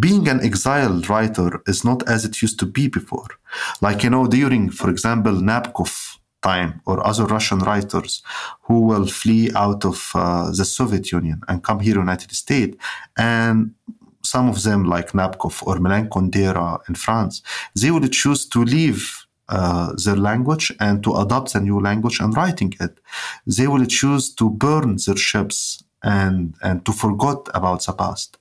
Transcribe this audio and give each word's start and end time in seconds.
being 0.00 0.28
an 0.28 0.40
exiled 0.40 1.08
writer 1.10 1.62
is 1.66 1.84
not 1.84 2.08
as 2.08 2.24
it 2.24 2.42
used 2.42 2.58
to 2.60 2.66
be 2.66 2.88
before. 2.88 3.28
Like, 3.80 4.02
you 4.02 4.10
know, 4.10 4.26
during, 4.26 4.70
for 4.70 4.88
example, 4.90 5.32
Nabokov 5.32 5.92
time 6.42 6.80
or 6.86 7.06
other 7.06 7.26
Russian 7.26 7.58
writers 7.58 8.22
who 8.62 8.80
will 8.80 9.06
flee 9.06 9.50
out 9.54 9.84
of 9.84 10.10
uh, 10.14 10.50
the 10.50 10.64
Soviet 10.64 11.12
Union 11.12 11.42
and 11.48 11.62
come 11.62 11.80
here 11.80 11.96
United 11.96 12.32
States. 12.32 12.76
And 13.16 13.74
some 14.22 14.48
of 14.48 14.62
them, 14.62 14.84
like 14.84 15.12
Nabokov 15.12 15.66
or 15.66 15.78
Milan 15.78 16.08
Kundera 16.08 16.80
in 16.88 16.94
France, 16.94 17.42
they 17.74 17.90
would 17.90 18.10
choose 18.12 18.46
to 18.48 18.64
leave 18.64 19.26
uh, 19.48 19.92
their 20.04 20.16
language 20.16 20.72
and 20.80 21.02
to 21.02 21.16
adopt 21.16 21.54
a 21.54 21.60
new 21.60 21.80
language 21.80 22.20
and 22.20 22.36
writing 22.36 22.72
it. 22.80 22.98
They 23.46 23.66
will 23.66 23.86
choose 23.86 24.32
to 24.36 24.48
burn 24.48 24.96
their 25.04 25.16
ships 25.16 25.82
and, 26.02 26.54
and 26.62 26.84
to 26.86 26.92
forget 26.92 27.38
about 27.52 27.84
the 27.84 27.92
past. 27.92 28.38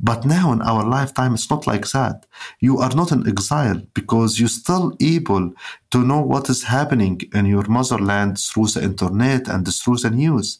But 0.00 0.24
now 0.24 0.52
in 0.52 0.60
our 0.60 0.84
lifetime, 0.84 1.34
it's 1.34 1.48
not 1.48 1.66
like 1.66 1.88
that. 1.90 2.26
You 2.60 2.78
are 2.78 2.94
not 2.94 3.12
in 3.12 3.26
exile 3.28 3.80
because 3.94 4.38
you're 4.38 4.48
still 4.48 4.96
able 5.00 5.54
to 5.92 5.98
know 5.98 6.20
what 6.20 6.50
is 6.50 6.64
happening 6.64 7.20
in 7.32 7.46
your 7.46 7.64
motherland 7.68 8.38
through 8.38 8.66
the 8.68 8.82
internet 8.82 9.48
and 9.48 9.66
through 9.72 9.98
the 9.98 10.10
news. 10.10 10.58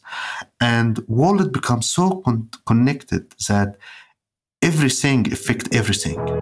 And 0.61 0.99
world 1.07 1.51
becomes 1.51 1.89
so 1.89 2.21
con- 2.21 2.49
connected 2.65 3.31
that 3.47 3.77
everything 4.61 5.31
affect 5.31 5.75
everything. 5.75 6.41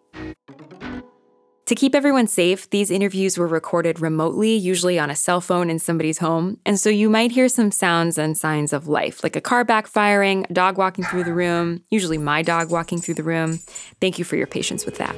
To 1.71 1.75
keep 1.75 1.95
everyone 1.95 2.27
safe, 2.27 2.69
these 2.69 2.91
interviews 2.91 3.37
were 3.37 3.47
recorded 3.47 4.01
remotely, 4.01 4.57
usually 4.57 4.99
on 4.99 5.09
a 5.09 5.15
cell 5.15 5.39
phone 5.39 5.69
in 5.69 5.79
somebody's 5.79 6.17
home, 6.17 6.59
and 6.65 6.77
so 6.77 6.89
you 6.89 7.09
might 7.09 7.31
hear 7.31 7.47
some 7.47 7.71
sounds 7.71 8.17
and 8.17 8.37
signs 8.37 8.73
of 8.73 8.89
life, 8.89 9.23
like 9.23 9.37
a 9.37 9.39
car 9.39 9.63
backfiring, 9.63 10.49
a 10.49 10.53
dog 10.53 10.77
walking 10.77 11.05
through 11.05 11.23
the 11.23 11.33
room, 11.33 11.81
usually 11.89 12.17
my 12.17 12.41
dog 12.41 12.71
walking 12.71 12.99
through 12.99 13.13
the 13.13 13.23
room. 13.23 13.61
Thank 14.01 14.19
you 14.19 14.25
for 14.25 14.35
your 14.35 14.47
patience 14.47 14.85
with 14.85 14.97
that. 14.97 15.15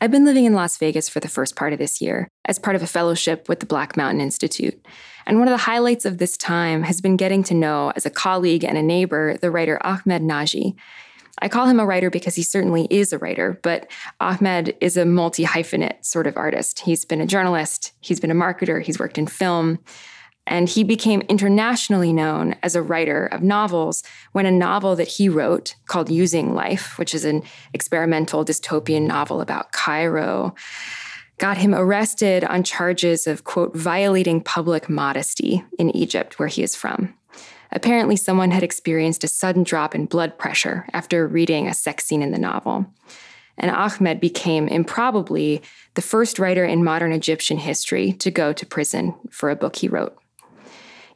I've 0.00 0.12
been 0.12 0.24
living 0.24 0.44
in 0.44 0.54
Las 0.54 0.76
Vegas 0.76 1.08
for 1.08 1.18
the 1.18 1.26
first 1.26 1.56
part 1.56 1.72
of 1.72 1.80
this 1.80 2.00
year 2.00 2.28
as 2.44 2.60
part 2.60 2.76
of 2.76 2.82
a 2.84 2.86
fellowship 2.86 3.48
with 3.48 3.58
the 3.58 3.66
Black 3.66 3.96
Mountain 3.96 4.20
Institute. 4.20 4.80
And 5.26 5.40
one 5.40 5.48
of 5.48 5.52
the 5.52 5.64
highlights 5.64 6.04
of 6.04 6.18
this 6.18 6.36
time 6.36 6.84
has 6.84 7.00
been 7.00 7.16
getting 7.16 7.42
to 7.42 7.54
know, 7.54 7.92
as 7.96 8.06
a 8.06 8.10
colleague 8.10 8.62
and 8.62 8.78
a 8.78 8.82
neighbor, 8.84 9.36
the 9.36 9.50
writer 9.50 9.84
Ahmed 9.84 10.22
Naji. 10.22 10.76
I 11.40 11.48
call 11.48 11.66
him 11.66 11.80
a 11.80 11.86
writer 11.86 12.10
because 12.10 12.34
he 12.34 12.42
certainly 12.42 12.86
is 12.90 13.12
a 13.12 13.18
writer, 13.18 13.58
but 13.62 13.90
Ahmed 14.20 14.76
is 14.80 14.96
a 14.96 15.04
multi 15.04 15.44
hyphenate 15.44 16.04
sort 16.04 16.26
of 16.26 16.36
artist. 16.36 16.80
He's 16.80 17.04
been 17.04 17.20
a 17.20 17.26
journalist, 17.26 17.92
he's 18.00 18.20
been 18.20 18.30
a 18.30 18.34
marketer, 18.34 18.82
he's 18.82 18.98
worked 18.98 19.18
in 19.18 19.26
film, 19.26 19.78
and 20.46 20.68
he 20.68 20.82
became 20.82 21.20
internationally 21.22 22.12
known 22.12 22.56
as 22.62 22.74
a 22.74 22.82
writer 22.82 23.26
of 23.26 23.42
novels 23.42 24.02
when 24.32 24.46
a 24.46 24.50
novel 24.50 24.96
that 24.96 25.08
he 25.08 25.28
wrote 25.28 25.74
called 25.86 26.10
Using 26.10 26.54
Life, 26.54 26.98
which 26.98 27.14
is 27.14 27.24
an 27.24 27.42
experimental 27.74 28.44
dystopian 28.44 29.02
novel 29.02 29.40
about 29.40 29.72
Cairo, 29.72 30.54
got 31.36 31.58
him 31.58 31.74
arrested 31.74 32.44
on 32.44 32.64
charges 32.64 33.26
of, 33.26 33.44
quote, 33.44 33.76
violating 33.76 34.42
public 34.42 34.88
modesty 34.88 35.62
in 35.78 35.94
Egypt, 35.94 36.38
where 36.38 36.48
he 36.48 36.62
is 36.62 36.74
from. 36.74 37.14
Apparently, 37.70 38.16
someone 38.16 38.50
had 38.50 38.62
experienced 38.62 39.24
a 39.24 39.28
sudden 39.28 39.62
drop 39.62 39.94
in 39.94 40.06
blood 40.06 40.38
pressure 40.38 40.86
after 40.92 41.26
reading 41.26 41.66
a 41.66 41.74
sex 41.74 42.06
scene 42.06 42.22
in 42.22 42.30
the 42.30 42.38
novel. 42.38 42.86
And 43.58 43.70
Ahmed 43.70 44.20
became 44.20 44.68
improbably 44.68 45.62
the 45.94 46.02
first 46.02 46.38
writer 46.38 46.64
in 46.64 46.84
modern 46.84 47.12
Egyptian 47.12 47.58
history 47.58 48.12
to 48.12 48.30
go 48.30 48.52
to 48.52 48.66
prison 48.66 49.14
for 49.30 49.50
a 49.50 49.56
book 49.56 49.76
he 49.76 49.88
wrote. 49.88 50.16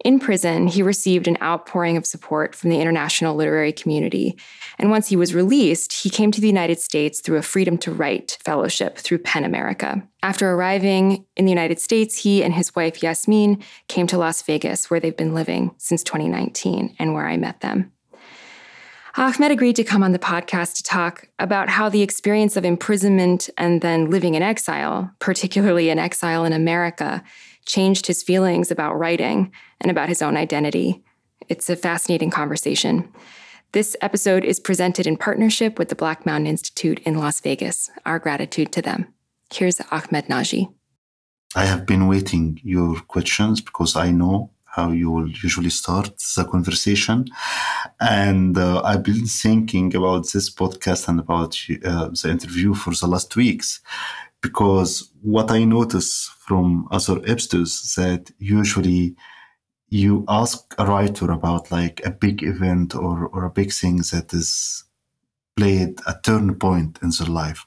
In 0.04 0.18
prison, 0.18 0.66
he 0.66 0.82
received 0.82 1.28
an 1.28 1.38
outpouring 1.40 1.96
of 1.96 2.06
support 2.06 2.56
from 2.56 2.70
the 2.70 2.80
international 2.80 3.36
literary 3.36 3.72
community. 3.72 4.36
And 4.78 4.90
once 4.90 5.08
he 5.08 5.16
was 5.16 5.32
released, 5.32 5.92
he 5.92 6.10
came 6.10 6.32
to 6.32 6.40
the 6.40 6.48
United 6.48 6.80
States 6.80 7.20
through 7.20 7.36
a 7.36 7.42
Freedom 7.42 7.78
to 7.78 7.92
Write 7.92 8.36
fellowship 8.44 8.98
through 8.98 9.18
PEN 9.18 9.44
America. 9.44 10.02
After 10.24 10.50
arriving 10.50 11.24
in 11.36 11.44
the 11.44 11.52
United 11.52 11.78
States, 11.78 12.18
he 12.18 12.42
and 12.42 12.52
his 12.52 12.74
wife 12.74 13.00
Yasmin 13.00 13.62
came 13.86 14.08
to 14.08 14.18
Las 14.18 14.42
Vegas, 14.42 14.90
where 14.90 14.98
they've 14.98 15.16
been 15.16 15.34
living 15.34 15.72
since 15.78 16.02
2019 16.02 16.96
and 16.98 17.14
where 17.14 17.28
I 17.28 17.36
met 17.36 17.60
them. 17.60 17.92
Ahmed 19.16 19.50
agreed 19.50 19.76
to 19.76 19.84
come 19.84 20.02
on 20.02 20.12
the 20.12 20.18
podcast 20.18 20.76
to 20.76 20.82
talk 20.82 21.28
about 21.38 21.68
how 21.68 21.90
the 21.90 22.00
experience 22.00 22.56
of 22.56 22.64
imprisonment 22.64 23.50
and 23.58 23.82
then 23.82 24.08
living 24.08 24.34
in 24.34 24.42
exile, 24.42 25.10
particularly 25.18 25.90
in 25.90 25.98
exile 25.98 26.44
in 26.46 26.54
America, 26.54 27.22
changed 27.66 28.06
his 28.06 28.22
feelings 28.22 28.70
about 28.70 28.98
writing 28.98 29.52
and 29.82 29.90
about 29.90 30.08
his 30.08 30.22
own 30.22 30.36
identity. 30.36 31.02
It's 31.48 31.68
a 31.68 31.76
fascinating 31.76 32.30
conversation. 32.30 33.12
This 33.72 33.96
episode 34.00 34.44
is 34.44 34.60
presented 34.60 35.06
in 35.06 35.16
partnership 35.16 35.78
with 35.78 35.88
the 35.88 35.94
Black 35.94 36.24
Mountain 36.24 36.46
Institute 36.46 37.00
in 37.00 37.18
Las 37.18 37.40
Vegas. 37.40 37.90
Our 38.06 38.18
gratitude 38.18 38.72
to 38.72 38.82
them. 38.82 39.06
Here's 39.52 39.80
Ahmed 39.90 40.26
Naji. 40.26 40.72
I 41.54 41.64
have 41.64 41.84
been 41.84 42.06
waiting 42.06 42.60
your 42.62 43.00
questions 43.00 43.60
because 43.60 43.96
I 43.96 44.10
know 44.10 44.50
how 44.64 44.90
you 44.90 45.10
will 45.10 45.28
usually 45.28 45.68
start 45.68 46.10
the 46.36 46.44
conversation. 46.44 47.26
And 48.00 48.56
uh, 48.56 48.80
I've 48.82 49.02
been 49.02 49.26
thinking 49.26 49.94
about 49.94 50.32
this 50.32 50.48
podcast 50.48 51.08
and 51.08 51.20
about 51.20 51.58
uh, 51.84 52.08
the 52.08 52.30
interview 52.30 52.72
for 52.72 52.94
the 52.94 53.06
last 53.06 53.36
weeks 53.36 53.80
because 54.42 55.10
what 55.22 55.50
I 55.50 55.64
notice 55.64 56.30
from 56.40 56.88
other 56.90 57.18
episodes 57.26 57.84
is 57.84 57.94
that 57.94 58.30
usually 58.38 59.14
you 59.92 60.24
ask 60.26 60.74
a 60.78 60.86
writer 60.86 61.30
about 61.30 61.70
like 61.70 62.00
a 62.06 62.10
big 62.10 62.42
event 62.42 62.94
or, 62.94 63.26
or 63.26 63.44
a 63.44 63.50
big 63.50 63.70
thing 63.70 63.98
that 64.10 64.32
is 64.32 64.84
played 65.54 66.00
a 66.06 66.14
turn 66.24 66.54
point 66.54 66.98
in 67.02 67.10
their 67.10 67.28
life. 67.28 67.66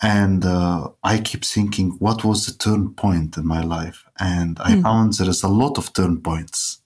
And 0.00 0.46
uh, 0.46 0.88
I 1.04 1.18
keep 1.18 1.44
thinking, 1.44 1.90
what 1.98 2.24
was 2.24 2.46
the 2.46 2.54
turn 2.54 2.94
point 2.94 3.36
in 3.36 3.46
my 3.46 3.62
life? 3.62 4.06
And 4.18 4.58
I 4.60 4.76
mm. 4.76 4.82
found 4.82 5.12
there 5.14 5.28
is 5.28 5.42
a 5.42 5.48
lot 5.48 5.76
of 5.76 5.92
turn 5.92 6.22
points. 6.22 6.80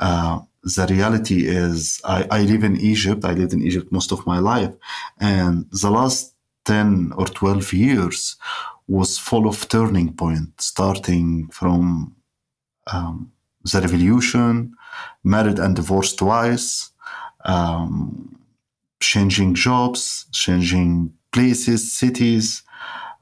Uh, 0.00 0.40
the 0.64 0.88
reality 0.90 1.46
is, 1.46 2.00
I, 2.04 2.26
I 2.32 2.42
live 2.42 2.64
in 2.64 2.76
Egypt. 2.80 3.24
I 3.24 3.34
lived 3.34 3.52
in 3.52 3.62
Egypt 3.62 3.92
most 3.92 4.10
of 4.10 4.26
my 4.26 4.40
life. 4.40 4.74
And 5.20 5.70
the 5.70 5.90
last 5.90 6.34
10 6.64 7.12
or 7.16 7.26
12 7.26 7.72
years 7.72 8.34
was 8.88 9.16
full 9.16 9.46
of 9.46 9.68
turning 9.68 10.12
points, 10.12 10.66
starting 10.66 11.46
from 11.52 12.16
um, 12.92 13.30
the 13.70 13.80
revolution, 13.80 14.74
married 15.22 15.58
and 15.58 15.76
divorced 15.76 16.18
twice, 16.18 16.90
um, 17.44 18.38
changing 19.00 19.54
jobs, 19.54 20.26
changing 20.32 21.12
places, 21.32 21.92
cities, 21.92 22.62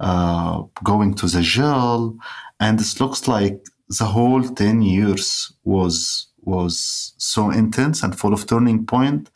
uh, 0.00 0.62
going 0.82 1.14
to 1.14 1.26
the 1.26 1.42
jail, 1.42 2.16
and 2.60 2.80
it 2.80 3.00
looks 3.00 3.28
like 3.28 3.64
the 3.88 4.04
whole 4.04 4.42
10 4.42 4.82
years 4.82 5.52
was 5.64 6.28
was 6.44 7.12
so 7.18 7.50
intense 7.50 8.02
and 8.02 8.18
full 8.18 8.32
of 8.32 8.48
turning 8.48 8.84
point 8.84 9.30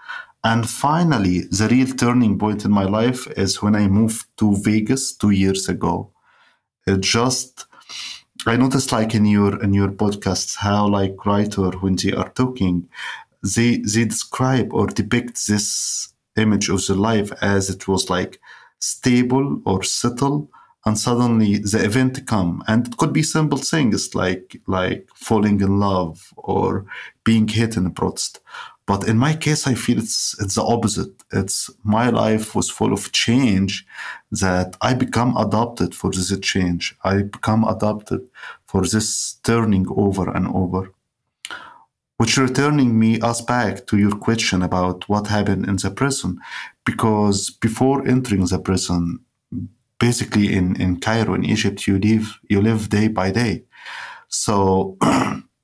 and 0.47 0.71
finally, 0.71 1.41
the 1.41 1.67
real 1.69 1.89
turning 1.89 2.39
point 2.39 2.65
in 2.65 2.71
my 2.71 2.85
life 2.85 3.27
is 3.37 3.61
when 3.61 3.75
I 3.75 3.89
moved 3.89 4.27
to 4.37 4.55
Vegas 4.63 5.13
two 5.13 5.31
years 5.31 5.69
ago. 5.69 6.13
It 6.87 7.01
just, 7.01 7.67
I 8.47 8.57
noticed 8.57 8.93
like 8.93 9.15
in 9.15 9.27
your 9.27 9.63
in 9.63 9.75
your 9.75 9.89
podcasts 9.89 10.57
how 10.57 10.87
like 10.87 11.27
writer 11.27 11.71
when 11.81 11.97
they 11.97 12.13
are 12.13 12.31
talking, 12.31 12.89
they 13.43 13.79
they 13.79 14.05
describe 14.05 14.73
or 14.73 14.87
depict 14.87 15.47
this 15.49 16.13
image 16.37 16.69
of 16.69 16.87
the 16.87 16.95
life 16.95 17.33
as 17.43 17.71
it 17.71 17.89
was 17.89 18.09
like 18.09 18.41
stable 18.79 19.61
or 19.65 19.83
settle 19.83 20.49
and 20.85 20.97
suddenly 20.97 21.59
the 21.59 21.85
event 21.85 22.27
come. 22.27 22.63
And 22.69 22.87
it 22.87 22.97
could 22.97 23.13
be 23.13 23.25
simple 23.25 23.59
things 23.59 24.15
like 24.15 24.61
like 24.67 25.09
falling 25.15 25.61
in 25.61 25.81
love 25.81 26.33
or 26.37 26.87
being 27.25 27.49
hit 27.49 27.77
in 27.77 27.87
a 27.87 27.91
protest 27.91 28.41
but 28.87 29.09
in 29.09 29.19
my 29.19 29.35
case, 29.35 29.67
I 29.67 29.75
feel 29.75 29.99
it's 29.99 30.37
it's 30.41 30.55
the 30.55 30.63
opposite. 30.63 31.13
It's 31.33 31.71
my 31.83 32.09
life 32.11 32.55
was 32.55 32.71
full 32.71 32.93
of 32.93 33.11
change 33.11 33.85
that 34.31 34.77
I 34.81 34.95
become 34.95 35.37
adopted 35.37 35.93
for 35.95 36.11
this 36.13 36.33
change. 36.39 36.97
I 37.03 37.23
become 37.23 37.65
adopted 37.65 38.21
for 38.67 38.83
this 38.83 39.35
turning 39.43 39.87
over 39.91 40.31
and 40.31 40.47
over. 40.47 40.93
Which 42.19 42.39
returning 42.39 42.99
me 42.99 43.21
us 43.21 43.43
back 43.43 43.87
to 43.89 43.99
your 43.99 44.17
question 44.17 44.63
about 44.63 45.09
what 45.09 45.27
happened 45.27 45.69
in 45.69 45.77
the 45.77 45.91
prison, 45.91 46.39
because 46.85 47.51
before 47.51 48.07
entering 48.07 48.47
the 48.47 48.59
prison, 48.59 49.19
basically 49.99 50.55
in, 50.55 50.81
in 50.81 51.01
Cairo 51.01 51.35
in 51.35 51.45
Egypt, 51.45 51.87
you 51.87 51.99
live 51.99 52.39
you 52.49 52.63
live 52.63 52.89
day 52.89 53.09
by 53.09 53.33
day. 53.33 53.65
So 54.29 54.97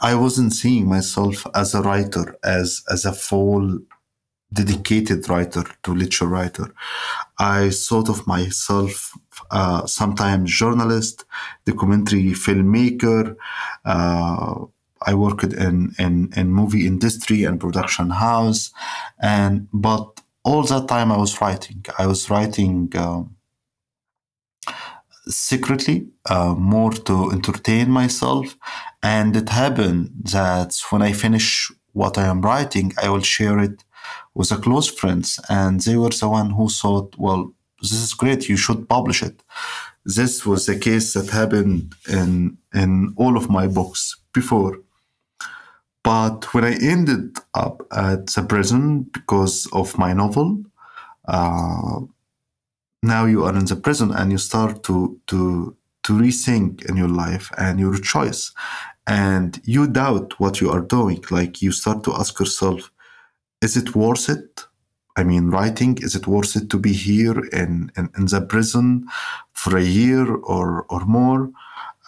I 0.00 0.14
wasn't 0.14 0.52
seeing 0.52 0.88
myself 0.88 1.46
as 1.54 1.74
a 1.74 1.82
writer, 1.82 2.36
as 2.44 2.82
as 2.90 3.04
a 3.04 3.12
full 3.12 3.78
dedicated 4.52 5.28
writer 5.28 5.64
to 5.84 5.94
literature 5.94 6.26
writer. 6.26 6.74
I 7.38 7.70
thought 7.70 8.08
of 8.08 8.26
myself 8.26 9.16
uh, 9.50 9.86
sometimes 9.86 10.50
journalist, 10.52 11.24
documentary 11.64 12.32
filmmaker. 12.32 13.36
Uh, 13.84 14.64
I 15.06 15.14
worked 15.14 15.44
in, 15.44 15.94
in 15.98 16.32
in 16.36 16.48
movie 16.48 16.86
industry 16.86 17.44
and 17.44 17.60
production 17.60 18.10
house, 18.10 18.72
and 19.22 19.68
but 19.72 20.20
all 20.44 20.62
that 20.64 20.88
time 20.88 21.12
I 21.12 21.16
was 21.18 21.40
writing. 21.40 21.84
I 21.98 22.06
was 22.06 22.30
writing. 22.30 22.92
Um, 22.96 23.36
secretly, 25.28 26.08
uh, 26.28 26.54
more 26.56 26.92
to 26.92 27.30
entertain 27.30 27.90
myself. 27.90 28.56
And 29.02 29.36
it 29.36 29.48
happened 29.48 30.10
that 30.32 30.78
when 30.90 31.02
I 31.02 31.12
finish 31.12 31.70
what 31.92 32.18
I 32.18 32.24
am 32.24 32.42
writing, 32.42 32.92
I 33.02 33.08
will 33.08 33.22
share 33.22 33.58
it 33.58 33.84
with 34.34 34.52
a 34.52 34.56
close 34.56 34.88
friends. 34.88 35.40
And 35.48 35.80
they 35.80 35.96
were 35.96 36.10
the 36.10 36.28
one 36.28 36.50
who 36.50 36.68
thought, 36.68 37.16
well, 37.18 37.52
this 37.80 37.92
is 37.92 38.14
great. 38.14 38.48
You 38.48 38.56
should 38.56 38.88
publish 38.88 39.22
it. 39.22 39.42
This 40.04 40.44
was 40.46 40.66
the 40.66 40.78
case 40.78 41.14
that 41.14 41.30
happened 41.30 41.94
in, 42.08 42.58
in 42.74 43.14
all 43.16 43.36
of 43.36 43.50
my 43.50 43.66
books 43.66 44.16
before. 44.32 44.78
But 46.02 46.52
when 46.54 46.64
I 46.64 46.74
ended 46.80 47.38
up 47.54 47.86
at 47.92 48.26
the 48.28 48.42
prison 48.42 49.02
because 49.02 49.66
of 49.72 49.98
my 49.98 50.12
novel, 50.12 50.62
uh, 51.26 52.00
now 53.02 53.24
you 53.26 53.44
are 53.44 53.56
in 53.56 53.66
the 53.66 53.76
prison 53.76 54.10
and 54.10 54.32
you 54.32 54.38
start 54.38 54.82
to 54.84 55.18
to 55.26 55.76
to 56.02 56.12
rethink 56.14 56.88
in 56.88 56.96
your 56.96 57.08
life 57.08 57.50
and 57.58 57.78
your 57.78 57.98
choice 57.98 58.52
and 59.06 59.60
you 59.64 59.86
doubt 59.86 60.38
what 60.38 60.60
you 60.60 60.70
are 60.70 60.80
doing 60.80 61.22
like 61.30 61.62
you 61.62 61.72
start 61.72 62.04
to 62.04 62.14
ask 62.14 62.38
yourself 62.38 62.90
is 63.62 63.76
it 63.76 63.94
worth 63.94 64.28
it? 64.28 64.64
I 65.16 65.24
mean 65.24 65.50
writing 65.50 65.98
is 66.00 66.14
it 66.14 66.26
worth 66.26 66.56
it 66.56 66.70
to 66.70 66.78
be 66.78 66.92
here 66.92 67.38
in 67.52 67.90
in, 67.96 68.10
in 68.16 68.26
the 68.26 68.40
prison 68.40 69.06
for 69.52 69.76
a 69.76 69.82
year 69.82 70.26
or 70.34 70.86
or 70.88 71.04
more? 71.04 71.50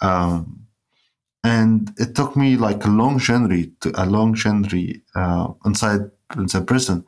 Um, 0.01 0.63
and 1.43 1.91
it 1.97 2.15
took 2.15 2.35
me 2.35 2.55
like 2.55 2.85
a 2.85 2.89
long 2.89 3.19
journey 3.19 3.71
to 3.81 3.91
a 4.01 4.05
long 4.05 4.33
journey 4.33 5.01
uh, 5.15 5.49
inside 5.65 6.09
the 6.35 6.63
prison 6.65 7.05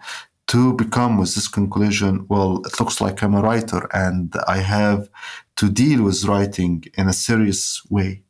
to 0.48 0.74
become 0.74 1.18
with 1.18 1.34
this 1.34 1.48
conclusion 1.48 2.26
well 2.30 2.62
it 2.66 2.80
looks 2.80 3.02
like 3.02 3.24
i'm 3.24 3.34
a 3.34 3.42
writer 3.42 3.88
and 3.94 4.36
i 4.48 4.58
have 4.58 5.10
to 5.56 5.70
deal 5.70 6.04
with 6.04 6.26
writing 6.26 6.84
in 6.98 7.08
a 7.08 7.14
serious 7.14 7.82
way 7.90 8.22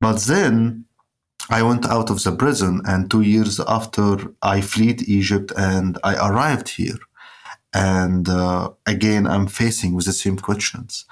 but 0.00 0.18
then 0.22 0.84
i 1.50 1.62
went 1.62 1.86
out 1.86 2.10
of 2.10 2.22
the 2.22 2.32
prison 2.32 2.80
and 2.86 3.10
two 3.10 3.20
years 3.20 3.60
after 3.60 4.16
i 4.42 4.60
fled 4.60 5.02
egypt 5.02 5.52
and 5.56 5.98
i 6.04 6.14
arrived 6.28 6.68
here. 6.68 6.98
And 7.72 8.28
uh, 8.28 8.70
again 8.86 9.26
i'm 9.26 9.48
facing 9.48 9.94
with 9.94 10.06
the 10.06 10.12
same 10.12 10.38
questions. 10.38 11.06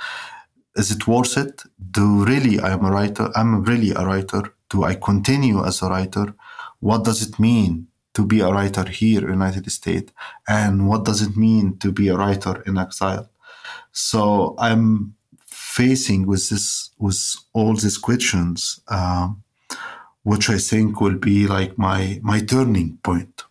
Is 0.76 0.90
it 0.90 1.06
worth 1.06 1.36
it? 1.36 1.62
Do 1.90 2.24
really 2.24 2.60
i 2.60 2.70
am 2.72 2.84
a 2.84 2.90
writer 2.90 3.30
i'm 3.34 3.64
really 3.64 3.90
a 3.90 4.04
writer. 4.06 4.42
Do 4.70 4.84
i 4.84 4.94
continue 4.94 5.64
as 5.64 5.82
a 5.82 5.88
writer? 5.88 6.34
What 6.80 7.04
does 7.04 7.20
it 7.22 7.38
mean 7.38 7.88
to 8.14 8.24
be 8.24 8.40
a 8.40 8.50
writer 8.50 8.88
here 8.88 9.22
in 9.24 9.40
United 9.40 9.70
States? 9.70 10.12
And 10.48 10.88
what 10.88 11.04
does 11.04 11.22
it 11.22 11.36
mean 11.36 11.78
to 11.78 11.92
be 11.92 12.08
a 12.08 12.16
writer 12.16 12.62
in 12.66 12.78
exile. 12.78 13.30
So 13.92 14.54
I'm 14.58 15.14
facing 15.72 16.26
with 16.26 16.50
this 16.50 16.90
with 16.98 17.34
all 17.54 17.74
these 17.74 17.98
questions, 17.98 18.80
um, 18.88 19.42
which 20.22 20.50
I 20.50 20.58
think 20.58 21.00
will 21.00 21.18
be 21.18 21.46
like 21.46 21.78
my 21.78 22.20
my 22.22 22.40
turning 22.40 22.98
point. 23.02 23.44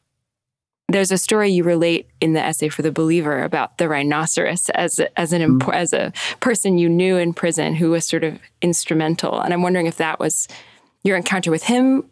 There's 0.88 1.12
a 1.12 1.18
story 1.18 1.50
you 1.50 1.64
relate 1.64 2.10
in 2.20 2.34
the 2.34 2.42
essay 2.42 2.70
for 2.70 2.82
the 2.82 2.92
Believer 2.92 3.44
about 3.44 3.78
the 3.78 3.88
rhinoceros 3.88 4.70
as 4.70 5.00
as 5.16 5.34
an 5.34 5.42
mm-hmm. 5.42 5.72
as 5.72 5.94
a 5.94 6.14
person 6.40 6.78
you 6.78 6.90
knew 6.90 7.18
in 7.18 7.34
prison 7.34 7.76
who 7.76 7.92
was 7.92 8.06
sort 8.06 8.24
of 8.24 8.40
instrumental, 8.62 9.40
and 9.42 9.54
I'm 9.54 9.64
wondering 9.64 9.88
if 9.88 9.98
that 9.98 10.20
was 10.20 10.48
your 11.04 11.18
encounter 11.18 11.50
with 11.50 11.64
him 11.64 12.04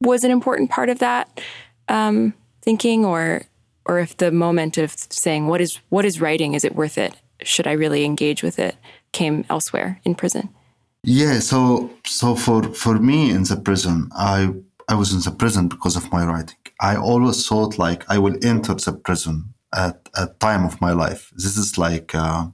was 0.00 0.24
an 0.24 0.30
important 0.30 0.70
part 0.70 0.88
of 0.88 0.98
that 0.98 1.40
um, 1.88 2.34
thinking, 2.62 3.04
or 3.04 3.42
or 3.86 4.00
if 4.00 4.16
the 4.16 4.32
moment 4.32 4.78
of 4.78 4.90
saying 4.96 5.46
what 5.46 5.60
is 5.60 5.80
what 5.90 6.04
is 6.04 6.20
writing, 6.20 6.54
is 6.54 6.64
it 6.64 6.74
worth 6.74 6.98
it? 6.98 7.14
Should 7.42 7.66
I 7.66 7.72
really 7.72 8.04
engage 8.04 8.42
with 8.42 8.58
it? 8.58 8.76
Came 9.20 9.36
elsewhere 9.48 9.90
in 10.04 10.14
prison. 10.14 10.44
Yeah. 11.02 11.40
So 11.40 11.90
so 12.04 12.34
for 12.34 12.60
for 12.74 12.94
me 12.98 13.18
in 13.36 13.44
the 13.44 13.56
prison, 13.56 13.96
I 14.12 14.38
I 14.92 14.94
was 14.94 15.12
in 15.12 15.20
the 15.20 15.30
prison 15.30 15.68
because 15.68 15.96
of 15.96 16.10
my 16.12 16.22
writing. 16.30 16.62
I 16.80 16.96
always 16.96 17.38
thought 17.48 17.78
like 17.78 18.00
I 18.14 18.18
will 18.18 18.36
enter 18.42 18.74
the 18.74 18.92
prison 18.92 19.54
at 19.72 19.96
a 20.14 20.26
time 20.46 20.64
of 20.64 20.80
my 20.80 20.92
life. 20.92 21.30
This 21.34 21.56
is 21.56 21.78
like 21.78 22.14
uh, 22.14 22.46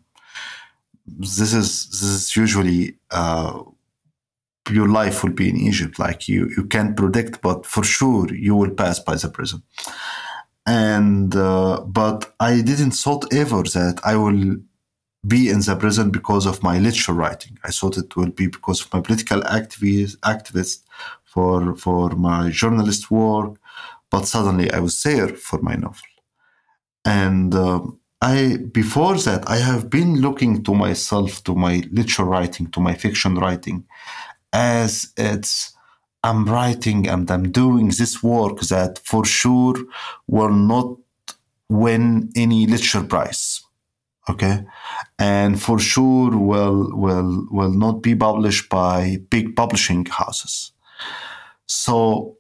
this 1.19 1.53
is 1.53 1.89
this 1.89 2.03
is 2.03 2.37
usually 2.37 2.97
uh, 3.11 3.63
your 4.71 4.89
life 4.89 5.23
will 5.23 5.33
be 5.33 5.49
in 5.49 5.57
Egypt. 5.57 5.99
Like 5.99 6.29
you, 6.29 6.51
you 6.57 6.65
can't 6.65 6.97
predict, 6.97 7.41
but 7.43 7.67
for 7.67 7.85
sure 7.85 8.33
you 8.35 8.55
will 8.55 8.71
pass 8.71 8.99
by 8.99 9.17
the 9.17 9.29
prison. 9.29 9.63
And 10.67 11.35
uh, 11.35 11.81
but 11.81 12.33
I 12.39 12.61
didn't 12.61 12.93
thought 12.93 13.33
ever 13.33 13.63
that 13.63 14.01
I 14.05 14.17
will 14.17 14.57
be 15.27 15.49
in 15.51 15.61
the 15.61 15.77
prison 15.77 16.11
because 16.11 16.47
of 16.47 16.63
my 16.63 16.79
literature 16.79 17.13
writing. 17.13 17.59
I 17.65 17.71
thought 17.71 17.99
it 17.99 18.17
will 18.17 18.31
be 18.31 18.47
because 18.47 18.81
of 18.83 18.93
my 18.93 19.01
political 19.01 19.41
activist, 19.43 20.17
activist 20.19 20.83
for 21.25 21.77
for 21.77 22.11
my 22.11 22.51
journalist 22.51 23.11
work. 23.11 23.57
But 24.11 24.27
suddenly 24.27 24.73
I 24.73 24.81
was 24.81 25.03
there 25.03 25.29
for 25.29 25.61
my 25.63 25.75
novel, 25.75 26.09
and. 27.05 27.55
Uh, 27.55 27.81
I 28.23 28.59
before 28.73 29.17
that 29.17 29.49
I 29.49 29.57
have 29.57 29.89
been 29.89 30.21
looking 30.21 30.63
to 30.65 30.75
myself, 30.75 31.43
to 31.45 31.55
my 31.55 31.77
literature 31.91 32.25
writing, 32.25 32.67
to 32.73 32.81
my 32.81 32.95
fiction 32.95 33.37
writing, 33.37 33.87
as 34.53 35.13
it's 35.17 35.73
I'm 36.23 36.45
writing 36.45 37.09
and 37.09 37.31
I'm 37.31 37.51
doing 37.51 37.89
this 37.89 38.23
work 38.23 38.61
that 38.69 39.01
for 39.05 39.25
sure 39.25 39.77
will 40.27 40.53
not 40.53 40.99
win 41.71 42.31
any 42.37 42.67
literature 42.67 43.05
prize. 43.05 43.60
Okay. 44.31 44.65
And 45.19 45.61
for 45.61 45.79
sure 45.81 46.37
will 46.37 46.91
will 47.05 47.47
will 47.51 47.75
not 47.85 48.01
be 48.03 48.15
published 48.15 48.69
by 48.69 49.19
big 49.29 49.57
publishing 49.57 50.07
houses. 50.07 50.73
So 51.67 52.37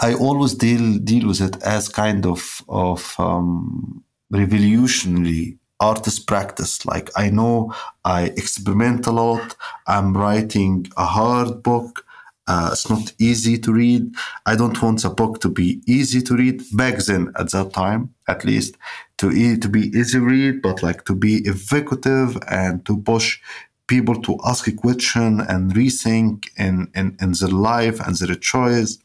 I 0.00 0.14
always 0.14 0.54
deal 0.54 0.98
deal 0.98 1.26
with 1.26 1.40
it 1.40 1.60
as 1.62 1.88
kind 1.88 2.26
of 2.26 2.62
of 2.68 3.14
um, 3.18 4.04
revolutionary 4.30 5.58
artist 5.80 6.26
practice. 6.26 6.86
Like 6.86 7.10
I 7.16 7.30
know 7.30 7.74
I 8.04 8.26
experiment 8.36 9.06
a 9.06 9.12
lot. 9.12 9.56
I'm 9.86 10.16
writing 10.16 10.86
a 10.96 11.06
hard 11.06 11.62
book. 11.62 12.05
Uh, 12.46 12.70
it's 12.72 12.88
not 12.88 13.12
easy 13.18 13.58
to 13.58 13.72
read. 13.72 14.14
I 14.46 14.54
don't 14.54 14.80
want 14.80 15.04
a 15.04 15.10
book 15.10 15.40
to 15.40 15.48
be 15.48 15.80
easy 15.86 16.22
to 16.22 16.36
read 16.36 16.62
back 16.72 16.98
then 16.98 17.32
at 17.36 17.50
that 17.50 17.72
time, 17.72 18.14
at 18.28 18.44
least 18.44 18.76
to 19.18 19.32
e- 19.32 19.56
to 19.58 19.68
be 19.68 19.88
easy 19.88 20.18
read, 20.18 20.62
but 20.62 20.82
like 20.82 21.04
to 21.06 21.14
be 21.14 21.38
evocative 21.44 22.38
and 22.48 22.84
to 22.86 22.98
push 22.98 23.40
people 23.88 24.20
to 24.22 24.38
ask 24.44 24.66
a 24.66 24.72
question 24.72 25.40
and 25.40 25.74
rethink 25.74 26.48
in, 26.56 26.90
in, 26.94 27.16
in 27.20 27.32
their 27.32 27.48
life 27.48 28.00
and 28.00 28.16
their 28.16 28.34
choice. 28.36 28.98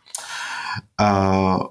Uh, 0.98 1.68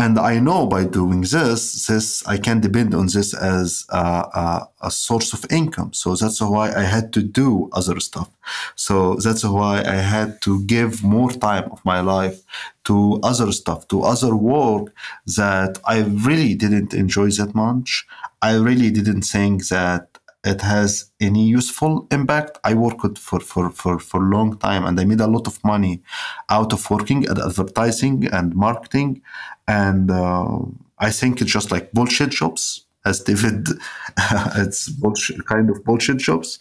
and 0.00 0.16
I 0.16 0.38
know 0.38 0.64
by 0.66 0.84
doing 0.84 1.22
this, 1.22 1.86
this 1.86 2.24
I 2.24 2.38
can 2.38 2.60
depend 2.60 2.94
on 2.94 3.06
this 3.06 3.34
as 3.34 3.84
a, 3.88 3.98
a, 3.98 4.68
a, 4.82 4.90
source 4.92 5.32
of 5.32 5.44
income. 5.50 5.92
So 5.92 6.14
that's 6.14 6.40
why 6.40 6.72
I 6.72 6.84
had 6.84 7.12
to 7.14 7.22
do 7.22 7.68
other 7.72 7.98
stuff. 7.98 8.30
So 8.76 9.16
that's 9.16 9.44
why 9.44 9.82
I 9.84 9.96
had 9.96 10.40
to 10.42 10.64
give 10.66 11.02
more 11.02 11.32
time 11.32 11.64
of 11.72 11.84
my 11.84 12.00
life 12.00 12.40
to 12.84 13.18
other 13.24 13.50
stuff, 13.50 13.88
to 13.88 14.04
other 14.04 14.36
work 14.36 14.94
that 15.36 15.80
I 15.84 15.98
really 16.02 16.54
didn't 16.54 16.94
enjoy 16.94 17.30
that 17.32 17.56
much. 17.56 18.06
I 18.40 18.54
really 18.54 18.90
didn't 18.90 19.22
think 19.22 19.66
that 19.66 20.07
it 20.44 20.60
has 20.60 21.10
any 21.20 21.46
useful 21.46 22.06
impact. 22.10 22.58
I 22.64 22.74
worked 22.74 23.18
for, 23.18 23.40
for, 23.40 23.70
for, 23.70 23.98
for 23.98 24.22
a 24.22 24.28
long 24.28 24.56
time 24.58 24.84
and 24.84 24.98
I 24.98 25.04
made 25.04 25.20
a 25.20 25.26
lot 25.26 25.46
of 25.46 25.62
money 25.64 26.02
out 26.48 26.72
of 26.72 26.88
working 26.90 27.24
at 27.26 27.38
advertising 27.38 28.26
and 28.32 28.54
marketing. 28.54 29.22
And 29.66 30.10
uh, 30.10 30.58
I 30.98 31.10
think 31.10 31.40
it's 31.40 31.50
just 31.50 31.70
like 31.70 31.92
bullshit 31.92 32.30
jobs, 32.30 32.86
as 33.04 33.20
David, 33.20 33.68
it's 34.56 34.88
bullshit, 34.88 35.44
kind 35.46 35.70
of 35.70 35.82
bullshit 35.84 36.18
jobs. 36.18 36.58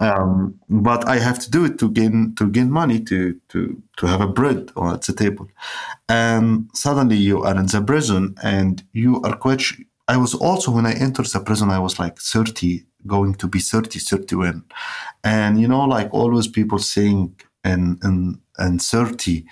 Um, 0.00 0.58
but 0.68 1.06
I 1.08 1.18
have 1.18 1.38
to 1.40 1.50
do 1.50 1.64
it 1.64 1.78
to 1.78 1.90
gain 1.90 2.34
to 2.36 2.48
gain 2.48 2.70
money 2.70 3.00
to 3.00 3.40
to 3.48 3.82
to 3.98 4.06
have 4.06 4.20
a 4.20 4.28
bread 4.28 4.70
at 4.76 5.02
the 5.02 5.12
table. 5.12 5.48
And 6.08 6.70
suddenly 6.74 7.16
you 7.16 7.42
are 7.42 7.56
in 7.56 7.66
the 7.66 7.82
prison 7.82 8.34
and 8.42 8.82
you 8.92 9.22
are 9.22 9.36
quite. 9.36 9.62
I 10.08 10.16
was 10.16 10.34
also 10.34 10.70
when 10.70 10.86
I 10.86 10.92
entered 10.92 11.26
the 11.26 11.40
prison, 11.40 11.70
I 11.70 11.80
was 11.80 11.98
like 11.98 12.18
30 12.18 12.84
going 13.06 13.34
to 13.34 13.46
be 13.46 13.58
30, 13.58 13.98
31. 13.98 14.64
And, 15.24 15.60
you 15.60 15.68
know, 15.68 15.84
like 15.84 16.12
always 16.12 16.48
people 16.48 16.78
saying 16.78 17.34
and 17.66 17.98
and 18.02 18.38
and 18.58 18.80
30 18.80 19.44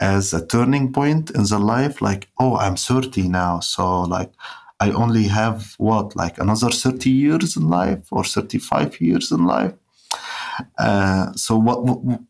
as 0.00 0.32
a 0.32 0.44
turning 0.46 0.92
point 0.92 1.30
in 1.30 1.44
the 1.44 1.58
life 1.58 2.00
like 2.00 2.28
oh 2.40 2.56
i'm 2.56 2.76
30 2.76 3.28
now. 3.28 3.60
So 3.60 4.02
like 4.02 4.32
i 4.80 4.90
only 4.90 5.24
have 5.24 5.74
what 5.78 6.16
like 6.16 6.38
another 6.38 6.70
30 6.70 7.10
years 7.10 7.56
in 7.56 7.68
life 7.68 8.04
or 8.10 8.24
35 8.24 9.00
years 9.00 9.30
in 9.30 9.44
life? 9.44 9.74
Uh, 10.78 11.32
so 11.34 11.56
what, 11.56 11.84
what 11.84 12.20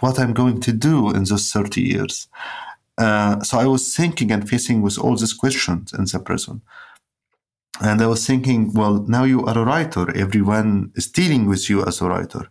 what 0.00 0.18
i'm 0.18 0.34
going 0.34 0.60
to 0.60 0.72
do 0.72 1.10
in 1.10 1.24
those 1.24 1.52
30 1.52 1.80
years? 1.80 2.28
Uh, 2.98 3.40
so 3.42 3.58
i 3.58 3.66
was 3.66 3.94
thinking 3.96 4.32
and 4.32 4.48
facing 4.48 4.82
with 4.82 4.98
all 4.98 5.16
these 5.16 5.34
questions 5.34 5.92
in 5.92 6.04
the 6.04 6.18
prison 6.18 6.62
and 7.80 8.00
i 8.00 8.06
was 8.06 8.26
thinking 8.26 8.72
well 8.72 9.04
now 9.08 9.24
you 9.24 9.44
are 9.44 9.58
a 9.58 9.64
writer 9.64 10.04
everyone 10.16 10.90
is 10.94 11.06
dealing 11.10 11.46
with 11.46 11.68
you 11.70 11.84
as 11.84 12.00
a 12.00 12.08
writer 12.08 12.48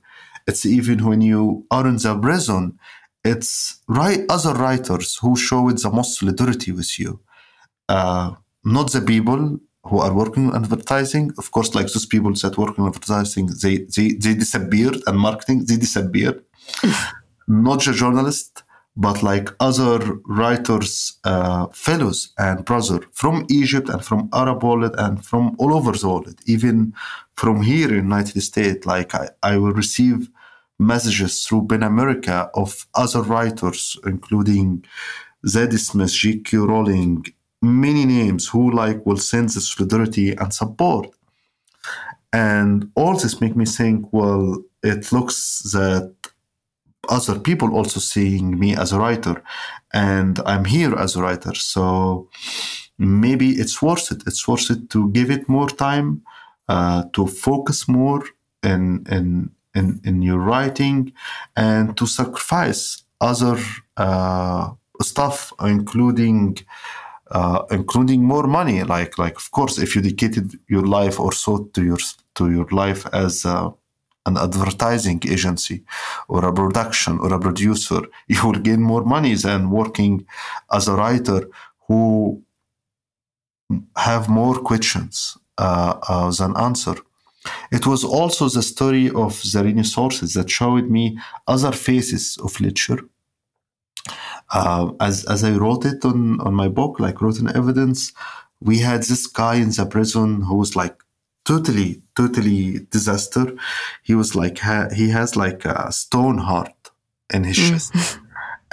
it's 0.47 0.65
even 0.65 1.05
when 1.05 1.21
you 1.21 1.65
are 1.71 1.87
in 1.87 1.97
the 1.97 2.17
prison, 2.19 2.77
it's 3.23 3.81
right 3.87 4.21
other 4.29 4.53
writers 4.53 5.17
who 5.21 5.35
show 5.35 5.69
it 5.69 5.81
the 5.81 5.89
most 5.89 6.19
solidarity 6.19 6.71
with 6.71 6.99
you. 6.99 7.19
Uh, 7.89 8.31
not 8.63 8.91
the 8.91 9.01
people 9.01 9.59
who 9.83 9.99
are 9.99 10.13
working 10.13 10.51
on 10.51 10.63
advertising. 10.63 11.31
Of 11.37 11.51
course, 11.51 11.73
like 11.73 11.87
those 11.87 12.05
people 12.05 12.33
that 12.33 12.57
work 12.57 12.77
on 12.77 12.87
advertising, 12.87 13.49
they 13.61 13.77
they, 13.95 14.09
they 14.13 14.35
disappeared 14.35 14.97
and 15.07 15.17
marketing, 15.17 15.65
they 15.65 15.77
disappeared. 15.77 16.43
not 17.47 17.83
the 17.83 17.93
journalist, 17.93 18.63
but 18.97 19.21
like 19.21 19.49
other 19.59 19.99
writers, 20.25 21.17
uh, 21.25 21.67
fellows 21.67 22.29
and 22.37 22.63
brother 22.63 23.01
from 23.11 23.45
Egypt 23.49 23.89
and 23.89 24.03
from 24.03 24.29
Arab 24.33 24.63
world 24.63 24.95
and 24.97 25.25
from 25.25 25.55
all 25.59 25.73
over 25.73 25.91
the 25.91 26.07
world, 26.07 26.33
even 26.45 26.93
from 27.35 27.61
here 27.61 27.89
in 27.89 27.95
United 27.95 28.41
States. 28.41 28.85
Like 28.85 29.13
I, 29.13 29.29
I 29.43 29.57
will 29.57 29.73
receive 29.73 30.29
messages 30.79 31.45
through 31.45 31.67
PEN 31.67 31.83
America 31.83 32.49
of 32.53 32.85
other 32.95 33.21
writers, 33.21 33.97
including 34.05 34.85
Zadie 35.45 35.79
Smith, 35.79 36.11
J.K. 36.11 36.57
Rowling, 36.57 37.25
many 37.61 38.05
names 38.05 38.47
who 38.47 38.71
like 38.71 39.05
will 39.05 39.17
send 39.17 39.49
the 39.49 39.61
solidarity 39.61 40.31
and 40.31 40.53
support. 40.53 41.09
And 42.31 42.91
all 42.95 43.13
this 43.17 43.39
make 43.39 43.55
me 43.55 43.65
think, 43.65 44.11
well, 44.11 44.61
it 44.83 45.11
looks 45.11 45.61
that 45.71 46.13
other 47.09 47.39
people 47.39 47.75
also 47.75 47.99
seeing 47.99 48.59
me 48.59 48.75
as 48.75 48.91
a 48.91 48.99
writer 48.99 49.43
and 49.93 50.39
I'm 50.45 50.65
here 50.65 50.95
as 50.95 51.15
a 51.15 51.21
writer. 51.21 51.55
So 51.55 52.29
maybe 52.97 53.51
it's 53.51 53.81
worth 53.81 54.11
it. 54.11 54.23
It's 54.27 54.47
worth 54.47 54.69
it 54.69 54.89
to 54.91 55.09
give 55.11 55.31
it 55.31 55.47
more 55.47 55.69
time, 55.69 56.21
uh, 56.67 57.03
to 57.13 57.27
focus 57.27 57.87
more 57.87 58.23
in, 58.63 59.05
in 59.09 59.51
in, 59.75 59.99
in 60.05 60.21
your 60.21 60.39
writing 60.39 61.11
and 61.55 61.95
to 61.97 62.07
sacrifice 62.07 63.03
other 63.21 63.57
uh, 63.97 64.71
stuff, 65.01 65.53
including 65.61 66.57
uh, 67.31 67.63
including 67.71 68.23
more 68.23 68.47
money. 68.47 68.83
Like 68.83 69.17
like 69.17 69.35
of 69.35 69.51
course, 69.51 69.77
if 69.77 69.95
you 69.95 70.01
dedicated 70.01 70.59
your 70.67 70.85
life 70.85 71.19
or 71.19 71.33
so 71.33 71.65
to 71.73 71.83
your 71.83 71.97
to 72.35 72.51
your 72.51 72.67
life 72.71 73.05
as 73.13 73.45
a, 73.45 73.73
an 74.25 74.37
advertising 74.37 75.21
agency 75.27 75.83
or 76.27 76.45
a 76.45 76.53
production 76.53 77.19
or 77.19 77.33
a 77.33 77.39
producer, 77.39 78.01
you 78.27 78.41
will 78.45 78.59
gain 78.59 78.81
more 78.81 79.03
money 79.03 79.35
than 79.35 79.69
working 79.69 80.25
as 80.71 80.87
a 80.87 80.95
writer 80.95 81.47
who 81.87 82.41
have 83.95 84.29
more 84.29 84.55
questions 84.55 85.37
uh, 85.57 85.95
uh, 86.07 86.31
than 86.31 86.55
answer. 86.57 86.95
It 87.71 87.85
was 87.85 88.03
also 88.03 88.49
the 88.49 88.63
story 88.63 89.09
of 89.09 89.41
the 89.43 89.83
sources 89.83 90.33
that 90.33 90.49
showed 90.49 90.89
me 90.89 91.19
other 91.47 91.71
faces 91.71 92.37
of 92.43 92.59
literature. 92.59 93.01
Uh, 94.51 94.91
as 94.99 95.25
as 95.25 95.43
I 95.43 95.51
wrote 95.51 95.85
it 95.85 96.05
on 96.05 96.39
on 96.41 96.53
my 96.53 96.67
book, 96.67 96.99
like 96.99 97.21
Rotten 97.21 97.55
Evidence, 97.55 98.13
we 98.61 98.79
had 98.79 99.03
this 99.03 99.27
guy 99.27 99.55
in 99.55 99.69
the 99.69 99.85
prison 99.85 100.41
who 100.41 100.55
was 100.55 100.75
like 100.75 100.95
totally 101.45 102.01
totally 102.15 102.87
disaster. 102.91 103.53
He 104.03 104.15
was 104.15 104.35
like 104.35 104.59
ha- 104.59 104.89
he 104.93 105.09
has 105.09 105.35
like 105.35 105.65
a 105.65 105.91
stone 105.91 106.39
heart 106.39 106.91
in 107.33 107.43
his 107.43 107.57
mm. 107.57 107.69
chest, 107.69 108.19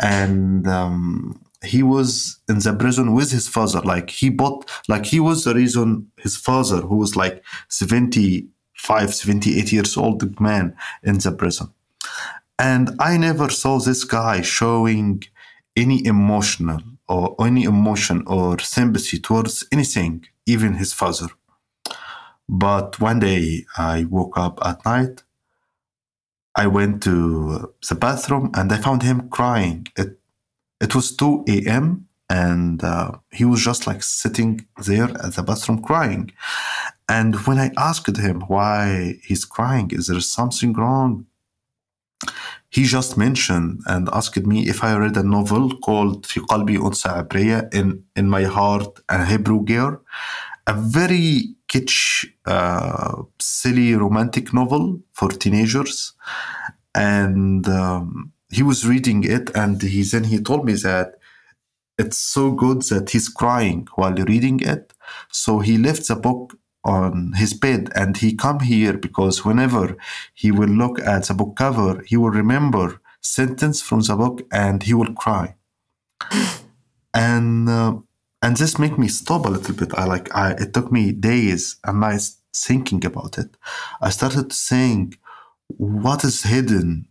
and 0.00 0.67
um, 0.67 1.41
he 1.64 1.83
was 1.83 2.41
in 2.49 2.59
the 2.59 2.75
prison 2.75 3.14
with 3.14 3.31
his 3.31 3.49
father. 3.49 3.81
Like 3.83 4.11
he 4.11 4.31
bought, 4.31 4.71
like 4.88 5.07
he 5.07 5.21
was 5.21 5.45
the 5.45 5.55
reason 5.55 6.11
his 6.17 6.37
father, 6.37 6.81
who 6.81 6.97
was 6.97 7.17
like 7.17 7.45
70 7.69 8.49
75, 8.83 9.14
78 9.14 9.73
years 9.73 9.97
old 9.97 10.41
man 10.41 10.75
in 11.02 11.19
the 11.19 11.33
prison. 11.33 11.69
And 12.59 12.91
I 12.99 13.17
never 13.17 13.49
saw 13.49 13.79
this 13.79 14.05
guy 14.05 14.43
showing 14.43 15.23
any 15.76 16.05
emotional 16.05 16.81
or 17.09 17.35
any 17.41 17.64
emotion 17.64 18.25
or 18.26 18.59
sympathy 18.59 19.19
towards 19.19 19.64
anything, 19.73 20.25
even 20.47 20.75
his 20.75 20.93
father. 20.93 21.29
But 22.50 23.00
one 23.00 23.20
day 23.20 23.66
I 23.78 24.06
woke 24.06 24.38
up 24.38 24.60
at 24.64 24.84
night. 24.86 25.24
I 26.56 26.68
went 26.68 27.04
to 27.04 27.74
the 27.88 27.96
bathroom 27.96 28.52
and 28.56 28.72
I 28.72 28.78
found 28.78 29.04
him 29.04 29.30
crying. 29.30 29.88
It, 29.96 30.20
it 30.82 30.96
was 30.96 31.16
2 31.16 31.46
a.m. 31.50 32.08
and 32.30 32.84
uh, 32.84 33.12
he 33.32 33.46
was 33.46 33.64
just 33.64 33.86
like 33.86 34.02
sitting 34.02 34.66
there 34.86 35.10
at 35.24 35.36
the 35.36 35.44
bathroom 35.44 35.82
crying. 35.84 36.32
And 37.10 37.36
when 37.46 37.60
I 37.60 37.72
asked 37.78 38.18
him 38.18 38.42
why 38.48 39.20
he's 39.24 39.46
crying, 39.46 39.92
is 39.92 40.08
there 40.08 40.20
something 40.20 40.74
wrong? 40.74 41.26
He 42.70 42.84
just 42.84 43.18
mentioned 43.18 43.82
and 43.86 44.10
asked 44.12 44.46
me 44.46 44.68
if 44.68 44.84
I 44.84 44.96
read 44.98 45.16
a 45.16 45.24
novel 45.24 45.78
called 45.78 46.26
في 46.26 46.40
قلبي 46.40 46.78
أنثى 46.78 47.10
عبرية 47.10 47.70
in, 47.74 48.04
in 48.16 48.30
my 48.30 48.44
heart 48.44 49.00
a 49.10 49.26
Hebrew 49.26 49.64
girl, 49.64 50.02
a 50.66 50.74
very 50.74 51.56
kitsch, 51.73 52.26
uh, 52.47 53.23
silly 53.38 53.95
romantic 53.95 54.52
novel 54.52 55.00
for 55.12 55.29
teenagers. 55.31 56.12
And 56.95 57.67
um, 57.69 58.33
he 58.50 58.62
was 58.62 58.87
reading 58.87 59.25
it 59.25 59.50
and 59.55 59.81
he 59.81 60.02
then 60.02 60.25
he 60.25 60.38
told 60.41 60.67
me 60.67 60.75
that 60.75 61.14
it's 61.99 62.19
so 62.19 62.52
good 62.52 62.83
that 62.83 63.11
he's 63.11 63.29
crying 63.29 63.88
while 63.95 64.14
reading 64.14 64.61
it. 64.61 64.93
So 65.31 65.61
he 65.61 65.79
left 65.79 66.09
the 66.09 66.17
book 66.17 66.55
on 66.85 67.33
his 67.37 67.55
bed 67.55 67.91
and 67.95 68.17
he 68.17 68.35
come 68.35 68.61
here 68.61 68.95
because 68.95 69.45
whenever 69.45 69.97
he 70.35 70.50
will 70.50 70.69
look 70.69 70.99
at 71.00 71.25
the 71.25 71.35
book 71.35 71.55
cover 71.57 72.02
he 72.07 72.17
will 72.17 72.31
remember 72.31 73.00
sentence 73.21 73.81
from 73.81 74.00
the 74.00 74.17
book 74.17 74.43
and 74.50 74.83
he 74.83 74.93
will 74.93 75.12
cry 75.14 75.55
and 77.14 77.69
uh, 77.69 77.95
and 78.43 78.57
this 78.57 78.79
made 78.79 78.99
me 78.99 79.09
stop 79.09 79.47
a 79.47 79.49
little 79.49 79.75
bit 79.75 79.93
i 79.95 80.05
like 80.05 80.35
i 80.35 80.53
it 80.53 80.73
took 80.75 80.91
me 80.93 81.13
days 81.13 81.77
and 81.85 82.01
nights 82.01 82.39
thinking 82.55 83.05
about 83.05 83.39
it 83.39 83.57
i 84.01 84.11
started 84.11 84.51
to 84.51 84.57
think 84.57 85.19
what 85.77 86.25
is 86.25 86.43
hidden 86.43 87.07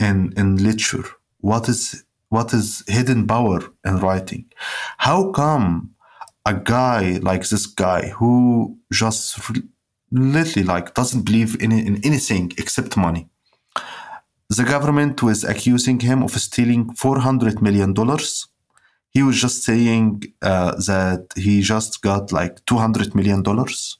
in 0.00 0.32
in 0.36 0.56
literature 0.56 1.08
what 1.40 1.68
is 1.68 2.04
what 2.28 2.52
is 2.52 2.82
hidden 2.88 3.26
power 3.26 3.60
in 3.84 3.96
writing 3.98 4.44
how 4.98 5.30
come 5.32 5.94
a 6.46 6.54
guy 6.54 7.18
like 7.22 7.48
this 7.48 7.66
guy 7.66 8.08
who 8.08 8.78
just 8.92 9.38
literally 10.10 10.66
like 10.66 10.94
doesn't 10.94 11.22
believe 11.22 11.60
in, 11.62 11.72
in 11.72 12.00
anything 12.04 12.52
except 12.58 12.96
money. 12.96 13.28
The 14.50 14.64
government 14.64 15.22
was 15.22 15.42
accusing 15.42 16.00
him 16.00 16.22
of 16.22 16.32
stealing 16.32 16.94
400 16.94 17.62
million 17.62 17.94
dollars. 17.94 18.46
He 19.14 19.22
was 19.22 19.40
just 19.40 19.62
saying 19.62 20.24
uh, 20.42 20.72
that 20.72 21.28
he 21.36 21.62
just 21.62 22.02
got 22.02 22.32
like 22.32 22.64
200 22.66 23.14
million 23.14 23.42
dollars. 23.42 23.98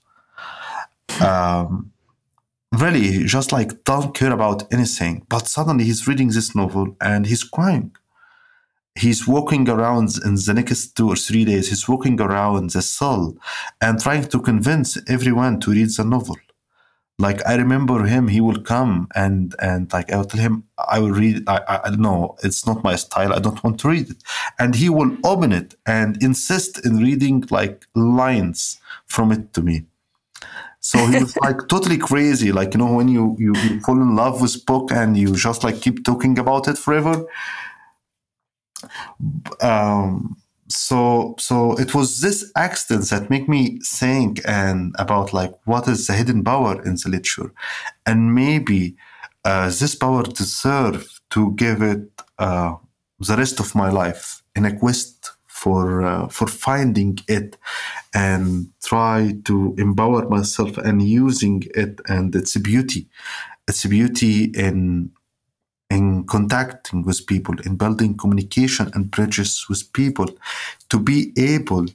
Um, 1.20 1.92
really, 2.72 3.24
just 3.24 3.52
like 3.52 3.84
don't 3.84 4.14
care 4.14 4.32
about 4.32 4.72
anything. 4.72 5.24
But 5.28 5.46
suddenly 5.46 5.84
he's 5.84 6.06
reading 6.08 6.28
this 6.28 6.54
novel 6.54 6.96
and 7.00 7.26
he's 7.26 7.44
crying 7.44 7.92
he's 8.94 9.26
walking 9.26 9.68
around 9.68 10.10
in 10.24 10.34
the 10.34 10.54
next 10.54 10.96
two 10.96 11.08
or 11.08 11.16
three 11.16 11.44
days 11.44 11.68
he's 11.68 11.88
walking 11.88 12.20
around 12.20 12.70
the 12.70 12.82
cell 12.82 13.34
and 13.80 14.00
trying 14.00 14.24
to 14.24 14.40
convince 14.40 14.98
everyone 15.08 15.58
to 15.58 15.72
read 15.72 15.88
the 15.96 16.04
novel 16.04 16.36
like 17.18 17.44
i 17.46 17.54
remember 17.54 18.04
him 18.04 18.26
he 18.26 18.40
will 18.40 18.60
come 18.60 19.06
and 19.14 19.54
and 19.60 19.92
like 19.92 20.10
i 20.10 20.16
will 20.16 20.24
tell 20.24 20.40
him 20.40 20.64
i 20.88 20.98
will 20.98 21.12
read 21.12 21.42
i 21.48 21.60
i, 21.84 21.88
don't 21.88 22.00
know 22.00 22.36
it's 22.42 22.66
not 22.66 22.82
my 22.82 22.96
style 22.96 23.32
i 23.32 23.38
don't 23.38 23.62
want 23.62 23.78
to 23.78 23.88
read 23.88 24.10
it. 24.10 24.16
And 24.58 24.74
he 24.74 24.88
will 24.88 25.16
open 25.24 25.52
it 25.52 25.74
and 25.86 26.20
insist 26.22 26.84
in 26.84 26.98
reading 26.98 27.44
like 27.50 27.86
lines 27.94 28.80
from 29.06 29.32
it 29.32 29.52
to 29.54 29.62
me. 29.62 29.84
So 30.80 30.98
he 31.06 31.18
was 31.18 31.36
like 31.38 31.68
totally 31.68 31.98
crazy 31.98 32.52
like 32.52 32.74
you 32.74 32.78
know 32.78 32.92
when 32.92 33.08
you, 33.08 33.36
you 33.38 33.54
you 33.56 33.80
fall 33.80 34.00
in 34.00 34.16
love 34.16 34.40
with 34.42 34.66
book 34.66 34.90
and 34.90 35.16
you 35.16 35.34
just 35.34 35.64
like 35.64 35.80
keep 35.80 36.04
talking 36.04 36.38
about 36.38 36.68
it 36.68 36.76
forever 36.76 37.24
um, 39.60 40.36
so 40.68 41.34
so 41.38 41.78
it 41.78 41.94
was 41.94 42.20
this 42.20 42.50
accident 42.56 43.10
that 43.10 43.30
make 43.30 43.48
me 43.48 43.78
think 43.84 44.40
and 44.46 44.94
about 44.98 45.32
like 45.32 45.52
what 45.64 45.86
is 45.88 46.06
the 46.06 46.14
hidden 46.14 46.42
power 46.42 46.82
in 46.82 46.94
the 46.94 47.08
literature? 47.08 47.52
And 48.06 48.34
maybe 48.34 48.96
uh, 49.44 49.66
this 49.66 49.94
power 49.94 50.22
deserve 50.22 51.20
to 51.30 51.52
give 51.52 51.82
it 51.82 52.08
uh, 52.38 52.74
the 53.20 53.36
rest 53.36 53.60
of 53.60 53.74
my 53.74 53.90
life 53.90 54.42
in 54.56 54.64
a 54.64 54.76
quest 54.76 55.32
for 55.46 56.02
uh, 56.02 56.28
for 56.28 56.46
finding 56.46 57.18
it 57.28 57.56
and 58.14 58.68
try 58.82 59.34
to 59.44 59.74
empower 59.78 60.28
myself 60.28 60.76
and 60.78 61.02
using 61.02 61.62
it 61.74 62.00
and 62.08 62.34
its 62.34 62.56
beauty. 62.56 63.08
Its 63.68 63.84
beauty 63.86 64.44
in 64.54 65.10
in 65.94 66.24
contacting 66.24 67.04
with 67.04 67.26
people 67.26 67.54
in 67.64 67.76
building 67.76 68.16
communication 68.16 68.90
and 68.94 69.10
bridges 69.10 69.66
with 69.68 69.92
people 69.92 70.26
to 70.88 70.98
be 70.98 71.32
able 71.36 71.86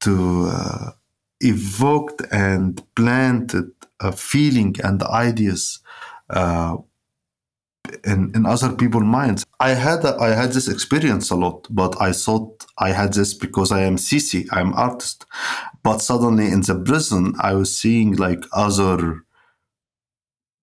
to 0.00 0.48
uh, 0.52 0.90
evoke 1.40 2.22
and 2.30 2.82
plant 2.94 3.54
a 4.00 4.12
feeling 4.12 4.74
and 4.82 5.02
ideas 5.02 5.80
uh, 6.30 6.76
in, 8.04 8.30
in 8.34 8.46
other 8.46 8.72
people's 8.72 9.04
minds. 9.04 9.44
I 9.58 9.70
had 9.70 10.04
a, 10.04 10.16
I 10.16 10.30
had 10.30 10.52
this 10.52 10.68
experience 10.68 11.30
a 11.30 11.36
lot, 11.36 11.66
but 11.70 12.00
I 12.00 12.12
thought 12.12 12.64
I 12.78 12.90
had 12.92 13.12
this 13.12 13.34
because 13.34 13.72
I 13.72 13.82
am 13.82 13.96
CC, 13.96 14.46
I'm 14.52 14.72
artist. 14.74 15.26
But 15.82 15.98
suddenly 15.98 16.46
in 16.46 16.60
the 16.62 16.76
prison, 16.78 17.34
I 17.40 17.54
was 17.54 17.76
seeing 17.76 18.16
like 18.16 18.44
other 18.52 19.24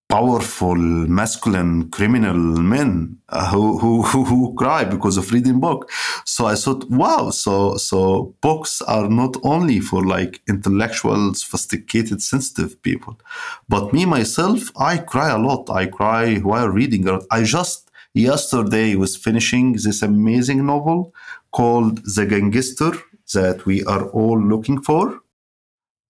powerful 0.09 0.75
masculine 0.75 1.89
criminal 1.89 2.35
men 2.35 3.17
uh, 3.29 3.49
who, 3.51 3.77
who, 3.77 4.23
who 4.23 4.55
cry 4.55 4.85
because 4.85 5.17
of 5.17 5.31
reading 5.31 5.59
book. 5.59 5.89
So 6.25 6.45
i 6.45 6.55
thought 6.55 6.89
wow 6.89 7.29
so 7.29 7.75
so 7.75 8.33
books 8.41 8.81
are 8.83 9.09
not 9.09 9.35
only 9.43 9.79
for 9.79 10.05
like 10.05 10.41
intellectual 10.47 11.33
sophisticated 11.33 12.21
sensitive 12.21 12.81
people. 12.81 13.19
But 13.67 13.93
me 13.93 14.05
myself 14.05 14.71
i 14.77 14.97
cry 14.97 15.29
a 15.29 15.37
lot. 15.37 15.69
I 15.69 15.87
cry 15.87 16.37
while 16.37 16.69
reading. 16.69 17.07
I 17.31 17.43
just 17.43 17.89
yesterday 18.13 18.95
was 18.95 19.15
finishing 19.15 19.73
this 19.73 20.01
amazing 20.01 20.65
novel 20.65 21.13
called 21.51 21.99
the 22.15 22.25
gangster 22.25 22.93
that 23.33 23.65
we 23.65 23.83
are 23.83 24.05
all 24.09 24.39
looking 24.41 24.81
for 24.81 25.21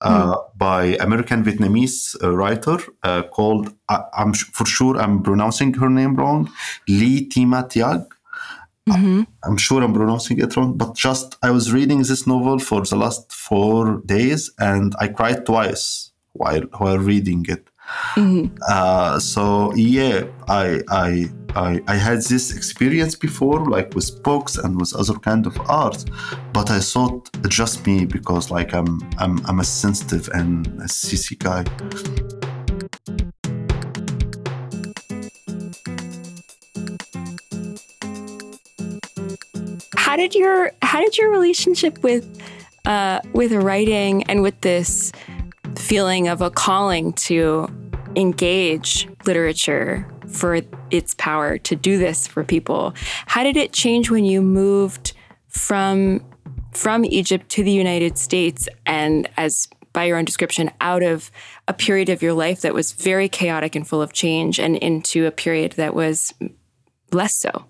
uh, 0.01 0.35
mm. 0.35 0.57
by 0.57 0.95
American 0.99 1.43
Vietnamese 1.43 2.15
uh, 2.23 2.35
writer 2.35 2.77
uh, 3.03 3.23
called 3.23 3.73
I, 3.89 4.03
am 4.17 4.33
for 4.33 4.65
sure 4.65 4.97
I'm 4.97 5.23
pronouncing 5.23 5.73
her 5.75 5.89
name 5.89 6.15
wrong, 6.15 6.51
Lee 6.87 7.27
Tima 7.27 7.67
Tiag. 7.69 8.05
Mm-hmm. 8.89 9.23
I'm 9.43 9.57
sure 9.57 9.83
I'm 9.83 9.93
pronouncing 9.93 10.39
it 10.39 10.55
wrong, 10.55 10.77
but 10.77 10.95
just 10.95 11.37
I 11.43 11.49
was 11.51 11.73
reading 11.73 11.99
this 11.99 12.25
novel 12.25 12.59
for 12.59 12.81
the 12.81 12.95
last 12.95 13.31
four 13.33 14.01
days 14.05 14.51
and 14.59 14.95
I 14.99 15.09
cried 15.09 15.45
twice 15.45 16.11
while 16.33 16.61
while 16.77 16.97
reading 16.97 17.45
it. 17.49 17.67
Mm-hmm. 18.15 18.56
Uh, 18.67 19.20
so 19.20 19.74
yeah, 19.75 20.25
I, 20.48 20.82
I 20.89 21.29
I 21.56 21.82
I 21.88 21.96
had 21.96 22.22
this 22.22 22.56
experience 22.56 23.15
before, 23.15 23.65
like 23.65 23.96
with 23.96 24.22
books 24.24 24.58
and 24.58 24.79
with 24.79 24.94
other 24.96 25.15
kind 25.15 25.48
of 25.48 25.58
art, 25.70 26.03
but 26.53 26.70
I 26.70 26.79
thought 26.79 27.29
just 27.48 27.86
me 27.88 28.06
because 28.06 28.51
like 28.51 28.74
I'm 28.74 29.00
I'm 29.17 29.44
I'm 29.46 29.60
a 29.60 29.63
sensitive 29.63 30.29
and 30.34 30.67
a 30.82 30.88
CC 30.88 31.38
guy. 31.39 31.63
How 39.96 40.15
did 40.17 40.36
your 40.36 40.72
how 40.82 41.00
did 41.01 41.17
your 41.17 41.32
relationship 41.32 42.03
with 42.03 42.25
uh, 42.86 43.22
with 43.34 43.53
writing 43.53 44.24
and 44.24 44.41
with 44.41 44.60
this 44.62 45.12
feeling 45.88 46.27
of 46.27 46.41
a 46.41 46.51
calling 46.51 47.13
to 47.13 47.65
engage 48.17 49.08
literature 49.25 50.06
for 50.27 50.60
its 50.91 51.13
power 51.13 51.58
to 51.60 51.77
do 51.77 51.98
this 51.98 52.27
for 52.27 52.44
people. 52.44 52.94
How 53.25 53.44
did 53.44 53.56
it 53.56 53.72
change 53.72 54.12
when 54.12 54.25
you 54.25 54.41
moved 54.41 55.13
from 55.47 56.21
from 56.73 57.06
Egypt 57.06 57.47
to 57.50 57.63
the 57.63 57.71
United 57.71 58.17
States 58.17 58.67
and 58.86 59.30
as 59.38 59.69
by 59.93 60.04
your 60.04 60.17
own 60.17 60.26
description 60.26 60.69
out 60.82 61.04
of 61.04 61.32
a 61.69 61.73
period 61.73 62.10
of 62.10 62.21
your 62.21 62.34
life 62.34 62.62
that 62.62 62.73
was 62.73 62.91
very 62.91 63.30
chaotic 63.30 63.73
and 63.73 63.88
full 63.88 64.02
of 64.02 64.12
change 64.12 64.60
and 64.60 64.76
into 64.76 65.26
a 65.26 65.32
period 65.32 65.71
that 65.73 65.95
was 65.95 66.34
less 67.13 67.34
so? 67.34 67.65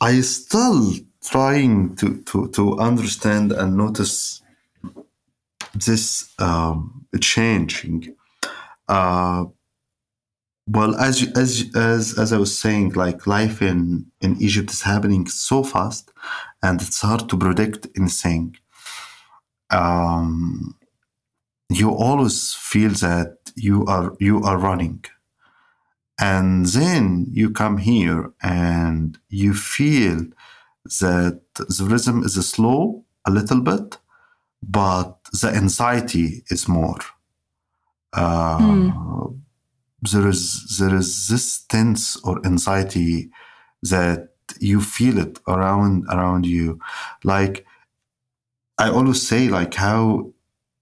I 0.00 0.20
still 0.22 0.92
trying 1.24 1.94
to 1.96 2.20
to 2.24 2.48
to 2.48 2.78
understand 2.80 3.52
and 3.52 3.76
notice 3.76 4.42
this 5.84 6.32
um, 6.38 7.06
changing. 7.20 8.14
Uh, 8.88 9.44
well, 10.68 10.96
as 10.96 11.22
as 11.36 11.70
as 11.76 12.18
as 12.18 12.32
I 12.32 12.38
was 12.38 12.58
saying, 12.58 12.92
like 12.94 13.26
life 13.26 13.62
in 13.62 14.06
in 14.20 14.36
Egypt 14.40 14.70
is 14.72 14.82
happening 14.82 15.28
so 15.28 15.62
fast, 15.62 16.12
and 16.62 16.82
it's 16.82 17.00
hard 17.00 17.28
to 17.28 17.36
predict 17.36 17.86
anything. 17.96 18.56
Um, 19.70 20.76
you 21.68 21.90
always 21.90 22.54
feel 22.54 22.90
that 22.90 23.36
you 23.54 23.84
are 23.86 24.16
you 24.18 24.42
are 24.42 24.58
running, 24.58 25.04
and 26.18 26.66
then 26.66 27.26
you 27.30 27.50
come 27.50 27.78
here 27.78 28.32
and 28.42 29.18
you 29.28 29.54
feel 29.54 30.26
that 31.00 31.40
the 31.54 31.84
rhythm 31.84 32.24
is 32.24 32.34
slow 32.48 33.04
a 33.24 33.30
little 33.30 33.60
bit, 33.60 33.98
but 34.68 35.16
the 35.40 35.48
anxiety 35.48 36.42
is 36.50 36.68
more. 36.68 36.98
Uh, 38.12 38.58
mm. 38.58 39.40
There 40.12 40.28
is 40.28 40.76
there 40.78 40.94
is 40.94 41.28
this 41.28 41.64
tense 41.64 42.16
or 42.24 42.44
anxiety 42.44 43.30
that 43.82 44.28
you 44.60 44.80
feel 44.80 45.18
it 45.18 45.38
around 45.48 46.04
around 46.10 46.46
you, 46.46 46.78
like 47.24 47.66
I 48.78 48.90
always 48.90 49.26
say, 49.26 49.48
like 49.48 49.74
how 49.74 50.32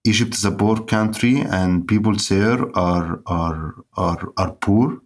Egypt 0.05 0.35
is 0.35 0.45
a 0.45 0.51
poor 0.51 0.83
country 0.85 1.41
and 1.41 1.87
people 1.87 2.15
there 2.29 2.61
are 2.77 3.21
are 3.27 3.75
are 3.97 4.33
are 4.37 4.53
poor. 4.53 5.01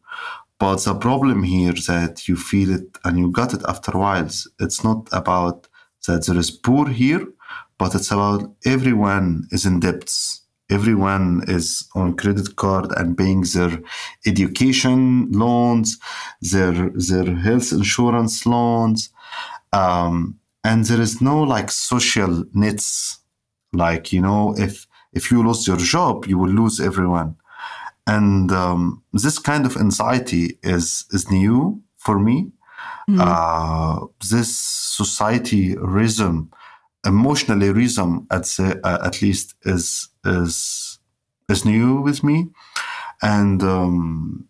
But 0.59 0.83
the 0.85 0.95
problem 0.95 1.45
here 1.45 1.75
that 1.87 2.27
you 2.27 2.37
feel 2.37 2.75
it 2.75 2.99
and 3.05 3.19
you 3.19 3.31
got 3.31 3.55
it 3.55 3.63
after 3.69 3.93
a 3.93 3.99
while. 3.99 4.29
It's 4.59 4.83
not 4.83 5.09
about 5.13 5.69
that 6.07 6.27
there 6.27 6.39
is 6.39 6.51
poor 6.51 6.89
here, 6.89 7.25
but 7.79 7.95
it's 7.95 8.11
about 8.11 8.51
everyone 8.65 9.47
is 9.51 9.65
in 9.65 9.81
debts. 9.81 10.43
Everyone 10.71 11.43
is 11.49 11.89
on 11.95 12.15
credit 12.15 12.57
card 12.57 12.93
and 12.97 13.17
paying 13.17 13.43
their 13.55 13.81
education 14.27 15.31
loans, 15.33 15.99
their 16.43 16.91
their 16.91 17.35
health 17.37 17.73
insurance 17.73 18.45
loans, 18.45 19.09
um, 19.73 20.39
and 20.65 20.85
there 20.85 21.01
is 21.01 21.23
no 21.23 21.43
like 21.43 21.71
social 21.71 22.45
nets. 22.53 23.19
Like 23.73 24.13
you 24.13 24.21
know, 24.21 24.55
if 24.59 24.87
if 25.13 25.31
you 25.31 25.43
lose 25.43 25.67
your 25.67 25.79
job, 25.79 26.27
you 26.27 26.37
will 26.37 26.51
lose 26.51 26.81
everyone, 26.81 27.37
and 28.07 28.53
um, 28.53 29.03
this 29.13 29.39
kind 29.39 29.65
of 29.65 29.77
anxiety 29.77 30.59
is 30.63 31.07
is 31.13 31.31
new 31.31 31.81
for 31.97 32.19
me. 32.19 32.51
Mm-hmm. 33.09 33.21
Uh, 33.23 34.07
this 34.31 34.55
society 34.55 35.77
rhythm 35.79 36.51
emotionally 37.07 37.71
rhythm 37.71 38.27
at 38.31 38.45
the, 38.45 38.81
uh, 38.85 39.07
at 39.07 39.23
least 39.23 39.55
is 39.63 40.09
is 40.25 40.99
is 41.49 41.65
new 41.65 42.01
with 42.01 42.23
me, 42.23 42.49
and 43.23 43.63
um, 43.63 44.49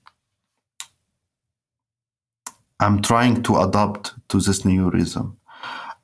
I'm 2.80 3.02
trying 3.02 3.42
to 3.44 3.58
adapt 3.58 4.14
to 4.28 4.40
this 4.40 4.64
new 4.64 4.90
rhythm. 4.90 5.36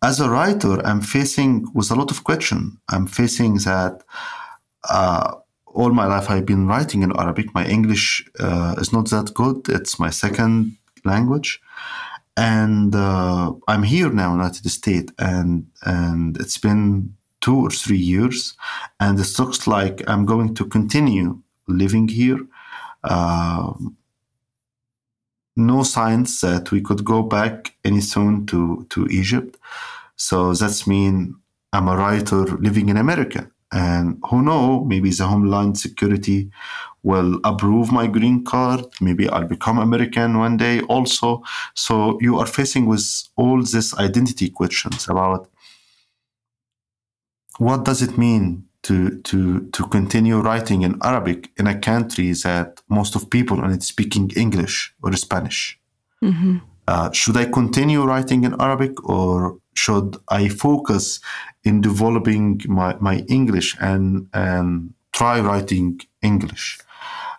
As 0.02 0.20
a 0.20 0.28
writer, 0.28 0.84
I'm 0.86 1.00
facing 1.00 1.66
with 1.72 1.90
a 1.90 1.94
lot 1.94 2.10
of 2.10 2.24
question. 2.24 2.78
I'm 2.90 3.06
facing 3.06 3.54
that 3.58 4.02
uh, 4.88 5.36
all 5.66 5.92
my 5.92 6.06
life 6.06 6.30
I've 6.30 6.46
been 6.46 6.66
writing 6.66 7.02
in 7.02 7.12
Arabic. 7.18 7.54
My 7.54 7.66
English 7.66 8.24
uh, 8.38 8.74
is 8.78 8.92
not 8.92 9.08
that 9.10 9.32
good. 9.34 9.68
It's 9.68 9.98
my 9.98 10.10
second 10.10 10.76
language, 11.04 11.60
and 12.36 12.94
uh, 12.94 13.52
I'm 13.68 13.82
here 13.82 14.10
now 14.10 14.32
in 14.32 14.38
United 14.38 14.68
States, 14.70 15.12
and 15.18 15.66
and 15.84 16.36
it's 16.38 16.58
been 16.58 17.14
two 17.40 17.56
or 17.56 17.70
three 17.70 17.98
years, 17.98 18.54
and 18.98 19.18
it 19.20 19.38
looks 19.38 19.66
like 19.66 20.02
I'm 20.08 20.24
going 20.26 20.54
to 20.54 20.64
continue 20.66 21.40
living 21.68 22.08
here. 22.08 22.40
Uh, 23.04 23.72
no 25.56 25.82
signs 25.84 26.40
that 26.40 26.72
we 26.72 26.80
could 26.80 27.04
go 27.04 27.22
back 27.22 27.76
any 27.84 28.00
soon 28.00 28.46
to 28.46 28.86
to 28.90 29.06
Egypt, 29.06 29.56
so 30.16 30.54
that's 30.54 30.86
mean 30.86 31.36
I'm 31.72 31.88
a 31.88 31.96
writer 31.96 32.44
living 32.58 32.88
in 32.88 32.96
America, 32.96 33.48
and 33.70 34.20
who 34.28 34.42
know 34.42 34.84
maybe 34.84 35.10
the 35.10 35.26
Homeland 35.26 35.78
Security 35.78 36.50
will 37.04 37.38
approve 37.44 37.92
my 37.92 38.06
green 38.08 38.44
card. 38.44 38.84
Maybe 39.00 39.28
I'll 39.28 39.46
become 39.46 39.78
American 39.78 40.38
one 40.38 40.56
day 40.56 40.80
also. 40.80 41.42
So 41.74 42.18
you 42.20 42.38
are 42.40 42.46
facing 42.46 42.86
with 42.86 43.06
all 43.36 43.62
these 43.62 43.94
identity 43.94 44.48
questions 44.50 45.06
about 45.08 45.48
what 47.58 47.84
does 47.84 48.02
it 48.02 48.18
mean 48.18 48.64
to 48.82 49.20
to 49.22 49.68
to 49.70 49.86
continue 49.88 50.40
writing 50.40 50.82
in 50.82 50.98
Arabic 51.02 51.50
in 51.56 51.66
a 51.66 51.78
country 51.78 52.32
that 52.32 52.82
most 52.88 53.14
of 53.14 53.30
people 53.30 53.60
are 53.60 53.80
speaking 53.80 54.30
English 54.36 54.94
or 55.02 55.12
Spanish. 55.14 55.78
Mm-hmm. 56.22 56.58
Uh, 56.86 57.10
should 57.12 57.36
I 57.36 57.46
continue 57.46 58.02
writing 58.04 58.44
in 58.44 58.60
Arabic 58.60 59.08
or 59.08 59.58
should 59.74 60.16
I 60.28 60.48
focus 60.48 61.20
in 61.64 61.80
developing 61.80 62.60
my, 62.66 62.96
my 63.00 63.24
English 63.28 63.76
and 63.80 64.28
and 64.32 64.94
try 65.18 65.36
writing 65.40 66.00
English? 66.22 66.78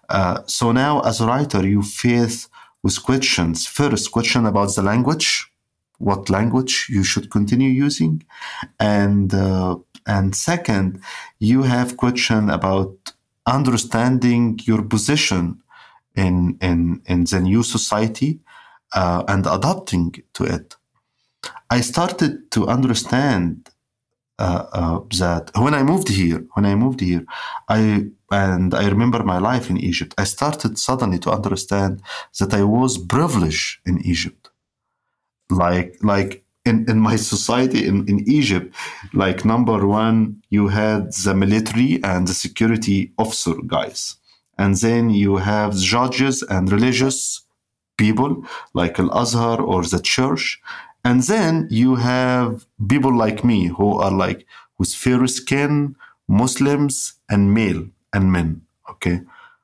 Uh, 0.10 0.38
so 0.46 0.72
now, 0.72 1.02
as 1.02 1.22
a 1.22 1.26
writer, 1.26 1.62
you 1.68 1.82
face 1.82 2.48
with 2.84 3.02
questions. 3.04 3.68
First, 3.68 4.12
question 4.12 4.46
about 4.46 4.76
the 4.76 4.84
language, 4.84 5.30
what 5.98 6.30
language 6.30 6.88
you 6.90 7.04
should 7.04 7.30
continue 7.32 7.70
using, 7.86 8.24
and 8.80 9.34
uh, 9.34 9.76
and 10.06 10.36
second, 10.36 11.02
you 11.40 11.64
have 11.64 11.98
question 11.98 12.50
about 12.50 12.96
understanding 13.46 14.60
your 14.64 14.84
position 14.84 15.62
in 16.16 16.58
in 16.62 17.02
in 17.06 17.24
the 17.24 17.40
new 17.40 17.64
society 17.64 18.40
uh, 18.94 19.24
and 19.28 19.46
adapting 19.48 20.14
to 20.34 20.44
it. 20.44 20.76
I 21.70 21.82
started 21.82 22.52
to 22.52 22.68
understand 22.68 23.70
Uh, 24.38 24.66
uh, 24.74 25.00
that 25.18 25.50
when 25.56 25.74
I 25.74 25.82
moved 25.82 26.10
here, 26.10 26.44
when 26.56 26.66
I 26.66 26.76
moved 26.76 27.00
here, 27.00 27.26
I 27.70 28.08
and 28.32 28.74
I 28.74 28.90
remember 28.90 29.24
my 29.24 29.38
life 29.38 29.70
in 29.70 29.78
Egypt. 29.78 30.14
I 30.18 30.26
started 30.26 30.78
suddenly 30.78 31.20
to 31.20 31.32
understand 31.32 32.02
that 32.40 32.54
I 32.54 32.64
was 32.64 32.98
privileged 32.98 33.80
in 33.86 34.02
Egypt. 34.06 34.50
Like 35.50 35.96
like 36.02 36.44
in, 36.66 36.90
in 36.90 37.00
my 37.00 37.16
society 37.16 37.86
in, 37.86 38.08
in 38.10 38.28
Egypt, 38.28 38.76
like 39.14 39.46
number 39.46 39.88
one, 39.88 40.42
you 40.50 40.68
had 40.68 41.14
the 41.14 41.34
military 41.34 42.04
and 42.04 42.28
the 42.28 42.34
security 42.34 43.14
officer 43.18 43.56
guys. 43.68 44.18
And 44.58 44.76
then 44.76 45.10
you 45.10 45.38
have 45.38 45.76
judges 45.78 46.44
and 46.44 46.72
religious 46.72 47.42
people 47.98 48.44
like 48.74 49.00
Al 49.00 49.12
Azhar 49.18 49.62
or 49.62 49.84
the 49.84 50.00
church. 50.00 50.62
And 51.06 51.22
then 51.22 51.68
you 51.70 51.96
have 51.96 52.66
people 52.90 53.16
like 53.16 53.44
me 53.44 53.68
who 53.68 54.00
are 54.00 54.12
like 54.12 54.46
with 54.80 54.92
fair 54.94 55.28
skin, 55.28 55.96
Muslims, 56.28 57.14
and 57.30 57.54
male 57.54 57.86
and 58.12 58.32
men. 58.32 58.62
Okay. 58.90 59.22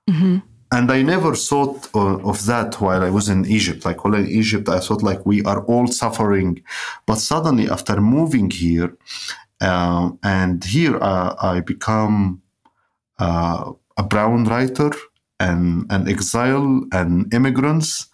Mm-hmm. 0.08 0.38
And 0.74 0.92
I 0.92 1.02
never 1.02 1.36
thought 1.36 1.90
of 1.94 2.46
that 2.46 2.80
while 2.80 3.04
I 3.04 3.10
was 3.10 3.28
in 3.28 3.46
Egypt. 3.46 3.84
Like 3.84 4.06
while 4.06 4.14
in 4.14 4.28
Egypt, 4.28 4.70
I 4.70 4.80
thought 4.80 5.04
like 5.04 5.26
we 5.26 5.44
are 5.44 5.62
all 5.66 5.88
suffering. 5.88 6.64
But 7.08 7.16
suddenly, 7.16 7.70
after 7.70 8.00
moving 8.00 8.50
here, 8.52 8.96
uh, 9.60 10.12
and 10.24 10.64
here 10.64 10.98
uh, 11.02 11.36
I 11.42 11.60
become 11.60 12.42
uh, 13.20 13.74
a 13.98 14.04
brown 14.04 14.46
writer 14.46 14.92
and 15.42 15.92
an 15.96 16.08
exile 16.08 16.70
and 16.92 17.34
immigrants 17.34 18.08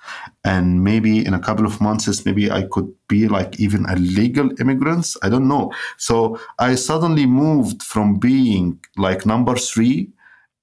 and 0.46 0.84
maybe 0.84 1.14
in 1.28 1.34
a 1.34 1.44
couple 1.48 1.66
of 1.66 1.82
months 1.82 2.26
maybe 2.26 2.50
i 2.60 2.62
could 2.72 2.90
be 3.14 3.28
like 3.28 3.60
even 3.60 3.86
a 3.88 3.96
legal 3.96 4.50
immigrant 4.62 5.06
i 5.24 5.30
don't 5.30 5.48
know. 5.54 5.72
So 5.98 6.40
i 6.68 6.76
suddenly 6.76 7.26
moved 7.26 7.84
from 7.84 8.08
being 8.30 8.80
like 9.06 9.26
number 9.34 9.56
three 9.70 10.10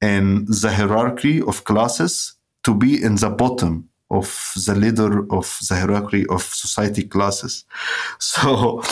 in 0.00 0.44
the 0.62 0.70
hierarchy 0.78 1.36
of 1.50 1.64
classes 1.64 2.12
to 2.62 2.74
be 2.74 3.02
in 3.06 3.14
the 3.16 3.30
bottom 3.30 3.88
of 4.10 4.52
the 4.66 4.74
leader 4.74 5.12
of 5.32 5.46
the 5.68 5.74
hierarchy 5.80 6.24
of 6.28 6.42
society 6.42 7.04
classes. 7.14 7.64
So 8.18 8.82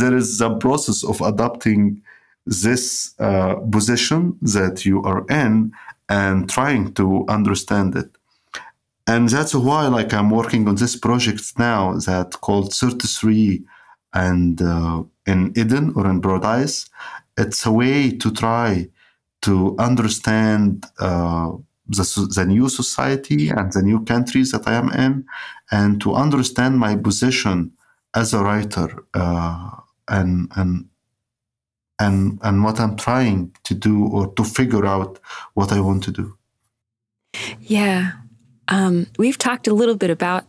there 0.00 0.16
is 0.16 0.38
the 0.38 0.50
process 0.64 1.04
of 1.04 1.20
adapting 1.20 2.02
this 2.46 3.14
uh, 3.18 3.54
position 3.76 4.36
that 4.56 4.84
you 4.84 5.02
are 5.10 5.24
in 5.42 5.72
and 6.12 6.48
trying 6.56 6.92
to 6.92 7.24
understand 7.28 7.96
it. 7.96 8.10
And 9.06 9.28
that's 9.34 9.54
why 9.66 9.82
like 9.98 10.12
i'm 10.18 10.30
working 10.40 10.62
on 10.68 10.76
this 10.82 10.96
project 11.06 11.44
now 11.58 11.82
that 12.08 12.28
called 12.44 12.72
33 12.72 13.64
and 14.26 14.62
uh, 14.62 15.02
in 15.26 15.40
eden 15.62 15.92
or 15.96 16.04
in 16.12 16.20
Paradise 16.20 16.76
it's 17.42 17.66
a 17.66 17.72
way 17.72 17.98
to 18.22 18.28
try 18.44 18.88
to 19.46 19.74
understand 19.88 20.86
uh, 21.00 21.50
the, 21.88 22.04
the 22.36 22.44
new 22.54 22.68
society 22.68 23.48
and 23.48 23.72
the 23.72 23.82
new 23.82 24.00
countries 24.12 24.52
that 24.52 24.64
i 24.72 24.74
am 24.82 24.88
in 25.06 25.24
and 25.78 26.00
to 26.00 26.14
understand 26.24 26.78
my 26.78 26.94
position 27.08 27.72
as 28.14 28.28
a 28.34 28.42
writer 28.46 28.88
uh, 29.14 29.70
and 30.08 30.30
and 30.58 30.72
and 32.04 32.38
and 32.42 32.64
what 32.64 32.76
i'm 32.80 32.96
trying 32.96 33.38
to 33.64 33.74
do 33.74 33.96
or 34.08 34.24
to 34.34 34.44
figure 34.44 34.84
out 34.86 35.18
what 35.54 35.72
i 35.72 35.80
want 35.80 36.02
to 36.02 36.12
do 36.12 36.26
yeah 37.60 38.12
um, 38.68 39.06
we've 39.18 39.38
talked 39.38 39.66
a 39.68 39.74
little 39.74 39.96
bit 39.96 40.10
about 40.10 40.44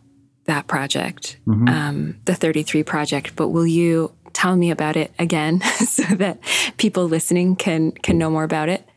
that 0.46 0.68
project, 0.68 1.38
mm-hmm. 1.48 1.68
um, 1.68 2.16
the 2.26 2.36
33 2.36 2.84
project, 2.84 3.36
but 3.36 3.50
will 3.50 3.68
you 3.68 4.14
tell 4.34 4.56
me 4.56 4.72
about 4.72 4.96
it 4.96 5.12
again 5.20 5.62
so 5.88 6.04
that 6.16 6.40
people 6.78 7.06
listening 7.06 7.56
can 7.56 7.92
can 7.92 8.18
know 8.18 8.30
more 8.30 8.44
about 8.44 8.70
it? 8.70 8.88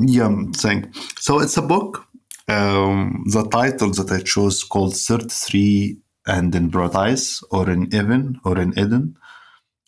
Yeah, 0.00 0.30
thank. 0.54 0.94
So 1.18 1.40
it's 1.40 1.56
a 1.56 1.62
book. 1.62 2.06
Um, 2.48 3.24
the 3.26 3.44
title 3.48 3.90
that 3.90 4.10
I 4.10 4.20
chose 4.20 4.62
called 4.62 4.96
33 4.96 5.98
and 6.26 6.54
in 6.54 6.70
Paradise 6.70 7.42
or 7.50 7.68
in 7.68 7.86
Eden 7.86 8.40
or 8.44 8.58
in 8.58 8.72
Eden. 8.78 9.16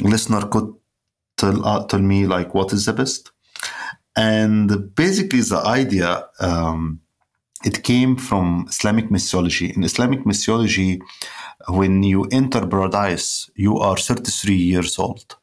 Listener 0.00 0.46
could 0.46 0.74
tell, 1.38 1.64
uh, 1.66 1.86
tell 1.86 2.00
me 2.00 2.26
like 2.26 2.54
what 2.54 2.72
is 2.72 2.84
the 2.86 2.92
best. 2.92 3.30
And 4.16 4.94
basically 4.94 5.40
the 5.40 5.62
idea 5.64 6.26
um, 6.40 7.00
it 7.64 7.82
came 7.82 8.16
from 8.16 8.66
Islamic 8.68 9.10
mythology. 9.10 9.72
In 9.74 9.82
Islamic 9.84 10.24
mythology, 10.24 11.00
when 11.68 12.02
you 12.02 12.24
enter 12.30 12.66
paradise, 12.66 13.50
you 13.54 13.78
are 13.78 13.96
33 13.96 14.54
years 14.54 14.98
old. 14.98 15.36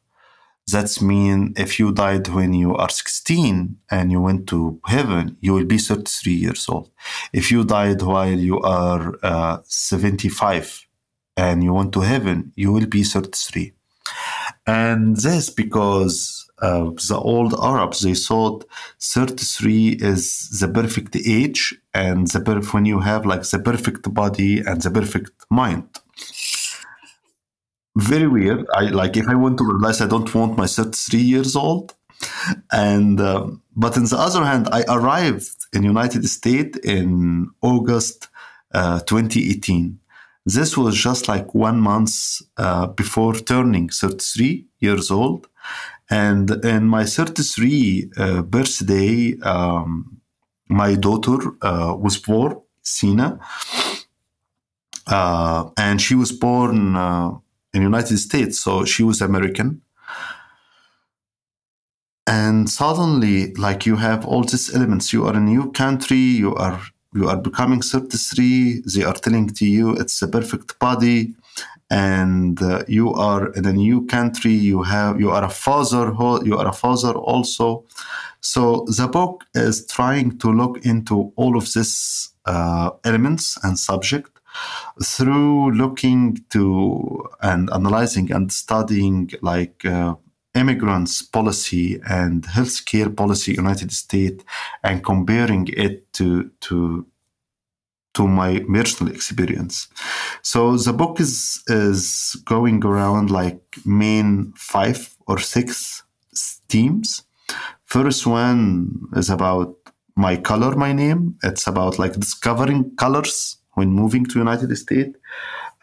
That's 0.68 1.02
mean 1.02 1.54
if 1.58 1.78
you 1.78 1.92
died 1.92 2.28
when 2.30 2.54
you 2.54 2.76
are 2.76 2.90
16 2.90 3.78
and 3.92 4.12
you 4.12 4.20
went 4.20 4.48
to 4.48 4.80
heaven, 4.86 5.38
you 5.40 5.54
will 5.54 5.66
be 5.66 5.78
33 5.78 6.34
years 6.34 6.66
old. 6.68 6.90
If 7.34 7.52
you 7.52 7.64
died 7.64 8.02
while 8.02 8.40
you 8.40 8.60
are 8.62 9.16
uh, 9.22 9.58
75 9.64 10.88
and 11.38 11.64
you 11.64 11.74
went 11.74 11.94
to 11.94 12.02
heaven, 12.02 12.52
you 12.56 12.72
will 12.72 12.88
be 12.88 13.04
33. 13.04 13.74
And 14.68 15.16
this 15.18 15.50
because 15.50 16.46
uh, 16.62 16.92
the 17.08 17.18
old 17.18 17.54
Arabs, 17.62 18.02
they 18.02 18.16
thought 18.16 18.66
33 19.00 19.98
is 20.00 20.60
the 20.60 20.68
perfect 20.68 21.16
age 21.16 21.76
and 21.94 22.28
the 22.28 22.40
perf- 22.40 22.74
when 22.74 22.86
you 22.86 23.00
have 23.00 23.26
like 23.26 23.44
the 23.44 23.60
perfect 23.60 24.12
body 24.14 24.60
and 24.60 24.82
the 24.82 24.90
perfect 24.90 25.32
mind. 25.50 25.88
Very 27.96 28.28
weird. 28.28 28.66
I 28.74 28.86
like 28.86 29.16
if 29.16 29.28
I 29.28 29.36
want 29.36 29.58
to 29.60 29.64
realize 29.64 30.02
I 30.02 30.08
don't 30.08 30.34
want 30.34 30.58
my 30.58 30.68
33 30.68 31.20
years 31.20 31.56
old. 31.56 31.94
And 32.72 33.20
uh, 33.20 33.48
but 33.76 33.98
on 33.98 34.06
the 34.06 34.18
other 34.18 34.44
hand, 34.44 34.68
I 34.72 34.84
arrived 34.88 35.56
in 35.74 35.84
United 35.84 36.26
States 36.28 36.78
in 36.80 37.50
August 37.62 38.30
uh, 38.74 39.00
2018. 39.02 40.00
This 40.46 40.78
was 40.78 40.96
just 40.96 41.28
like 41.28 41.56
one 41.56 41.80
month 41.80 42.42
uh, 42.58 42.88
before 42.88 43.34
turning 43.34 43.90
33 43.90 44.66
years 44.80 45.10
old. 45.10 45.48
And 46.10 46.52
in 46.64 46.86
my 46.88 47.04
33 47.06 48.12
uh, 48.18 48.42
birthday, 48.44 49.36
um, 49.42 50.22
my 50.70 50.96
daughter 50.96 51.38
uh, 51.62 51.96
was 51.98 52.18
born, 52.20 52.62
Sina, 52.84 53.40
uh, 55.08 55.70
and 55.78 56.00
she 56.00 56.14
was 56.14 56.32
born 56.32 56.96
uh, 56.96 57.32
in 57.74 57.82
United 57.82 58.18
States, 58.18 58.60
so 58.60 58.86
she 58.86 59.04
was 59.04 59.22
American. 59.22 59.82
And 62.28 62.70
suddenly, 62.70 63.54
like 63.54 63.86
you 63.86 63.98
have 63.98 64.26
all 64.26 64.44
these 64.44 64.74
elements, 64.74 65.14
you 65.14 65.26
are 65.26 65.36
a 65.36 65.40
new 65.40 65.72
country, 65.72 66.18
you 66.18 66.56
are 66.56 66.80
you 67.16 67.30
are 67.30 67.38
becoming 67.38 67.82
33. 67.82 68.84
They 68.94 69.04
are 69.04 69.14
telling 69.14 69.48
to 69.48 69.66
you 69.66 69.94
it's 69.94 70.22
a 70.22 70.28
perfect 70.28 70.78
body 70.80 71.34
and 71.90 72.62
uh, 72.62 72.84
you 72.88 73.14
are 73.14 73.52
in 73.54 73.66
a 73.66 73.74
new 73.74 74.06
country 74.08 74.52
you 74.52 74.82
have 74.82 75.20
you 75.20 75.30
are 75.30 75.44
a 75.44 75.50
father 75.50 76.12
you 76.44 76.58
are 76.58 76.68
a 76.68 76.74
father 76.74 77.14
also 77.14 77.84
so 78.42 78.86
the 78.98 79.08
book 79.08 79.44
is 79.54 79.86
trying 79.86 80.36
to 80.40 80.52
look 80.52 80.84
into 80.84 81.32
all 81.36 81.56
of 81.56 81.72
these 81.74 82.32
uh, 82.46 82.90
elements 83.04 83.58
and 83.64 83.78
subject 83.78 84.32
through 85.04 85.72
looking 85.74 86.44
to 86.50 87.28
and 87.42 87.70
analyzing 87.72 88.32
and 88.32 88.52
studying 88.52 89.30
like 89.42 89.86
uh, 89.86 90.16
immigrants 90.56 91.22
policy 91.22 92.00
and 92.10 92.44
healthcare 92.44 93.16
policy 93.16 93.54
united 93.54 93.92
states 93.92 94.44
and 94.84 95.04
comparing 95.04 95.68
it 95.76 96.12
to 96.14 96.50
to 96.62 97.06
to 98.16 98.28
my 98.28 98.64
personal 98.74 99.14
experience. 99.14 99.88
So 100.42 100.78
the 100.78 100.94
book 100.94 101.20
is 101.20 101.62
is 101.68 102.36
going 102.46 102.84
around 102.84 103.30
like 103.30 103.62
main 103.86 104.54
five 104.56 105.16
or 105.28 105.38
six 105.40 106.04
themes. 106.70 107.24
First 107.86 108.26
one 108.26 108.90
is 109.16 109.30
about 109.30 109.76
my 110.16 110.38
color, 110.38 110.76
my 110.76 110.94
name. 110.94 111.36
It's 111.44 111.68
about 111.68 112.00
like 112.00 112.14
discovering 112.14 112.96
colors 112.96 113.58
when 113.74 113.90
moving 113.92 114.26
to 114.26 114.40
United 114.40 114.76
States. 114.78 115.18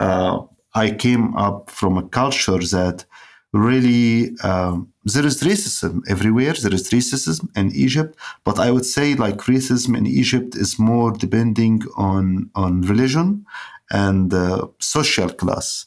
Uh, 0.00 0.40
I 0.74 0.90
came 0.90 1.36
up 1.36 1.70
from 1.70 1.98
a 1.98 2.08
culture 2.08 2.62
that 2.76 3.04
really 3.52 4.36
um, 4.42 4.92
there 5.04 5.26
is 5.26 5.42
racism 5.42 6.02
everywhere. 6.08 6.54
There 6.54 6.74
is 6.74 6.90
racism 6.90 7.48
in 7.56 7.72
Egypt, 7.72 8.16
but 8.44 8.58
I 8.58 8.70
would 8.70 8.86
say 8.86 9.14
like 9.14 9.38
racism 9.38 9.96
in 9.96 10.06
Egypt 10.06 10.54
is 10.54 10.78
more 10.78 11.12
depending 11.12 11.82
on 11.96 12.50
on 12.54 12.82
religion 12.82 13.44
and 13.90 14.32
uh, 14.32 14.66
social 14.78 15.28
class. 15.28 15.86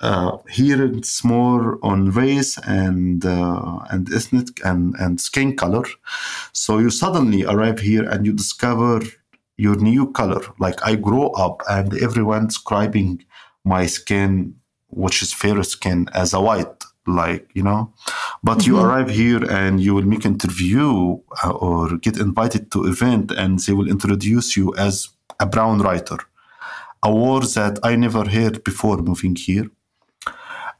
Uh, 0.00 0.38
here 0.48 0.84
it's 0.84 1.24
more 1.24 1.78
on 1.82 2.10
race 2.12 2.56
and 2.58 3.24
uh, 3.24 3.78
and 3.90 4.12
ethnic 4.12 4.60
and, 4.64 4.94
and 4.98 5.20
skin 5.20 5.56
color. 5.56 5.84
So 6.52 6.78
you 6.78 6.90
suddenly 6.90 7.44
arrive 7.44 7.80
here 7.80 8.08
and 8.08 8.24
you 8.24 8.32
discover 8.32 9.00
your 9.56 9.76
new 9.76 10.10
color. 10.12 10.40
Like 10.58 10.78
I 10.86 10.94
grow 10.94 11.28
up 11.30 11.62
and 11.68 11.92
everyone 12.00 12.46
describing 12.46 13.24
my 13.64 13.86
skin, 13.86 14.54
which 14.88 15.20
is 15.20 15.32
fair 15.32 15.62
skin, 15.64 16.08
as 16.14 16.32
a 16.32 16.40
white. 16.40 16.84
Like 17.08 17.48
you 17.54 17.62
know, 17.62 17.92
but 18.42 18.58
mm-hmm. 18.58 18.70
you 18.70 18.80
arrive 18.80 19.10
here 19.10 19.42
and 19.50 19.80
you 19.80 19.94
will 19.94 20.06
make 20.06 20.24
interview 20.24 21.18
uh, 21.42 21.50
or 21.50 21.96
get 21.98 22.18
invited 22.18 22.70
to 22.72 22.86
event, 22.86 23.30
and 23.30 23.58
they 23.58 23.72
will 23.72 23.88
introduce 23.88 24.56
you 24.56 24.74
as 24.76 25.08
a 25.40 25.46
brown 25.46 25.80
writer, 25.80 26.18
a 27.02 27.14
word 27.14 27.44
that 27.54 27.78
I 27.82 27.96
never 27.96 28.28
heard 28.28 28.62
before 28.64 28.98
moving 28.98 29.36
here. 29.36 29.70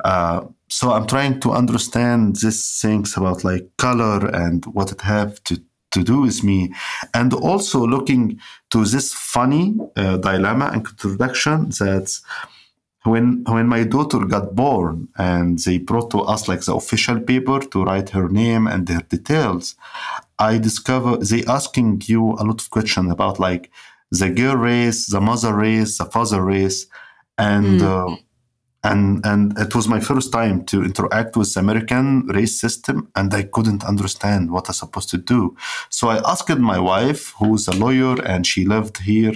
Uh, 0.05 0.43
so 0.69 0.93
I'm 0.93 1.07
trying 1.07 1.41
to 1.41 1.53
understand 1.53 2.37
these 2.37 2.79
things 2.81 3.17
about 3.17 3.43
like 3.43 3.69
color 3.79 4.27
and 4.27 4.65
what 4.67 4.93
it 4.93 5.01
have 5.01 5.43
to 5.45 5.63
to 5.91 6.05
do 6.05 6.21
with 6.21 6.45
me, 6.45 6.71
and 7.15 7.33
also 7.33 7.87
looking 7.87 8.39
to 8.71 8.85
this 8.85 9.15
funny 9.15 9.75
uh, 9.97 10.19
dilemma 10.19 10.71
and 10.73 10.85
contradiction 10.85 11.71
that 11.71 12.21
when 13.11 13.45
when 13.45 13.67
my 13.67 13.85
daughter 13.85 14.21
got 14.25 14.55
born 14.55 15.09
and 15.17 15.59
they 15.61 15.79
brought 15.79 16.11
to 16.11 16.21
us 16.21 16.49
like 16.49 16.63
the 16.63 16.75
official 16.75 17.21
paper 17.21 17.61
to 17.61 17.85
write 17.85 18.11
her 18.11 18.29
name 18.29 18.67
and 18.67 18.89
her 18.89 19.03
details, 19.03 19.75
I 20.39 20.59
discover 20.59 21.17
they 21.17 21.45
asking 21.45 22.03
you 22.07 22.33
a 22.33 22.45
lot 22.45 22.61
of 22.61 22.71
questions 22.71 23.11
about 23.11 23.39
like 23.39 23.71
the 24.11 24.31
girl 24.31 24.57
race, 24.57 25.07
the 25.07 25.21
mother 25.21 25.55
race, 25.55 25.99
the 25.99 26.05
father 26.07 26.43
race, 26.43 26.87
and. 27.37 27.81
Mm. 27.81 28.13
Uh, 28.13 28.17
and 28.85 29.27
and 29.27 29.59
it 29.59 29.75
was 29.75 29.89
my 29.89 29.99
first 29.99 30.33
time 30.33 30.65
to 30.67 30.85
interact 30.85 31.37
with 31.37 31.53
the 31.53 31.59
American 31.59 32.27
race 32.29 32.61
system, 32.61 33.09
and 33.17 33.35
I 33.35 33.43
couldn't 33.43 33.83
understand 33.85 34.53
what 34.53 34.69
I'm 34.69 34.75
supposed 34.75 35.11
to 35.11 35.19
do. 35.19 35.57
So 35.89 36.09
I 36.09 36.19
asked 36.31 36.57
my 36.59 36.79
wife, 36.79 37.35
who's 37.39 37.67
a 37.67 37.73
lawyer, 37.73 38.23
and 38.23 38.47
she 38.47 38.65
lived 38.65 38.99
here 38.99 39.35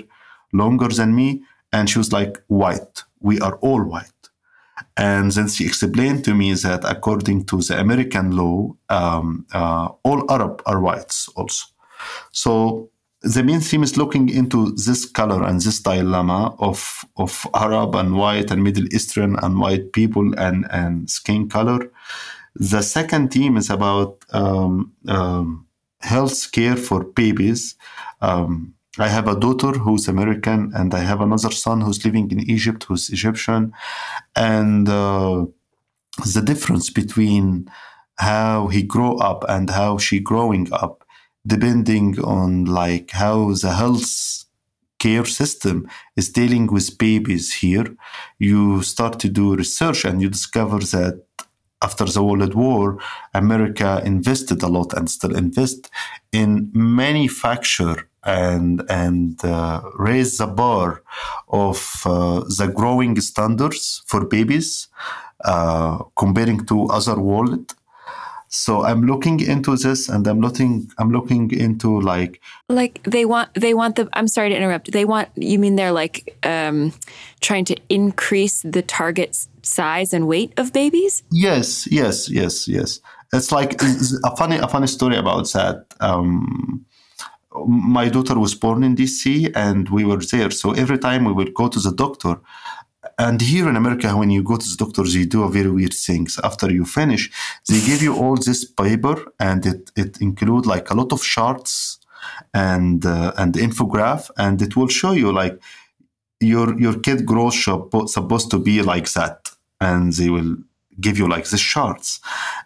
longer 0.52 0.88
than 0.88 1.16
me, 1.16 1.42
and 1.72 1.90
she 1.90 1.98
was 1.98 2.12
like, 2.12 2.40
"White, 2.46 3.02
we 3.22 3.40
are 3.40 3.56
all 3.56 3.82
white." 3.82 4.22
And 4.96 5.30
then 5.32 5.48
she 5.48 5.64
explained 5.64 6.24
to 6.24 6.34
me 6.34 6.54
that 6.54 6.84
according 6.84 7.44
to 7.46 7.62
the 7.62 7.78
American 7.78 8.36
law, 8.36 8.74
um, 8.88 9.46
uh, 9.52 9.88
all 10.04 10.30
Arab 10.30 10.62
are 10.66 10.80
whites 10.80 11.28
also. 11.36 11.66
So 12.32 12.90
the 13.22 13.42
main 13.42 13.60
theme 13.60 13.82
is 13.84 13.96
looking 13.96 14.28
into 14.28 14.72
this 14.72 15.06
color 15.06 15.44
and 15.44 15.60
this 15.60 15.80
dilemma 15.80 16.54
of 16.58 17.04
of 17.16 17.46
Arab 17.54 17.94
and 17.94 18.16
white 18.16 18.50
and 18.50 18.62
Middle 18.62 18.86
Eastern 18.92 19.36
and 19.36 19.58
white 19.58 19.92
people 19.92 20.34
and 20.38 20.66
and 20.70 21.08
skin 21.08 21.48
color. 21.48 21.90
The 22.54 22.82
second 22.82 23.32
theme 23.32 23.56
is 23.56 23.70
about 23.70 24.24
um, 24.32 24.92
um, 25.08 25.66
health 26.00 26.52
care 26.52 26.76
for 26.76 27.04
babies. 27.04 27.76
Um, 28.20 28.74
I 28.98 29.08
have 29.08 29.26
a 29.26 29.38
daughter 29.38 29.72
who's 29.72 30.06
American, 30.06 30.70
and 30.74 30.92
I 30.94 31.00
have 31.00 31.20
another 31.20 31.50
son 31.50 31.80
who's 31.80 32.04
living 32.04 32.30
in 32.30 32.40
Egypt 32.40 32.84
who's 32.84 33.08
Egyptian, 33.08 33.72
and 34.36 34.88
uh, 34.88 35.46
the 36.34 36.42
difference 36.42 36.90
between 36.90 37.70
how 38.16 38.68
he 38.68 38.82
grew 38.82 39.16
up 39.18 39.44
and 39.48 39.70
how 39.70 39.98
she 39.98 40.20
growing 40.20 40.68
up 40.72 41.04
depending 41.46 42.18
on 42.20 42.64
like 42.66 43.10
how 43.10 43.52
the 43.54 43.72
health 43.72 44.44
care 44.98 45.24
system 45.24 45.88
is 46.16 46.30
dealing 46.30 46.68
with 46.68 46.98
babies 46.98 47.52
here 47.54 47.96
you 48.38 48.82
start 48.82 49.18
to 49.18 49.28
do 49.28 49.56
research 49.56 50.04
and 50.04 50.22
you 50.22 50.28
discover 50.28 50.78
that 50.78 51.24
after 51.82 52.04
the 52.04 52.22
world 52.22 52.54
war 52.54 52.98
america 53.34 54.00
invested 54.04 54.62
a 54.62 54.68
lot 54.68 54.92
and 54.94 55.10
still 55.10 55.34
invest 55.36 55.90
in 56.32 56.70
manufacture 56.72 58.08
and 58.24 58.82
and 58.88 59.44
uh, 59.44 59.80
raise 59.98 60.38
the 60.38 60.46
bar 60.46 61.02
of 61.48 62.02
uh, 62.06 62.40
the 62.58 62.68
growing 62.72 63.20
standards 63.20 64.02
for 64.06 64.24
babies 64.24 64.88
uh, 65.44 65.98
comparing 66.16 66.64
to 66.66 66.86
other 66.86 67.18
world 67.18 67.74
so 68.54 68.84
i'm 68.84 69.06
looking 69.06 69.40
into 69.40 69.74
this 69.76 70.08
and 70.08 70.26
i'm 70.26 70.40
looking 70.40 70.90
i'm 70.98 71.10
looking 71.10 71.50
into 71.50 72.00
like 72.00 72.40
like 72.68 73.02
they 73.04 73.24
want 73.24 73.48
they 73.54 73.72
want 73.72 73.96
the 73.96 74.08
i'm 74.12 74.28
sorry 74.28 74.50
to 74.50 74.56
interrupt. 74.56 74.92
They 74.92 75.04
want 75.04 75.28
you 75.36 75.58
mean 75.58 75.76
they're 75.76 75.92
like 75.92 76.36
um 76.42 76.92
trying 77.40 77.64
to 77.66 77.76
increase 77.88 78.62
the 78.62 78.82
target 78.82 79.46
size 79.62 80.12
and 80.12 80.26
weight 80.26 80.52
of 80.56 80.72
babies? 80.72 81.22
Yes 81.30 81.86
yes 81.90 82.28
yes 82.28 82.68
yes. 82.68 83.00
It's 83.32 83.52
like 83.52 83.74
it's 83.80 84.18
a 84.24 84.36
funny 84.36 84.56
a 84.56 84.68
funny 84.68 84.86
story 84.86 85.16
about 85.16 85.50
that. 85.52 85.86
Um 86.00 86.84
my 87.66 88.08
daughter 88.08 88.38
was 88.38 88.54
born 88.54 88.82
in 88.82 88.96
dc 88.96 89.52
and 89.54 89.88
we 89.90 90.04
were 90.04 90.22
there. 90.32 90.50
So 90.50 90.72
every 90.72 90.98
time 90.98 91.24
we 91.24 91.32
would 91.32 91.54
go 91.54 91.68
to 91.68 91.78
the 91.78 91.92
doctor 91.92 92.40
and 93.18 93.40
here 93.40 93.68
in 93.68 93.76
America, 93.76 94.16
when 94.16 94.30
you 94.30 94.42
go 94.42 94.56
to 94.56 94.68
the 94.68 94.76
doctors, 94.76 95.14
you 95.14 95.26
do 95.26 95.42
a 95.44 95.50
very 95.50 95.70
weird 95.70 95.94
things. 95.94 96.38
After 96.42 96.70
you 96.70 96.84
finish, 96.84 97.30
they 97.68 97.80
give 97.80 98.02
you 98.02 98.14
all 98.16 98.36
this 98.36 98.64
paper, 98.64 99.16
and 99.38 99.64
it 99.66 99.90
it 99.96 100.20
include 100.20 100.66
like 100.66 100.90
a 100.90 100.94
lot 100.94 101.12
of 101.12 101.22
charts 101.22 101.98
and 102.54 103.04
uh, 103.04 103.32
and 103.36 103.54
infograph, 103.54 104.30
and 104.36 104.60
it 104.62 104.76
will 104.76 104.88
show 104.88 105.12
you 105.12 105.32
like 105.32 105.60
your 106.40 106.78
your 106.78 106.98
kid 107.00 107.26
growth 107.26 107.54
supposed 107.54 108.50
to 108.50 108.58
be 108.58 108.82
like 108.82 109.12
that, 109.12 109.50
and 109.80 110.12
they 110.14 110.30
will 110.30 110.56
give 111.00 111.18
you 111.18 111.28
like 111.28 111.46
the 111.46 111.58
charts, 111.58 112.20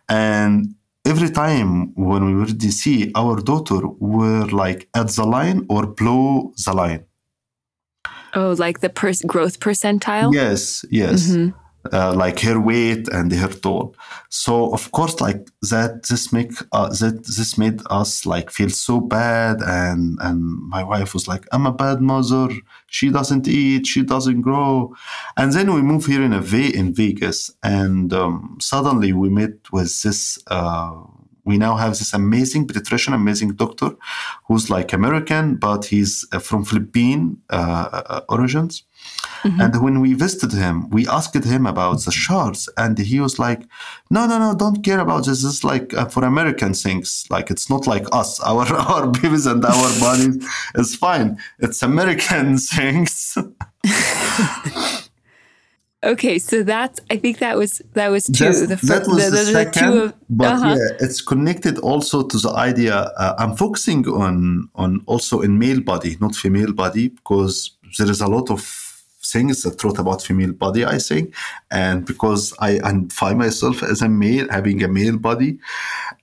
and 0.08 0.74
every 1.04 1.30
time 1.30 1.92
when 1.94 2.24
we 2.26 2.34
were 2.34 2.46
DC, 2.46 3.12
our 3.14 3.36
daughter 3.40 3.86
were 4.00 4.46
like 4.46 4.88
at 4.94 5.08
the 5.08 5.24
line 5.24 5.64
or 5.68 5.86
below 5.86 6.52
the 6.64 6.72
line 6.72 7.04
Oh, 8.36 8.54
like 8.58 8.80
the 8.80 8.90
per- 8.90 9.24
growth 9.26 9.60
percentile? 9.60 10.32
Yes, 10.32 10.84
yes. 10.90 11.30
Mm-hmm. 11.30 11.58
Uh, 11.92 12.12
like 12.12 12.40
her 12.40 12.58
weight 12.60 13.06
and 13.08 13.32
her 13.32 13.48
tall. 13.48 13.94
So 14.28 14.72
of 14.74 14.90
course, 14.90 15.20
like 15.20 15.48
that, 15.70 16.02
this 16.08 16.32
make 16.32 16.50
uh, 16.72 16.88
that 16.88 17.24
this 17.24 17.56
made 17.56 17.80
us 17.90 18.26
like 18.26 18.50
feel 18.50 18.70
so 18.70 19.00
bad, 19.00 19.62
and 19.62 20.18
and 20.20 20.42
my 20.68 20.82
wife 20.82 21.14
was 21.14 21.28
like, 21.28 21.46
"I'm 21.52 21.64
a 21.64 21.72
bad 21.72 22.00
mother. 22.00 22.48
She 22.88 23.08
doesn't 23.10 23.46
eat. 23.46 23.86
She 23.86 24.02
doesn't 24.02 24.42
grow." 24.42 24.94
And 25.36 25.52
then 25.52 25.72
we 25.72 25.80
move 25.80 26.06
here 26.06 26.24
in 26.24 26.32
a 26.32 26.40
v- 26.40 26.74
in 26.76 26.92
Vegas, 26.92 27.52
and 27.62 28.12
um, 28.12 28.58
suddenly 28.60 29.12
we 29.12 29.28
met 29.28 29.54
with 29.72 30.02
this. 30.02 30.38
Uh, 30.48 31.04
we 31.46 31.56
now 31.56 31.76
have 31.76 31.92
this 31.92 32.12
amazing 32.12 32.66
pediatrician, 32.66 33.14
amazing 33.14 33.52
doctor, 33.54 33.90
who's 34.46 34.68
like 34.68 34.92
American, 34.92 35.56
but 35.56 35.84
he's 35.86 36.26
uh, 36.32 36.40
from 36.40 36.64
Philippine 36.64 37.38
uh, 37.50 37.88
uh, 37.92 38.20
origins. 38.28 38.82
Mm-hmm. 39.44 39.60
And 39.60 39.82
when 39.82 40.00
we 40.00 40.14
visited 40.14 40.52
him, 40.52 40.90
we 40.90 41.06
asked 41.06 41.44
him 41.44 41.66
about 41.66 42.04
the 42.04 42.10
charts, 42.10 42.68
and 42.76 42.98
he 42.98 43.20
was 43.20 43.38
like, 43.38 43.62
"No, 44.10 44.26
no, 44.26 44.38
no, 44.38 44.56
don't 44.56 44.82
care 44.82 44.98
about 44.98 45.24
this. 45.26 45.42
This 45.42 45.54
is 45.54 45.64
like 45.64 45.94
uh, 45.94 46.06
for 46.06 46.24
American 46.24 46.74
things. 46.74 47.24
Like 47.30 47.50
it's 47.52 47.70
not 47.70 47.86
like 47.86 48.06
us. 48.12 48.40
Our 48.50 48.66
our 48.92 49.06
babies 49.06 49.46
and 49.46 49.64
our 49.64 49.90
bodies 50.00 50.36
is 50.74 50.96
fine. 50.96 51.38
It's 51.60 51.82
American 51.82 52.58
things." 52.74 53.38
Okay, 56.06 56.38
so 56.38 56.62
that's 56.62 57.00
I 57.10 57.16
think 57.16 57.38
that 57.38 57.56
was 57.58 57.82
that 57.94 58.10
was 58.12 58.26
two. 58.26 58.44
That's, 58.44 58.60
the, 58.60 58.76
that 58.86 59.08
was 59.08 59.24
the, 59.24 59.30
the, 59.30 59.44
the 59.44 59.52
second, 59.52 59.98
of, 59.98 60.14
but 60.30 60.52
uh-huh. 60.52 60.76
yeah, 60.78 60.96
it's 61.00 61.20
connected 61.20 61.78
also 61.80 62.22
to 62.22 62.38
the 62.38 62.50
idea. 62.50 62.94
Uh, 62.94 63.34
I'm 63.38 63.56
focusing 63.56 64.06
on 64.06 64.68
on 64.76 65.02
also 65.06 65.40
in 65.40 65.58
male 65.58 65.80
body, 65.80 66.16
not 66.20 66.36
female 66.36 66.72
body, 66.72 67.08
because 67.08 67.72
there 67.98 68.08
is 68.08 68.20
a 68.20 68.28
lot 68.28 68.50
of 68.50 68.60
things 69.20 69.64
that 69.64 69.82
wrote 69.82 69.98
about 69.98 70.22
female 70.22 70.52
body. 70.52 70.84
I 70.84 70.98
think, 70.98 71.34
and 71.72 72.06
because 72.06 72.54
I 72.60 72.78
find 73.10 73.38
myself 73.38 73.82
as 73.82 74.00
a 74.00 74.08
male 74.08 74.46
having 74.48 74.84
a 74.84 74.88
male 74.88 75.18
body, 75.18 75.58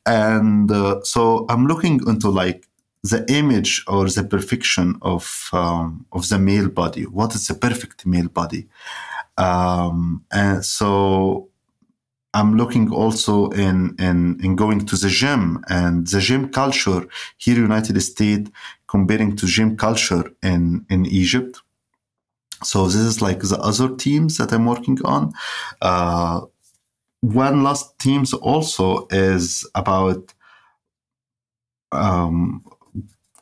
and 0.06 0.72
uh, 0.72 1.02
so 1.04 1.46
I'm 1.50 1.68
looking 1.68 2.00
into 2.08 2.30
like 2.30 2.70
the 3.04 3.26
image 3.28 3.84
or 3.88 4.08
the 4.08 4.24
perfection 4.24 4.98
of 5.02 5.50
um, 5.52 6.06
of 6.14 6.30
the 6.30 6.40
male 6.40 6.70
body. 6.70 7.04
What 7.04 7.36
is 7.36 7.48
the 7.48 7.56
perfect 7.56 8.06
male 8.06 8.30
body? 8.30 8.70
Um, 9.38 10.26
and 10.32 10.64
so 10.64 11.50
I'm 12.34 12.58
looking 12.58 12.92
also 12.92 13.50
in, 13.50 13.96
in, 14.00 14.40
in 14.44 14.56
going 14.56 14.86
to 14.86 14.96
the 14.96 15.10
gym 15.10 15.64
and 15.70 16.08
the 16.08 16.20
gym 16.20 16.50
culture 16.50 17.08
here 17.38 17.56
United 17.56 18.00
States 18.02 18.50
comparing 18.88 19.36
to 19.36 19.46
gym 19.46 19.78
culture 19.78 20.32
in, 20.42 20.86
in 20.90 21.06
Egypt. 21.06 21.62
So 22.64 22.86
this 22.86 22.96
is 22.96 23.22
like 23.22 23.40
the 23.40 23.60
other 23.60 23.96
teams 23.96 24.38
that 24.38 24.52
I'm 24.52 24.66
working 24.66 24.98
on. 25.04 25.34
Uh, 25.82 26.42
one 27.22 27.64
last 27.64 28.00
teams 28.00 28.34
also 28.34 29.08
is 29.12 29.70
about 29.76 30.34
um, 31.92 32.64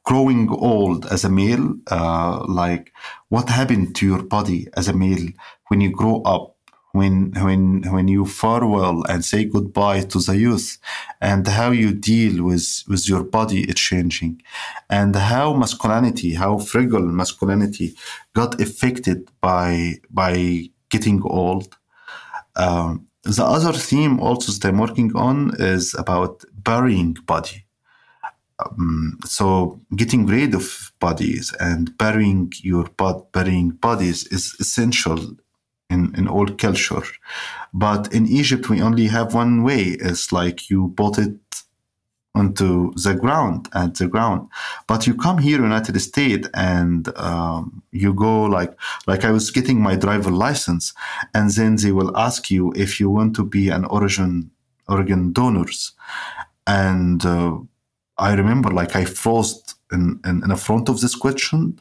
growing 0.03 0.49
old 0.49 1.05
as 1.07 1.23
a 1.23 1.29
male. 1.29 1.75
Uh, 1.89 2.43
like 2.47 2.91
what 3.31 3.47
happened 3.47 3.95
to 3.95 4.05
your 4.05 4.23
body 4.23 4.67
as 4.75 4.89
a 4.89 4.93
male 4.93 5.27
when 5.69 5.79
you 5.79 5.89
grow 5.89 6.21
up 6.23 6.57
when 6.91 7.31
when 7.45 7.83
when 7.93 8.09
you 8.09 8.25
farewell 8.25 9.05
and 9.07 9.23
say 9.23 9.45
goodbye 9.45 10.01
to 10.01 10.19
the 10.19 10.35
youth? 10.35 10.77
And 11.21 11.47
how 11.47 11.71
you 11.71 11.93
deal 11.93 12.43
with 12.43 12.83
with 12.89 13.07
your 13.07 13.23
body 13.23 13.65
changing. 13.73 14.41
And 14.89 15.15
how 15.15 15.53
masculinity 15.53 16.33
how 16.33 16.57
fragile 16.57 17.07
masculinity 17.21 17.95
got 18.33 18.59
affected 18.59 19.19
by 19.39 19.95
by 20.09 20.33
getting 20.89 21.21
old. 21.23 21.77
Um, 22.57 23.07
the 23.23 23.45
other 23.45 23.71
theme 23.71 24.19
also 24.19 24.51
that 24.51 24.67
i'm 24.67 24.79
working 24.79 25.15
on 25.15 25.51
is 25.59 25.93
about 25.93 26.43
burying 26.53 27.13
body 27.25 27.65
um, 28.65 29.17
so 29.25 29.79
getting 29.95 30.25
rid 30.25 30.53
of 30.55 30.91
bodies 30.99 31.53
and 31.59 31.97
burying 31.97 32.51
your 32.61 32.85
bod, 32.97 33.31
burying 33.31 33.71
bodies 33.71 34.27
is 34.27 34.55
essential 34.59 35.19
in, 35.89 36.13
in 36.17 36.27
all 36.27 36.47
culture. 36.47 37.03
But 37.73 38.13
in 38.13 38.27
Egypt, 38.27 38.69
we 38.69 38.81
only 38.81 39.07
have 39.07 39.33
one 39.33 39.63
way. 39.63 39.97
It's 39.99 40.31
like 40.31 40.69
you 40.69 40.93
put 40.95 41.17
it 41.17 41.35
onto 42.33 42.93
the 42.93 43.13
ground 43.13 43.67
at 43.73 43.95
the 43.95 44.07
ground 44.07 44.47
but 44.87 45.05
you 45.05 45.13
come 45.13 45.37
here 45.37 45.61
united 45.61 45.99
states 45.99 46.47
and 46.53 47.09
um, 47.17 47.83
you 47.91 48.13
go 48.13 48.43
like 48.43 48.73
like 49.05 49.25
i 49.25 49.31
was 49.31 49.51
getting 49.51 49.81
my 49.81 49.95
driver 49.97 50.31
license 50.31 50.93
and 51.33 51.51
then 51.51 51.75
they 51.75 51.91
will 51.91 52.15
ask 52.17 52.49
you 52.49 52.71
if 52.75 53.01
you 53.01 53.09
want 53.09 53.35
to 53.35 53.43
be 53.43 53.67
an 53.67 53.83
origin 53.85 54.49
organ 54.87 55.33
donors 55.33 55.91
and 56.67 57.25
uh, 57.25 57.57
i 58.29 58.33
remember 58.33 58.69
like 58.69 58.95
i 58.95 59.05
froze 59.05 59.51
in, 59.91 60.19
in, 60.25 60.43
in 60.43 60.55
front 60.55 60.87
of 60.89 61.01
this 61.01 61.15
question 61.15 61.79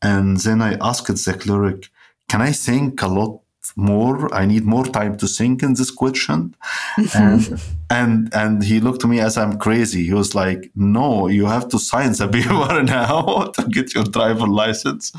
and 0.00 0.38
then 0.38 0.62
i 0.62 0.72
asked 0.80 1.24
the 1.26 1.34
cleric 1.34 1.90
can 2.28 2.40
i 2.40 2.52
think 2.52 3.02
a 3.02 3.08
lot 3.08 3.42
more? 3.76 4.32
I 4.34 4.46
need 4.46 4.64
more 4.64 4.84
time 4.84 5.16
to 5.18 5.26
think 5.26 5.62
in 5.62 5.74
this 5.74 5.90
question. 5.90 6.54
And 7.14 7.62
and 7.90 8.34
and 8.34 8.64
he 8.64 8.80
looked 8.80 9.04
at 9.04 9.10
me 9.10 9.20
as 9.20 9.36
i'm 9.36 9.58
crazy. 9.58 10.04
He 10.04 10.14
was 10.14 10.34
like 10.34 10.70
no 10.74 11.28
you 11.28 11.46
have 11.46 11.68
to 11.68 11.78
sign 11.78 12.12
the 12.12 12.28
paper 12.32 12.82
now 12.82 13.52
to 13.56 13.62
get 13.68 13.94
your 13.94 14.04
driver 14.04 14.46
license 14.46 15.12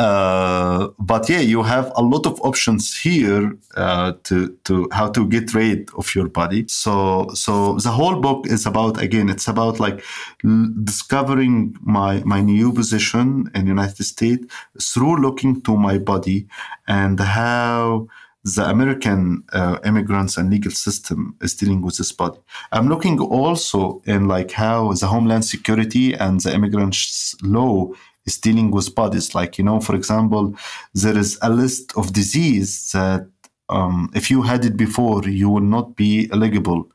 uh, 0.00 0.88
but 0.98 1.28
yeah, 1.28 1.40
you 1.40 1.62
have 1.62 1.92
a 1.94 2.02
lot 2.02 2.24
of 2.24 2.40
options 2.40 2.96
here 2.96 3.52
uh, 3.76 4.14
to 4.22 4.56
to 4.64 4.88
how 4.92 5.10
to 5.10 5.28
get 5.28 5.52
rid 5.52 5.90
of 5.94 6.14
your 6.14 6.26
body. 6.26 6.64
So 6.68 7.28
so 7.34 7.74
the 7.74 7.90
whole 7.90 8.18
book 8.18 8.46
is 8.46 8.64
about 8.64 9.02
again, 9.02 9.28
it's 9.28 9.46
about 9.46 9.78
like 9.78 10.02
l- 10.42 10.72
discovering 10.84 11.76
my 11.82 12.22
my 12.24 12.40
new 12.40 12.72
position 12.72 13.50
in 13.54 13.64
the 13.66 13.68
United 13.68 14.02
States 14.04 14.46
through 14.80 15.16
looking 15.20 15.60
to 15.62 15.76
my 15.76 15.98
body 15.98 16.46
and 16.88 17.20
how 17.20 18.08
the 18.42 18.64
American 18.70 19.44
uh, 19.52 19.76
immigrants 19.84 20.38
and 20.38 20.48
legal 20.48 20.72
system 20.72 21.36
is 21.42 21.54
dealing 21.54 21.82
with 21.82 21.98
this 21.98 22.10
body. 22.10 22.38
I'm 22.72 22.88
looking 22.88 23.20
also 23.20 24.00
in 24.06 24.28
like 24.28 24.50
how 24.52 24.94
the 24.94 25.08
Homeland 25.08 25.44
Security 25.44 26.14
and 26.14 26.40
the 26.40 26.54
immigrants 26.54 27.36
law 27.42 27.92
is 28.26 28.38
dealing 28.38 28.70
with 28.70 28.94
bodies. 28.94 29.34
Like, 29.34 29.58
you 29.58 29.64
know, 29.64 29.80
for 29.80 29.94
example, 29.94 30.54
there 30.94 31.16
is 31.16 31.38
a 31.42 31.50
list 31.50 31.96
of 31.96 32.12
disease 32.12 32.90
that 32.92 33.26
um, 33.68 34.10
if 34.14 34.30
you 34.30 34.42
had 34.42 34.64
it 34.64 34.76
before, 34.76 35.22
you 35.24 35.48
will 35.48 35.60
not 35.60 35.96
be 35.96 36.28
eligible 36.32 36.90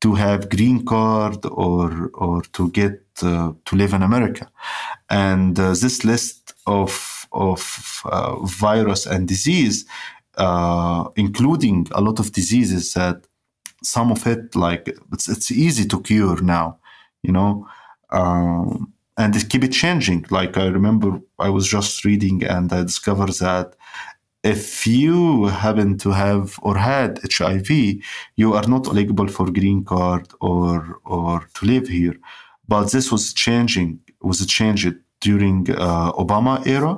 to 0.00 0.14
have 0.14 0.48
green 0.48 0.84
card 0.84 1.44
or 1.44 2.10
or 2.14 2.42
to 2.52 2.70
get 2.70 3.02
uh, 3.22 3.52
to 3.64 3.76
live 3.76 3.92
in 3.92 4.02
America. 4.02 4.50
And 5.10 5.58
uh, 5.58 5.74
this 5.74 6.04
list 6.04 6.54
of 6.66 7.26
of 7.32 8.02
uh, 8.04 8.36
virus 8.44 9.06
and 9.06 9.28
disease, 9.28 9.84
uh, 10.36 11.04
including 11.16 11.86
a 11.92 12.00
lot 12.00 12.18
of 12.18 12.32
diseases 12.32 12.94
that 12.94 13.26
some 13.82 14.10
of 14.10 14.26
it 14.26 14.54
like 14.54 14.88
it's 15.12 15.28
it's 15.28 15.50
easy 15.50 15.86
to 15.86 16.00
cure 16.00 16.40
now, 16.42 16.78
you 17.22 17.32
know. 17.32 17.66
Um, 18.10 18.89
and 19.20 19.36
it 19.36 19.48
keep 19.50 19.64
it 19.64 19.72
changing. 19.82 20.24
Like 20.30 20.56
I 20.56 20.66
remember 20.78 21.20
I 21.38 21.50
was 21.56 21.66
just 21.68 22.04
reading 22.04 22.42
and 22.44 22.72
I 22.72 22.82
discovered 22.82 23.34
that 23.46 23.68
if 24.42 24.86
you 24.86 25.46
happen 25.64 25.98
to 25.98 26.10
have 26.10 26.58
or 26.62 26.76
had 26.78 27.20
HIV, 27.36 27.70
you 28.36 28.54
are 28.54 28.66
not 28.74 28.86
eligible 28.86 29.28
for 29.28 29.46
green 29.58 29.84
card 29.84 30.26
or 30.40 30.98
or 31.04 31.34
to 31.54 31.66
live 31.72 31.86
here. 31.88 32.16
But 32.66 32.92
this 32.92 33.06
was 33.12 33.34
changing, 33.34 34.00
was 34.22 34.46
changed 34.46 34.94
during 35.20 35.70
uh, 35.70 36.12
Obama 36.12 36.54
era. 36.66 36.92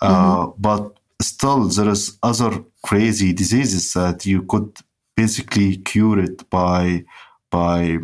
Uh, 0.00 0.10
mm-hmm. 0.10 0.62
But 0.66 0.82
still, 1.20 1.64
there 1.76 1.88
is 1.88 2.18
other 2.22 2.52
crazy 2.82 3.32
diseases 3.32 3.92
that 3.94 4.24
you 4.24 4.42
could 4.42 4.70
basically 5.16 5.78
cure 5.78 6.20
it 6.20 6.48
by 6.50 7.04
by 7.50 7.98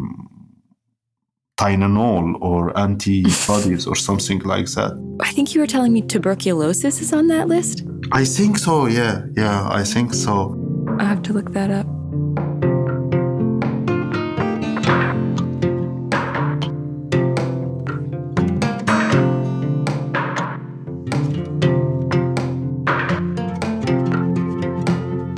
Tylenol 1.56 2.36
or 2.40 2.76
antibodies 2.76 3.86
or 3.86 3.94
something 3.94 4.40
like 4.40 4.66
that. 4.72 4.92
I 5.20 5.30
think 5.32 5.54
you 5.54 5.60
were 5.60 5.66
telling 5.66 5.92
me 5.92 6.02
tuberculosis 6.02 7.00
is 7.00 7.12
on 7.12 7.28
that 7.28 7.48
list. 7.48 7.84
I 8.12 8.24
think 8.24 8.58
so, 8.58 8.86
yeah. 8.86 9.22
Yeah, 9.36 9.68
I 9.70 9.84
think 9.84 10.14
so. 10.14 10.60
I 10.98 11.04
have 11.04 11.22
to 11.22 11.32
look 11.32 11.52
that 11.52 11.70
up. 11.70 11.86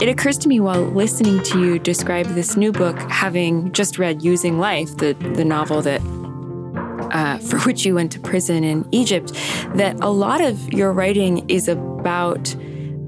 It 0.06 0.10
occurs 0.10 0.38
to 0.38 0.48
me 0.48 0.60
while 0.60 0.82
listening 0.82 1.42
to 1.42 1.60
you 1.60 1.80
describe 1.80 2.26
this 2.26 2.56
new 2.56 2.70
book, 2.70 2.96
having 3.10 3.72
just 3.72 3.98
read 3.98 4.22
Using 4.22 4.60
Life, 4.60 4.98
the, 4.98 5.14
the 5.14 5.44
novel 5.44 5.82
that 5.82 6.00
uh, 7.12 7.38
for 7.48 7.58
which 7.62 7.84
you 7.84 7.96
went 7.96 8.12
to 8.12 8.20
prison 8.20 8.62
in 8.62 8.86
Egypt, 8.92 9.32
that 9.74 9.96
a 10.00 10.08
lot 10.08 10.40
of 10.40 10.72
your 10.72 10.92
writing 10.92 11.50
is 11.50 11.66
about 11.66 12.54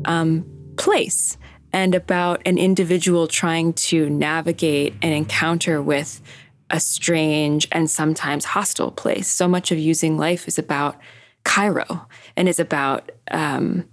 um, 0.07 0.45
place 0.77 1.39
and 1.73 1.95
about 1.95 2.43
an 2.45 2.59
individual 2.59 3.29
trying 3.29 3.75
to 3.75 4.11
navigate 4.11 4.93
an 5.01 5.13
encounter 5.13 5.81
with 5.81 6.21
a 6.69 6.81
strange 6.81 7.69
and 7.71 7.89
sometimes 7.89 8.45
hostile 8.45 8.91
place. 8.91 9.29
So 9.29 9.47
much 9.47 9.71
of 9.71 9.79
Using 9.79 10.19
Life 10.19 10.49
is 10.49 10.59
about 10.59 10.97
Cairo 11.45 12.09
and 12.37 12.49
is 12.49 12.59
about, 12.59 13.13
um, 13.31 13.89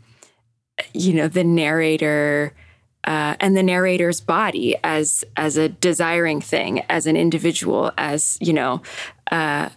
you 0.95 1.13
know, 1.13 1.27
the 1.27 1.43
narrator 1.43 2.55
uh, 3.05 3.35
and 3.39 3.55
the 3.55 3.63
narrator's 3.63 4.19
body 4.19 4.75
as 4.83 5.23
as 5.37 5.57
a 5.57 5.69
desiring 5.69 6.41
thing, 6.41 6.81
as 6.89 7.07
an 7.07 7.15
individual, 7.15 7.91
as 7.97 8.37
you 8.41 8.53
know, 8.53 8.81
uh, 9.31 9.69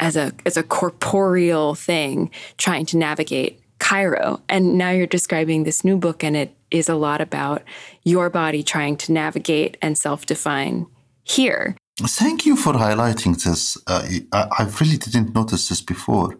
as 0.00 0.16
a 0.16 0.32
as 0.44 0.56
a 0.56 0.62
corporeal 0.62 1.74
thing, 1.74 2.30
trying 2.58 2.86
to 2.86 2.96
navigate 2.96 3.60
Cairo. 3.78 4.42
And 4.48 4.76
now 4.76 4.90
you're 4.90 5.06
describing 5.06 5.64
this 5.64 5.84
new 5.84 5.96
book, 5.96 6.24
and 6.24 6.36
it 6.36 6.54
is 6.70 6.88
a 6.88 6.94
lot 6.94 7.20
about 7.20 7.62
your 8.02 8.30
body 8.30 8.62
trying 8.62 8.96
to 8.96 9.12
navigate 9.12 9.76
and 9.80 9.96
self 9.96 10.26
define 10.26 10.86
here. 11.24 11.76
Thank 11.98 12.44
you 12.44 12.56
for 12.56 12.74
highlighting 12.74 13.42
this. 13.42 13.78
Uh, 13.86 14.06
I, 14.32 14.48
I, 14.58 14.70
really 14.80 14.98
didn't 14.98 15.34
notice 15.34 15.68
this 15.70 15.80
before. 15.80 16.36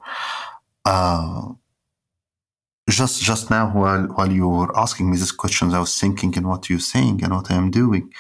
Uh, 0.85 1.53
just 2.89 3.23
just 3.23 3.51
now 3.51 3.71
while 3.73 4.05
while 4.15 4.31
you 4.31 4.49
were 4.49 4.77
asking 4.79 5.11
me 5.11 5.17
these 5.17 5.33
questions, 5.33 5.75
I 5.75 5.81
was 5.81 5.99
thinking 5.99 6.35
in 6.35 6.47
what 6.47 6.71
you're 6.71 6.79
saying 6.79 7.23
and 7.25 7.33
what 7.33 7.51
I'm 7.51 7.71
doing, 7.71 8.13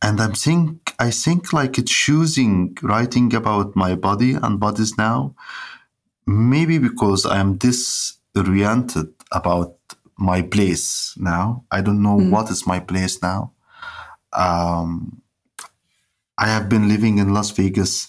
and 0.00 0.20
I'm 0.20 0.32
think 0.32 0.94
I 0.98 1.10
think 1.10 1.52
like 1.52 1.78
it's 1.78 1.92
choosing 1.92 2.76
writing 2.82 3.34
about 3.34 3.76
my 3.76 3.94
body 3.94 4.32
and 4.32 4.58
bodies 4.58 4.96
now, 4.96 5.34
maybe 6.26 6.78
because 6.78 7.26
I 7.26 7.38
am 7.38 7.58
disoriented 7.58 9.12
about 9.30 9.76
my 10.16 10.40
place 10.42 11.14
now. 11.18 11.64
I 11.70 11.82
don't 11.82 12.02
know 12.02 12.18
mm. 12.18 12.30
what 12.30 12.50
is 12.50 12.66
my 12.66 12.80
place 12.80 13.22
now. 13.22 13.52
Um, 14.32 15.20
I 16.38 16.46
have 16.46 16.68
been 16.68 16.88
living 16.88 17.18
in 17.18 17.34
Las 17.34 17.50
Vegas 17.50 18.08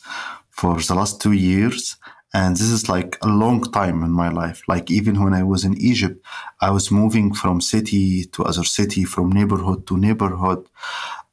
for 0.50 0.80
the 0.80 0.96
last 0.96 1.22
two 1.22 1.34
years 1.34 1.98
and 2.34 2.56
this 2.56 2.70
is 2.70 2.88
like 2.88 3.18
a 3.22 3.28
long 3.28 3.64
time 3.72 4.04
in 4.04 4.12
my 4.12 4.30
life. 4.30 4.62
Like 4.68 4.92
even 4.92 5.24
when 5.24 5.34
I 5.34 5.44
was 5.44 5.66
in 5.66 5.76
Egypt, 5.78 6.24
I 6.62 6.70
was 6.70 6.92
moving 6.92 7.34
from 7.34 7.60
city 7.60 8.26
to 8.26 8.44
other 8.44 8.64
city, 8.64 9.04
from 9.04 9.32
neighborhood 9.32 9.88
to 9.88 9.98
neighborhood. 9.98 10.68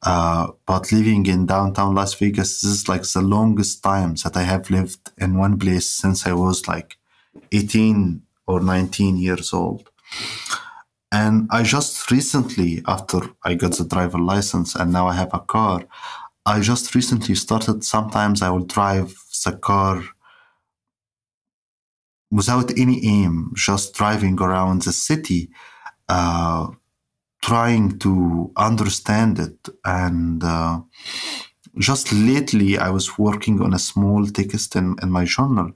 Uh, 0.01 0.47
but 0.65 0.91
living 0.91 1.25
in 1.27 1.45
downtown 1.45 1.93
Las 1.93 2.15
Vegas, 2.15 2.61
this 2.61 2.71
is 2.71 2.89
like 2.89 3.03
the 3.03 3.21
longest 3.21 3.83
time 3.83 4.15
that 4.23 4.35
I 4.35 4.43
have 4.43 4.69
lived 4.69 5.11
in 5.17 5.37
one 5.37 5.59
place 5.59 5.87
since 5.87 6.25
I 6.25 6.33
was 6.33 6.67
like 6.67 6.97
18 7.51 8.21
or 8.47 8.59
19 8.59 9.17
years 9.17 9.53
old. 9.53 9.89
And 11.11 11.47
I 11.51 11.63
just 11.63 12.09
recently, 12.11 12.83
after 12.87 13.21
I 13.43 13.53
got 13.53 13.77
the 13.77 13.85
driver 13.85 14.19
license 14.19 14.75
and 14.75 14.91
now 14.91 15.07
I 15.07 15.13
have 15.13 15.33
a 15.33 15.39
car, 15.39 15.83
I 16.45 16.59
just 16.59 16.95
recently 16.95 17.35
started. 17.35 17.83
Sometimes 17.83 18.41
I 18.41 18.49
will 18.49 18.65
drive 18.65 19.15
the 19.45 19.53
car 19.53 20.03
without 22.31 22.77
any 22.77 23.05
aim, 23.05 23.51
just 23.55 23.93
driving 23.93 24.39
around 24.39 24.83
the 24.83 24.93
city, 24.93 25.49
uh, 26.09 26.67
trying 27.41 27.99
to 27.99 28.51
understand 28.57 29.39
it. 29.39 29.69
And 29.85 30.43
uh, 30.43 30.81
just 31.77 32.11
lately, 32.11 32.77
I 32.77 32.89
was 32.89 33.17
working 33.17 33.61
on 33.61 33.73
a 33.73 33.79
small 33.79 34.25
text 34.27 34.75
in, 34.75 34.95
in 35.01 35.11
my 35.11 35.25
journal, 35.25 35.71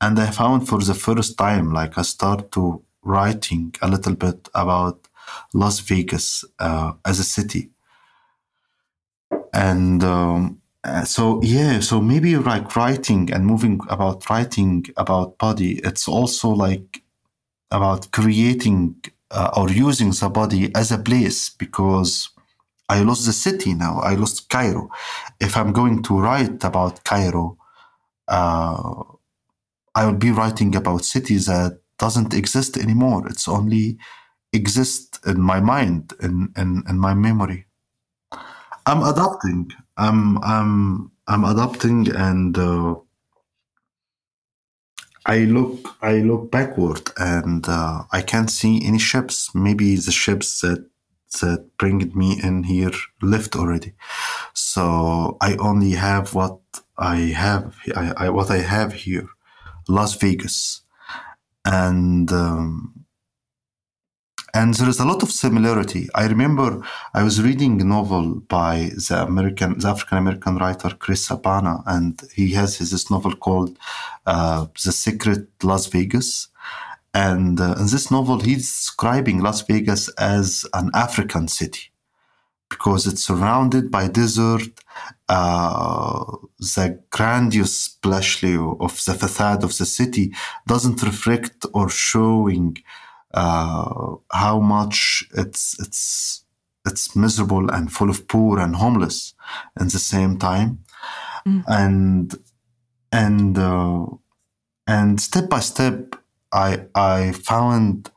and 0.00 0.18
I 0.18 0.30
found 0.30 0.68
for 0.68 0.80
the 0.80 0.94
first 0.94 1.38
time, 1.38 1.72
like 1.72 1.96
I 1.98 2.02
start 2.02 2.50
to 2.52 2.82
writing 3.02 3.74
a 3.82 3.88
little 3.88 4.14
bit 4.14 4.48
about 4.54 5.08
Las 5.54 5.80
Vegas 5.80 6.44
uh, 6.58 6.92
as 7.04 7.18
a 7.18 7.24
city. 7.24 7.70
And 9.52 10.02
um, 10.02 10.61
uh, 10.84 11.04
so 11.04 11.40
yeah 11.42 11.80
so 11.80 12.00
maybe 12.00 12.36
like 12.36 12.74
writing 12.76 13.32
and 13.32 13.46
moving 13.46 13.80
about 13.88 14.28
writing 14.28 14.84
about 14.96 15.38
body 15.38 15.80
it's 15.84 16.08
also 16.08 16.48
like 16.48 17.02
about 17.70 18.10
creating 18.12 18.94
uh, 19.30 19.50
or 19.56 19.70
using 19.70 20.10
the 20.10 20.28
body 20.28 20.74
as 20.74 20.92
a 20.92 20.98
place 20.98 21.50
because 21.50 22.30
i 22.88 23.00
lost 23.02 23.26
the 23.26 23.32
city 23.32 23.74
now 23.74 23.98
i 24.00 24.14
lost 24.14 24.48
cairo. 24.48 24.88
If 25.40 25.56
i'm 25.56 25.72
going 25.72 26.02
to 26.04 26.18
write 26.18 26.64
about 26.64 27.04
cairo 27.04 27.56
uh, 28.28 29.02
i 29.94 30.04
will 30.06 30.18
be 30.18 30.30
writing 30.30 30.74
about 30.76 31.04
cities 31.04 31.46
that 31.46 31.82
doesn't 32.02 32.34
exist 32.34 32.76
anymore. 32.76 33.26
It's 33.28 33.46
only 33.46 33.96
exists 34.52 35.20
in 35.24 35.40
my 35.40 35.60
mind 35.60 36.12
in, 36.20 36.52
in, 36.56 36.82
in 36.88 36.98
my 36.98 37.14
memory. 37.14 37.66
I'm 38.86 39.02
adapting 39.12 39.70
I'm 39.96 40.42
I'm 40.42 41.10
I'm 41.26 41.44
adapting 41.44 42.10
and 42.14 42.56
uh, 42.56 42.96
I 45.26 45.38
look 45.40 45.96
I 46.02 46.18
look 46.18 46.50
backward 46.50 47.10
and 47.16 47.68
uh, 47.68 48.04
I 48.12 48.22
can't 48.22 48.50
see 48.50 48.84
any 48.84 48.98
ships. 48.98 49.54
Maybe 49.54 49.96
the 49.96 50.12
ships 50.12 50.60
that 50.60 50.88
that 51.40 51.76
bring 51.78 52.12
me 52.14 52.40
in 52.42 52.64
here 52.64 52.92
left 53.22 53.56
already. 53.56 53.94
So 54.54 55.36
I 55.40 55.56
only 55.56 55.92
have 55.92 56.34
what 56.34 56.58
I 56.98 57.16
have. 57.16 57.76
I, 57.96 58.12
I 58.16 58.28
what 58.30 58.50
I 58.50 58.58
have 58.58 58.92
here, 58.92 59.28
Las 59.88 60.14
Vegas, 60.16 60.82
and 61.64 62.30
um, 62.32 63.01
and 64.54 64.74
there 64.74 64.88
is 64.88 65.00
a 65.00 65.04
lot 65.04 65.22
of 65.22 65.30
similarity. 65.30 66.08
I 66.14 66.26
remember 66.26 66.82
I 67.14 67.22
was 67.22 67.40
reading 67.40 67.80
a 67.80 67.84
novel 67.84 68.40
by 68.40 68.90
the 69.08 69.24
American, 69.26 69.78
the 69.78 69.88
African 69.88 70.18
American 70.18 70.56
writer 70.56 70.90
Chris 70.90 71.28
Abani, 71.28 71.82
and 71.86 72.20
he 72.34 72.52
has 72.52 72.76
his, 72.76 72.90
this 72.90 73.10
novel 73.10 73.34
called 73.34 73.78
uh, 74.26 74.66
"The 74.84 74.92
Secret 74.92 75.48
Las 75.62 75.86
Vegas." 75.86 76.48
And 77.14 77.60
uh, 77.60 77.76
in 77.78 77.86
this 77.86 78.10
novel, 78.10 78.40
he's 78.40 78.68
describing 78.68 79.40
Las 79.40 79.62
Vegas 79.62 80.08
as 80.18 80.66
an 80.72 80.90
African 80.94 81.48
city 81.48 81.92
because 82.68 83.06
it's 83.06 83.24
surrounded 83.24 83.90
by 83.90 84.08
desert. 84.08 84.72
Uh, 85.28 86.24
the 86.58 86.98
grandiose 87.10 87.76
splashly 87.76 88.56
of 88.56 89.02
the 89.04 89.14
facade 89.14 89.62
of 89.64 89.76
the 89.76 89.86
city 89.86 90.32
doesn't 90.66 91.02
reflect 91.02 91.66
or 91.74 91.88
showing 91.88 92.76
uh, 93.34 94.16
how 94.32 94.60
much 94.60 95.24
it's 95.36 95.78
it's 95.80 96.44
it's 96.86 97.14
miserable 97.14 97.70
and 97.70 97.92
full 97.92 98.10
of 98.10 98.26
poor 98.28 98.58
and 98.58 98.76
homeless 98.76 99.34
in 99.80 99.88
the 99.88 99.98
same 99.98 100.38
time, 100.38 100.84
mm. 101.46 101.62
and 101.68 102.34
and 103.12 103.58
uh, 103.58 104.06
and 104.86 105.20
step 105.20 105.48
by 105.48 105.60
step, 105.60 106.16
I 106.52 106.86
I 106.94 107.32
found 107.32 108.10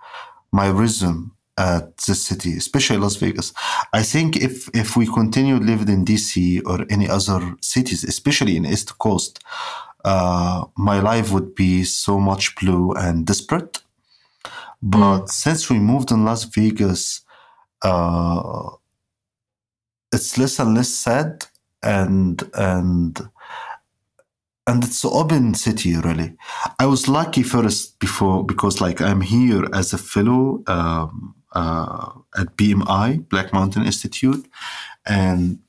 my 0.52 0.68
rhythm 0.68 1.36
at 1.58 1.98
the 1.98 2.16
city, 2.16 2.58
especially 2.58 2.98
Las 2.98 3.16
Vegas. 3.16 3.54
I 3.94 4.04
think 4.04 4.36
if 4.38 4.70
if 4.74 4.98
we 4.98 5.06
continued 5.06 5.64
living 5.64 5.90
in 5.90 6.06
DC 6.06 6.62
or 6.66 6.86
any 6.90 7.10
other 7.10 7.56
cities, 7.62 8.04
especially 8.04 8.58
in 8.58 8.66
East 8.66 8.98
Coast, 8.98 9.44
uh, 10.04 10.66
my 10.78 11.00
life 11.00 11.32
would 11.32 11.56
be 11.56 11.84
so 11.84 12.20
much 12.20 12.56
blue 12.56 12.94
and 12.94 13.26
desperate. 13.26 13.82
But 14.82 15.22
mm. 15.22 15.30
since 15.30 15.70
we 15.70 15.80
moved 15.80 16.12
in 16.12 16.26
Las 16.26 16.46
Vegas, 16.46 17.22
uh, 17.82 18.70
it's 20.12 20.38
less 20.38 20.60
and 20.60 20.76
less 20.76 20.90
sad 20.90 21.46
and 21.84 22.44
and 22.56 23.30
and 24.68 24.84
it's 24.84 25.04
an 25.04 25.12
open 25.14 25.54
city 25.54 25.96
really 25.98 26.34
i 26.80 26.86
was 26.86 27.08
lucky 27.08 27.44
first 27.44 28.00
before 28.00 28.44
because 28.44 28.82
like 28.82 29.00
i'm 29.02 29.22
here 29.22 29.64
as 29.74 29.94
a 29.94 29.98
fellow 29.98 30.64
um, 30.68 31.36
uh, 31.54 32.10
at 32.38 32.56
bmi 32.58 33.30
black 33.30 33.54
mountain 33.54 33.86
institute 33.86 34.48
and 35.06 35.60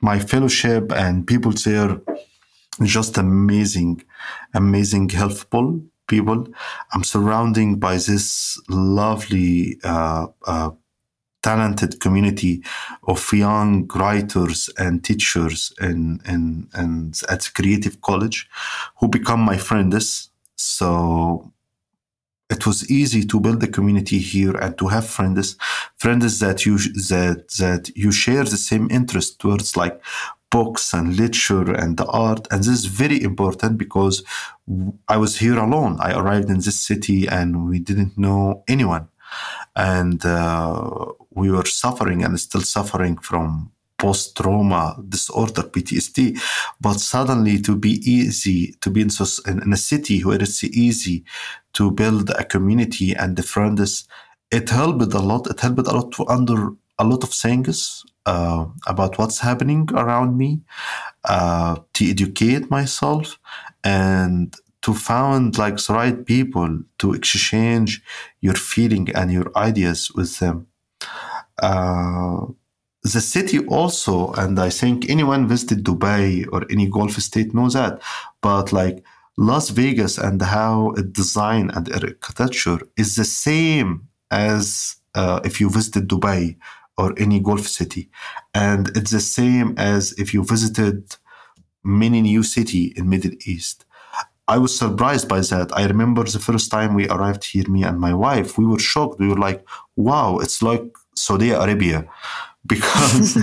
my 0.00 0.18
fellowship 0.18 0.90
and 0.92 1.26
people 1.26 1.52
there 1.52 2.00
just 2.82 3.18
amazing 3.18 4.02
amazing 4.54 5.08
helpful 5.08 5.80
people. 6.06 6.46
I'm 6.92 7.04
surrounded 7.04 7.80
by 7.80 7.94
this 7.94 8.60
lovely, 8.68 9.78
uh, 9.84 10.26
uh, 10.46 10.70
talented 11.42 12.00
community 12.00 12.62
of 13.08 13.32
young 13.32 13.86
writers 13.88 14.70
and 14.78 15.04
teachers 15.04 15.72
and 15.78 16.20
in, 16.26 16.68
in, 16.76 17.12
at 17.28 17.50
Creative 17.54 18.00
College 18.00 18.48
who 18.98 19.08
become 19.08 19.40
my 19.40 19.56
friends. 19.56 20.30
So 20.56 21.52
it 22.48 22.66
was 22.66 22.90
easy 22.90 23.24
to 23.24 23.40
build 23.40 23.62
a 23.62 23.66
community 23.66 24.18
here 24.18 24.56
and 24.56 24.76
to 24.78 24.86
have 24.88 25.06
friends, 25.06 25.56
friends 25.96 26.38
that 26.38 26.64
you 26.66 26.78
that 26.78 27.44
that 27.58 27.90
you 27.96 28.12
share 28.12 28.44
the 28.44 28.56
same 28.56 28.88
interest 28.90 29.40
towards 29.40 29.76
like 29.76 30.00
books 30.52 30.92
and 30.92 31.16
literature 31.16 31.72
and 31.72 31.96
the 31.96 32.06
art. 32.06 32.46
And 32.50 32.60
this 32.60 32.68
is 32.68 32.84
very 32.84 33.20
important 33.22 33.78
because 33.78 34.22
I 35.08 35.16
was 35.16 35.38
here 35.38 35.58
alone. 35.58 35.96
I 35.98 36.12
arrived 36.12 36.50
in 36.50 36.60
this 36.60 36.78
city 36.78 37.26
and 37.26 37.68
we 37.68 37.78
didn't 37.80 38.16
know 38.16 38.62
anyone. 38.68 39.08
And 39.74 40.24
uh, 40.24 41.06
we 41.30 41.50
were 41.50 41.64
suffering 41.64 42.22
and 42.22 42.38
still 42.38 42.60
suffering 42.60 43.16
from 43.16 43.72
post 43.96 44.36
trauma 44.36 44.96
disorder, 45.08 45.62
PTSD. 45.62 46.38
But 46.80 47.00
suddenly, 47.00 47.62
to 47.62 47.74
be 47.74 47.94
easy, 48.04 48.74
to 48.82 48.90
be 48.90 49.00
in, 49.00 49.10
in, 49.46 49.72
a 49.72 49.76
city 49.76 50.20
where 50.22 50.42
it's 50.42 50.62
easy 50.64 51.24
to 51.74 51.90
build 51.90 52.28
a 52.30 52.44
community 52.44 53.14
and 53.14 53.36
the 53.36 53.42
friends, 53.42 54.06
it 54.50 54.68
helped 54.68 55.14
a 55.14 55.18
lot. 55.18 55.46
It 55.46 55.60
helped 55.60 55.86
a 55.86 55.92
lot 55.92 56.12
to 56.12 56.26
under 56.26 56.72
a 57.02 57.04
lot 57.10 57.22
of 57.24 57.32
things 57.44 58.04
uh, 58.32 58.64
about 58.86 59.18
what's 59.18 59.40
happening 59.48 59.88
around 60.02 60.30
me, 60.42 60.50
uh, 61.24 61.74
to 61.94 62.02
educate 62.14 62.70
myself, 62.78 63.38
and 63.84 64.46
to 64.84 64.92
find 64.94 65.58
like 65.64 65.76
the 65.84 65.92
right 66.00 66.18
people 66.34 66.70
to 67.00 67.06
exchange 67.18 67.90
your 68.46 68.58
feeling 68.70 69.06
and 69.18 69.32
your 69.36 69.48
ideas 69.68 70.00
with 70.16 70.32
them. 70.40 70.56
Uh, 71.68 72.40
the 73.14 73.20
city 73.20 73.58
also, 73.66 74.32
and 74.42 74.54
I 74.68 74.70
think 74.70 74.96
anyone 75.08 75.48
visited 75.54 75.84
Dubai 75.84 76.46
or 76.52 76.60
any 76.70 76.86
Gulf 76.88 77.14
state 77.28 77.52
knows 77.56 77.74
that, 77.74 78.00
but 78.40 78.72
like 78.72 79.04
Las 79.36 79.70
Vegas 79.70 80.18
and 80.18 80.40
how 80.40 80.92
it 81.00 81.12
design 81.12 81.70
and 81.74 81.84
architecture 81.92 82.80
is 82.96 83.16
the 83.16 83.24
same 83.24 83.90
as 84.30 84.96
uh, 85.14 85.40
if 85.44 85.60
you 85.60 85.68
visited 85.68 86.08
Dubai 86.08 86.56
or 86.98 87.14
any 87.18 87.40
Gulf 87.40 87.66
city. 87.66 88.10
And 88.54 88.88
it's 88.96 89.10
the 89.10 89.20
same 89.20 89.74
as 89.78 90.12
if 90.12 90.34
you 90.34 90.44
visited 90.44 91.16
many 91.84 92.20
new 92.20 92.42
city 92.42 92.92
in 92.96 93.08
Middle 93.08 93.32
East. 93.46 93.84
I 94.48 94.58
was 94.58 94.76
surprised 94.76 95.28
by 95.28 95.40
that. 95.40 95.70
I 95.72 95.86
remember 95.86 96.24
the 96.24 96.38
first 96.38 96.70
time 96.70 96.94
we 96.94 97.08
arrived 97.08 97.44
here, 97.44 97.68
me 97.68 97.84
and 97.84 97.98
my 97.98 98.12
wife, 98.12 98.58
we 98.58 98.66
were 98.66 98.78
shocked. 98.78 99.20
We 99.20 99.28
were 99.28 99.36
like, 99.36 99.64
wow, 99.96 100.38
it's 100.38 100.62
like 100.62 100.84
Saudi 101.14 101.50
Arabia 101.50 102.08
because 102.66 103.38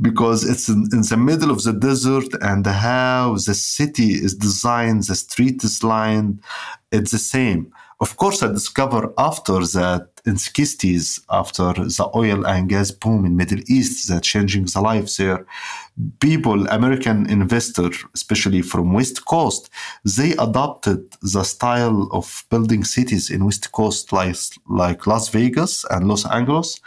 because 0.00 0.44
it's 0.48 0.68
in, 0.68 0.88
in, 0.92 1.02
the 1.02 1.16
middle 1.16 1.50
of 1.50 1.62
the 1.62 1.72
desert 1.72 2.28
and 2.40 2.66
how 2.66 3.34
the 3.34 3.54
city 3.54 4.12
is 4.12 4.34
designed, 4.34 5.04
the 5.04 5.14
street 5.14 5.62
is 5.64 5.82
lined, 5.84 6.40
it's 6.90 7.12
the 7.12 7.18
same. 7.18 7.72
Of 8.00 8.16
course, 8.16 8.42
I 8.42 8.48
discovered 8.48 9.12
after 9.16 9.60
that 9.60 10.13
in 10.26 10.36
60s 10.36 11.20
after 11.28 11.72
the 11.74 12.10
oil 12.14 12.46
and 12.46 12.68
gas 12.68 12.90
boom 12.90 13.26
in 13.26 13.36
Middle 13.36 13.60
East 13.68 14.08
that 14.08 14.22
changing 14.22 14.64
the 14.64 14.80
lives 14.80 15.16
there, 15.18 15.46
people, 16.20 16.66
American 16.68 17.28
investor, 17.28 17.90
especially 18.14 18.62
from 18.62 18.94
West 18.94 19.26
Coast, 19.26 19.70
they 20.04 20.32
adopted 20.32 21.10
the 21.20 21.44
style 21.44 22.08
of 22.12 22.44
building 22.50 22.84
cities 22.84 23.30
in 23.30 23.44
West 23.44 23.70
Coast 23.72 24.12
like, 24.12 24.36
like 24.68 25.06
Las 25.06 25.28
Vegas 25.28 25.84
and 25.90 26.08
Los 26.08 26.24
Angeles, 26.26 26.80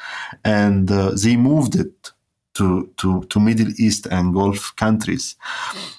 and 0.43 0.91
uh, 0.91 1.11
they 1.11 1.35
moved 1.35 1.75
it 1.75 2.11
to, 2.55 2.89
to, 2.97 3.23
to 3.25 3.39
Middle 3.39 3.71
East 3.77 4.07
and 4.07 4.33
Gulf 4.33 4.75
countries. 4.75 5.35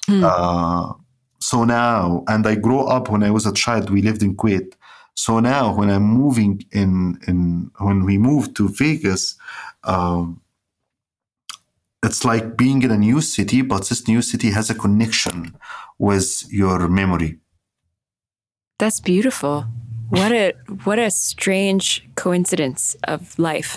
Mm. 0.08 0.24
Uh, 0.24 0.92
so 1.38 1.64
now, 1.64 2.24
and 2.26 2.46
I 2.46 2.56
grew 2.56 2.80
up 2.80 3.10
when 3.10 3.22
I 3.22 3.30
was 3.30 3.46
a 3.46 3.52
child, 3.52 3.90
we 3.90 4.02
lived 4.02 4.22
in 4.22 4.36
Kuwait. 4.36 4.74
So 5.18 5.40
now, 5.40 5.74
when 5.74 5.90
I'm 5.90 6.04
moving 6.04 6.62
in, 6.70 7.18
in 7.26 7.72
when 7.80 8.04
we 8.04 8.18
moved 8.18 8.54
to 8.54 8.68
Vegas, 8.68 9.36
um, 9.82 10.40
it's 12.04 12.24
like 12.24 12.56
being 12.56 12.82
in 12.84 12.92
a 12.92 12.96
new 12.96 13.20
city, 13.20 13.62
but 13.62 13.88
this 13.88 14.06
new 14.06 14.22
city 14.22 14.52
has 14.52 14.70
a 14.70 14.76
connection 14.76 15.56
with 15.98 16.44
your 16.52 16.86
memory. 16.86 17.40
That's 18.78 19.00
beautiful. 19.00 19.64
What 20.08 20.30
a 20.30 20.52
what 20.84 21.00
a 21.00 21.10
strange 21.10 22.08
coincidence 22.14 22.96
of 23.02 23.36
life. 23.40 23.72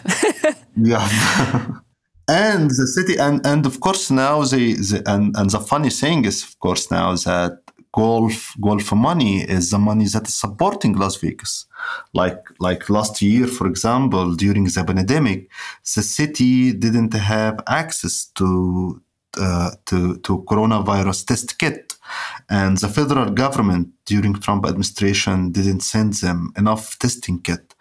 yeah. 0.76 1.10
and 2.28 2.70
the 2.70 2.86
city 2.86 3.18
and 3.18 3.44
and 3.48 3.66
of 3.66 3.80
course 3.80 4.12
now 4.12 4.44
the, 4.44 4.74
the 4.74 5.02
and 5.08 5.36
and 5.36 5.50
the 5.50 5.60
funny 5.60 5.90
thing 5.90 6.24
is 6.26 6.44
of 6.44 6.60
course 6.60 6.92
now 6.92 7.16
that 7.16 7.58
Gulf 7.94 8.56
Gulf 8.62 8.94
money 8.94 9.42
is 9.42 9.72
the 9.72 9.78
money 9.78 10.06
that 10.06 10.28
is 10.28 10.36
supporting 10.36 10.94
Las 10.94 11.18
Vegas. 11.18 11.66
Like 12.14 12.42
like 12.60 12.90
last 12.90 13.22
year, 13.22 13.48
for 13.48 13.68
example, 13.68 14.36
during 14.36 14.66
the 14.66 14.84
pandemic, 14.84 15.50
the 15.96 16.02
city 16.02 16.74
didn't 16.74 17.14
have 17.14 17.60
access 17.68 18.26
to 18.36 19.02
uh, 19.38 19.72
to 19.86 20.18
to 20.18 20.44
coronavirus 20.44 21.26
test 21.26 21.58
kit, 21.58 21.96
and 22.50 22.78
the 22.78 22.88
federal 22.88 23.30
government 23.32 23.90
during 24.06 24.34
Trump 24.36 24.66
administration 24.66 25.52
didn't 25.52 25.82
send 25.82 26.14
them 26.16 26.54
enough 26.58 26.98
testing 27.00 27.40
kit. 27.42 27.74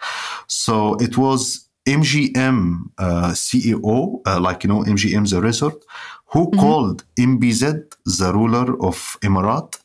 So 0.49 0.95
it 0.95 1.17
was 1.17 1.69
MGM 1.87 2.91
uh, 2.99 3.31
CEO, 3.31 4.21
uh, 4.27 4.41
like 4.41 4.65
you 4.65 4.69
know 4.69 4.83
MGM 4.83 5.29
the 5.31 5.41
resort, 5.41 5.85
who 6.27 6.47
mm-hmm. 6.47 6.61
called 6.61 7.05
MBZ 7.19 7.95
the 8.19 8.33
ruler 8.33 8.75
of 8.85 9.17
Emirat 9.23 9.81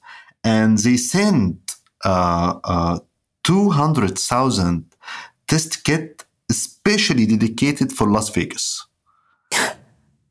and 0.45 0.77
they 0.77 0.95
sent 0.95 1.75
uh, 2.05 2.59
uh, 2.63 2.99
200,000 3.43 4.85
test 5.47 5.83
kit 5.83 6.23
especially 6.49 7.25
dedicated 7.25 7.91
for 7.91 8.09
Las 8.09 8.29
Vegas. 8.29 8.85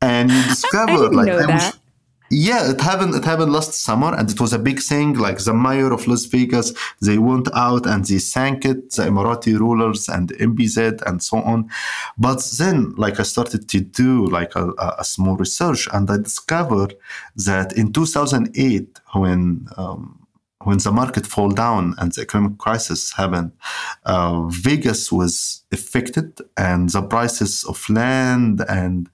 and 0.01 0.31
you 0.31 0.43
discover 0.43 1.09
like 1.11 1.27
yeah, 2.29 2.71
it 2.71 2.81
happened. 2.81 3.13
It 3.13 3.23
happened 3.23 3.51
last 3.51 3.73
summer, 3.73 4.15
and 4.15 4.29
it 4.29 4.39
was 4.39 4.53
a 4.53 4.59
big 4.59 4.79
thing. 4.79 5.13
Like 5.13 5.37
the 5.37 5.53
mayor 5.53 5.93
of 5.93 6.07
Las 6.07 6.25
Vegas, 6.25 6.73
they 7.01 7.17
went 7.17 7.47
out 7.53 7.85
and 7.85 8.03
they 8.03 8.17
sank 8.17 8.65
it. 8.65 8.91
The 8.91 9.03
Emirati 9.03 9.57
rulers 9.59 10.09
and 10.09 10.29
MBZ 10.29 11.03
and 11.03 11.21
so 11.21 11.37
on. 11.37 11.69
But 12.17 12.43
then, 12.57 12.95
like 12.95 13.19
I 13.19 13.23
started 13.23 13.69
to 13.69 13.79
do 13.79 14.25
like 14.27 14.55
a, 14.55 14.71
a 14.99 15.03
small 15.03 15.35
research, 15.37 15.87
and 15.93 16.09
I 16.09 16.17
discovered 16.17 16.95
that 17.35 17.73
in 17.73 17.93
2008, 17.93 18.99
when 19.13 19.67
um, 19.77 20.25
when 20.63 20.79
the 20.79 20.91
market 20.91 21.27
fall 21.27 21.51
down 21.51 21.93
and 21.99 22.11
the 22.11 22.21
economic 22.21 22.57
crisis 22.57 23.13
happened, 23.13 23.51
uh, 24.05 24.47
Vegas 24.47 25.11
was 25.11 25.63
affected, 25.71 26.39
and 26.57 26.89
the 26.89 27.03
prices 27.03 27.63
of 27.65 27.87
land 27.87 28.65
and 28.67 29.09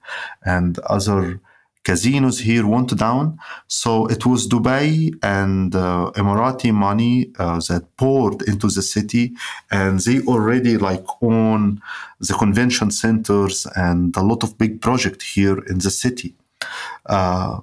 and 0.46 0.78
other 0.80 1.40
casinos 1.84 2.38
here 2.38 2.66
went 2.66 2.96
down. 2.96 3.38
So 3.66 4.06
it 4.06 4.24
was 4.24 4.46
Dubai 4.46 5.12
and 5.22 5.74
uh, 5.74 6.10
Emirati 6.14 6.72
money 6.72 7.32
uh, 7.38 7.60
that 7.68 7.84
poured 7.96 8.42
into 8.42 8.68
the 8.68 8.82
city, 8.82 9.32
and 9.70 10.00
they 10.00 10.20
already 10.22 10.76
like 10.78 11.04
own 11.20 11.80
the 12.20 12.34
convention 12.34 12.90
centers 12.90 13.66
and 13.74 14.16
a 14.16 14.22
lot 14.22 14.42
of 14.42 14.58
big 14.58 14.80
project 14.80 15.22
here 15.22 15.58
in 15.70 15.78
the 15.78 15.90
city. 15.90 16.34
Uh, 17.06 17.60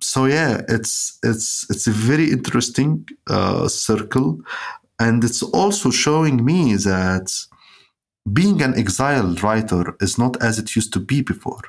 so 0.00 0.26
yeah, 0.26 0.60
it's 0.68 1.18
it's 1.22 1.66
it's 1.70 1.86
a 1.86 1.90
very 1.90 2.30
interesting 2.30 3.08
uh, 3.28 3.66
circle, 3.68 4.40
and 4.98 5.24
it's 5.24 5.42
also 5.42 5.90
showing 5.90 6.44
me 6.44 6.76
that 6.76 7.32
being 8.32 8.62
an 8.62 8.74
exiled 8.74 9.42
writer 9.42 9.96
is 10.00 10.18
not 10.18 10.42
as 10.42 10.58
it 10.58 10.74
used 10.74 10.92
to 10.94 11.00
be 11.00 11.20
before. 11.20 11.60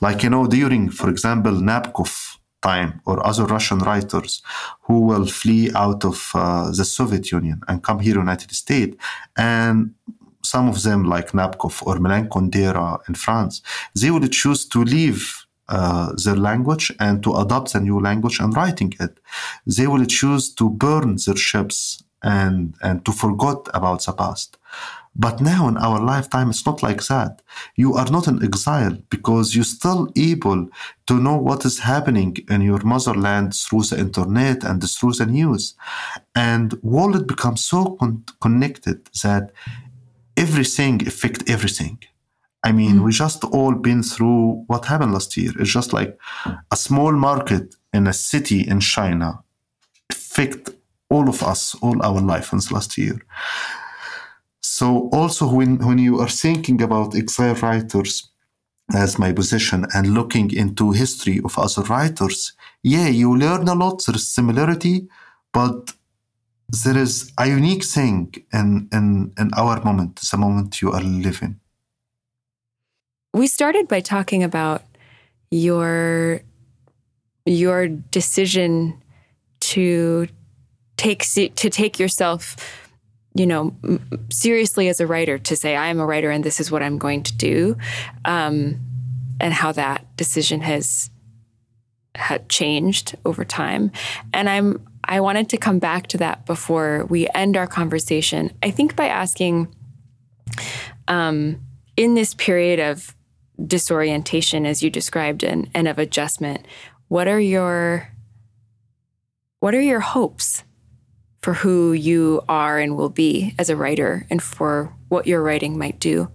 Like, 0.00 0.22
you 0.22 0.30
know, 0.30 0.46
during, 0.46 0.90
for 0.90 1.08
example, 1.08 1.52
Nabokov 1.52 2.36
time 2.62 3.00
or 3.06 3.24
other 3.26 3.46
Russian 3.46 3.78
writers 3.78 4.42
who 4.82 5.00
will 5.00 5.26
flee 5.26 5.70
out 5.74 6.04
of 6.04 6.30
uh, 6.34 6.70
the 6.70 6.84
Soviet 6.84 7.30
Union 7.30 7.60
and 7.68 7.82
come 7.82 8.00
here 8.00 8.14
to 8.14 8.18
the 8.18 8.24
United 8.24 8.50
States. 8.52 8.96
And 9.36 9.94
some 10.42 10.68
of 10.68 10.82
them, 10.82 11.04
like 11.04 11.30
Nabokov 11.32 11.86
or 11.86 11.98
Milan 11.98 12.28
Kundera 12.28 12.98
in 13.08 13.14
France, 13.14 13.62
they 13.94 14.10
would 14.10 14.30
choose 14.32 14.66
to 14.66 14.82
leave 14.82 15.46
uh, 15.68 16.12
their 16.24 16.36
language 16.36 16.92
and 16.98 17.22
to 17.22 17.36
adopt 17.36 17.74
a 17.74 17.80
new 17.80 18.00
language 18.00 18.40
and 18.40 18.54
writing 18.56 18.92
it. 18.98 19.18
They 19.66 19.86
will 19.86 20.04
choose 20.04 20.52
to 20.54 20.68
burn 20.68 21.16
their 21.24 21.36
ships 21.36 22.02
and, 22.22 22.74
and 22.82 23.04
to 23.04 23.12
forget 23.12 23.58
about 23.72 24.04
the 24.04 24.12
past. 24.12 24.58
But 25.16 25.40
now 25.40 25.68
in 25.68 25.76
our 25.76 26.00
lifetime, 26.00 26.50
it's 26.50 26.64
not 26.64 26.82
like 26.82 27.04
that. 27.06 27.42
You 27.74 27.94
are 27.94 28.10
not 28.10 28.28
in 28.28 28.42
exile 28.42 28.96
because 29.10 29.54
you're 29.54 29.64
still 29.64 30.10
able 30.16 30.68
to 31.08 31.14
know 31.14 31.36
what 31.36 31.64
is 31.64 31.80
happening 31.80 32.36
in 32.48 32.62
your 32.62 32.80
motherland 32.84 33.54
through 33.54 33.82
the 33.82 33.98
internet 33.98 34.62
and 34.64 34.82
through 34.88 35.14
the 35.14 35.26
news. 35.26 35.74
And 36.34 36.74
world 36.82 37.26
becomes 37.26 37.64
so 37.64 37.96
con- 37.98 38.24
connected 38.40 39.06
that 39.22 39.50
everything 40.36 41.06
affect 41.06 41.50
everything. 41.50 41.98
I 42.62 42.72
mean, 42.72 42.96
mm 42.96 43.04
we 43.04 43.12
just 43.12 43.42
all 43.44 43.74
been 43.74 44.02
through 44.02 44.64
what 44.66 44.84
happened 44.84 45.12
last 45.12 45.36
year. 45.36 45.52
It's 45.58 45.72
just 45.72 45.92
like 45.92 46.18
a 46.70 46.76
small 46.76 47.12
market 47.12 47.74
in 47.92 48.06
a 48.06 48.12
city 48.12 48.60
in 48.68 48.80
China 48.80 49.42
affect 50.10 50.70
all 51.08 51.28
of 51.28 51.42
us, 51.42 51.74
all 51.82 52.00
our 52.02 52.20
life 52.20 52.52
in 52.52 52.60
last 52.70 52.96
year. 52.98 53.16
So 54.80 55.10
also 55.12 55.46
when, 55.46 55.76
when 55.86 55.98
you 55.98 56.20
are 56.20 56.28
thinking 56.30 56.80
about 56.80 57.14
exile 57.14 57.54
writers 57.56 58.30
as 58.94 59.18
my 59.18 59.30
position 59.30 59.84
and 59.94 60.14
looking 60.14 60.50
into 60.56 60.92
history 60.92 61.38
of 61.44 61.58
other 61.58 61.82
writers, 61.82 62.54
yeah, 62.82 63.08
you 63.08 63.36
learn 63.36 63.68
a 63.68 63.74
lot. 63.74 64.02
There 64.06 64.16
is 64.16 64.32
similarity, 64.34 65.06
but 65.52 65.92
there 66.82 66.96
is 66.96 67.30
a 67.36 67.46
unique 67.46 67.84
thing 67.84 68.34
in, 68.54 68.88
in, 68.90 69.34
in 69.38 69.50
our 69.54 69.84
moment, 69.84 70.18
the 70.30 70.38
moment 70.38 70.80
you 70.80 70.90
are 70.92 71.02
living. 71.02 71.60
We 73.34 73.48
started 73.48 73.86
by 73.86 74.00
talking 74.00 74.42
about 74.42 74.82
your 75.50 76.40
your 77.44 77.86
decision 77.86 78.98
to 79.60 80.26
take 80.96 81.24
to 81.34 81.68
take 81.68 81.98
yourself 81.98 82.56
you 83.34 83.46
know, 83.46 83.74
seriously 84.30 84.88
as 84.88 85.00
a 85.00 85.06
writer 85.06 85.38
to 85.38 85.56
say, 85.56 85.76
I 85.76 85.88
am 85.88 86.00
a 86.00 86.06
writer 86.06 86.30
and 86.30 86.42
this 86.42 86.60
is 86.60 86.70
what 86.70 86.82
I'm 86.82 86.98
going 86.98 87.22
to 87.24 87.36
do, 87.36 87.76
um, 88.24 88.80
and 89.40 89.54
how 89.54 89.72
that 89.72 90.16
decision 90.16 90.60
has 90.60 91.10
had 92.16 92.48
changed 92.48 93.16
over 93.24 93.44
time. 93.44 93.92
And 94.34 94.48
I'm 94.48 94.86
I 95.04 95.20
wanted 95.20 95.48
to 95.50 95.56
come 95.56 95.78
back 95.78 96.08
to 96.08 96.18
that 96.18 96.44
before 96.46 97.06
we 97.08 97.28
end 97.34 97.56
our 97.56 97.66
conversation. 97.66 98.52
I 98.62 98.70
think 98.70 98.96
by 98.96 99.06
asking, 99.06 99.74
um, 101.08 101.60
in 101.96 102.14
this 102.14 102.34
period 102.34 102.78
of 102.78 103.16
disorientation, 103.66 104.66
as 104.66 104.82
you 104.82 104.90
described, 104.90 105.42
and, 105.42 105.70
and 105.74 105.88
of 105.88 105.98
adjustment, 105.98 106.66
what 107.08 107.28
are 107.28 107.40
your 107.40 108.08
what 109.60 109.74
are 109.74 109.80
your 109.80 110.00
hopes 110.00 110.64
for 111.42 111.54
who 111.54 111.92
you 111.92 112.42
are 112.48 112.78
and 112.78 112.96
will 112.96 113.08
be 113.08 113.54
as 113.58 113.70
a 113.70 113.76
writer 113.76 114.26
and 114.30 114.42
for 114.42 114.94
what 115.08 115.26
your 115.26 115.42
writing 115.42 115.78
might 115.78 115.98
do? 115.98 116.30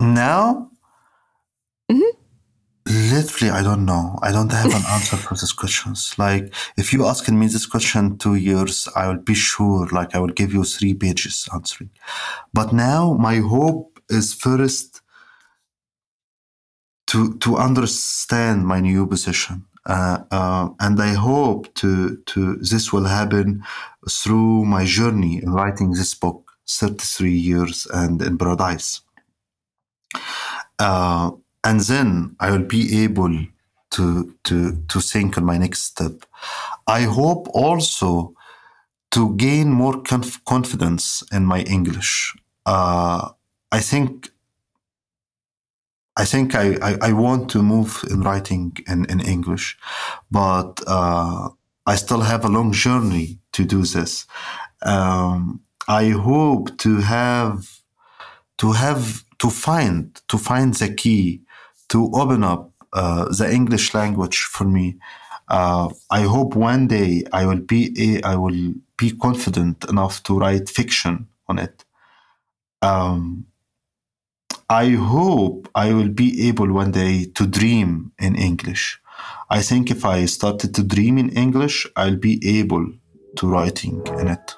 Now? 0.00 0.70
Mm-hmm. 1.90 2.18
Literally, 2.84 3.50
I 3.50 3.62
don't 3.62 3.84
know. 3.84 4.18
I 4.22 4.32
don't 4.32 4.50
have 4.50 4.74
an 4.74 4.82
answer 4.90 5.16
for 5.16 5.34
these 5.34 5.52
questions. 5.52 6.14
Like, 6.18 6.52
if 6.76 6.92
you 6.92 7.06
asking 7.06 7.38
me 7.38 7.46
this 7.46 7.64
question 7.64 8.18
two 8.18 8.34
years, 8.34 8.88
I 8.96 9.06
will 9.06 9.18
be 9.18 9.34
sure, 9.34 9.86
like, 9.92 10.14
I 10.14 10.18
will 10.18 10.34
give 10.34 10.52
you 10.52 10.64
three 10.64 10.92
pages 10.92 11.48
answering. 11.54 11.90
But 12.52 12.72
now, 12.72 13.12
my 13.14 13.36
hope 13.36 14.00
is 14.10 14.34
first 14.34 15.00
to 17.06 17.34
to 17.38 17.56
understand 17.56 18.66
my 18.66 18.80
new 18.80 19.06
position 19.06 19.66
and 19.86 21.00
I 21.00 21.14
hope 21.14 21.72
to 21.74 22.16
to 22.26 22.56
this 22.56 22.92
will 22.92 23.04
happen 23.06 23.64
through 24.08 24.64
my 24.64 24.84
journey 24.84 25.42
in 25.42 25.52
writing 25.52 25.92
this 25.92 26.14
book, 26.14 26.52
33 26.68 27.32
years 27.32 27.86
and 27.92 28.22
in 28.22 28.38
paradise. 28.38 29.00
Uh, 30.78 31.32
and 31.64 31.80
then 31.80 32.36
I 32.40 32.50
will 32.50 32.66
be 32.66 33.02
able 33.04 33.46
to 33.90 34.34
to 34.44 34.82
to 34.88 35.00
think 35.00 35.38
on 35.38 35.44
my 35.44 35.58
next 35.58 35.82
step. 35.84 36.24
I 36.86 37.02
hope 37.02 37.48
also 37.52 38.34
to 39.10 39.36
gain 39.36 39.70
more 39.70 40.00
conf- 40.02 40.44
confidence 40.44 41.22
in 41.32 41.44
my 41.44 41.60
English. 41.62 42.34
Uh, 42.66 43.30
I 43.70 43.80
think 43.80 44.31
I 46.16 46.24
think 46.24 46.54
I, 46.54 46.76
I, 46.82 46.98
I, 47.08 47.12
want 47.12 47.48
to 47.50 47.62
move 47.62 48.04
in 48.10 48.20
writing 48.20 48.76
in, 48.86 49.06
in 49.06 49.20
English, 49.20 49.78
but 50.30 50.82
uh, 50.86 51.48
I 51.86 51.96
still 51.96 52.20
have 52.20 52.44
a 52.44 52.48
long 52.48 52.72
journey 52.72 53.38
to 53.52 53.64
do 53.64 53.82
this. 53.82 54.26
Um, 54.82 55.60
I 55.88 56.10
hope 56.10 56.76
to 56.78 56.98
have 56.98 57.80
to 58.58 58.72
have 58.72 59.24
to 59.38 59.48
find 59.48 60.20
to 60.28 60.38
find 60.38 60.74
the 60.74 60.92
key 60.92 61.40
to 61.88 62.10
open 62.14 62.44
up 62.44 62.70
uh, 62.92 63.24
the 63.34 63.50
English 63.50 63.94
language 63.94 64.40
for 64.40 64.64
me. 64.64 64.98
Uh, 65.48 65.88
I 66.10 66.22
hope 66.22 66.54
one 66.54 66.88
day 66.88 67.24
I 67.32 67.46
will 67.46 67.60
be 67.60 67.92
a, 67.98 68.22
I 68.22 68.36
will 68.36 68.74
be 68.96 69.10
confident 69.12 69.84
enough 69.88 70.22
to 70.24 70.38
write 70.38 70.68
fiction 70.68 71.26
on 71.48 71.58
it. 71.58 71.84
Um, 72.80 73.46
I 74.70 74.90
hope 74.90 75.68
I 75.74 75.92
will 75.92 76.08
be 76.08 76.48
able 76.48 76.72
one 76.72 76.90
day 76.90 77.26
to 77.34 77.46
dream 77.46 78.12
in 78.18 78.36
English. 78.36 79.00
I 79.50 79.60
think 79.60 79.90
if 79.90 80.04
I 80.04 80.24
started 80.24 80.74
to 80.74 80.82
dream 80.82 81.18
in 81.18 81.30
English, 81.30 81.86
I'll 81.96 82.16
be 82.16 82.40
able 82.58 82.86
to 83.36 83.46
writing 83.46 84.02
in 84.18 84.28
it. 84.28 84.56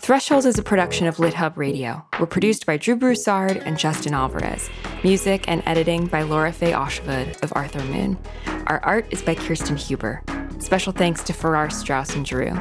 Threshold 0.00 0.46
is 0.46 0.58
a 0.58 0.62
production 0.62 1.06
of 1.06 1.18
LitHub 1.18 1.56
Radio. 1.56 2.04
We're 2.18 2.26
produced 2.26 2.66
by 2.66 2.76
Drew 2.76 2.96
Broussard 2.96 3.58
and 3.58 3.78
Justin 3.78 4.14
Alvarez. 4.14 4.68
Music 5.04 5.44
and 5.46 5.62
editing 5.64 6.06
by 6.06 6.22
Lora-Faye 6.22 6.72
Åshuvud 6.72 7.40
of 7.42 7.52
Arthur 7.54 7.84
Moon. 7.84 8.18
Our 8.66 8.80
art 8.84 9.06
is 9.10 9.22
by 9.22 9.36
Kirsten 9.36 9.76
Huber. 9.76 10.22
Special 10.58 10.92
thanks 10.92 11.22
to 11.24 11.32
Farrar 11.32 11.70
Straus 11.70 12.16
and 12.16 12.26
Giroux. 12.26 12.58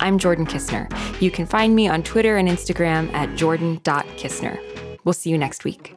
I'm 0.00 0.18
Jordan 0.18 0.46
Kisner. 0.46 0.90
You 1.20 1.30
can 1.30 1.44
find 1.44 1.76
me 1.76 1.86
on 1.86 2.02
Twitter 2.02 2.38
and 2.38 2.48
Instagram 2.48 3.12
at 3.12 3.36
jordan.kisner. 3.36 4.58
We'll 5.04 5.12
see 5.12 5.28
you 5.28 5.36
next 5.36 5.64
week. 5.64 5.94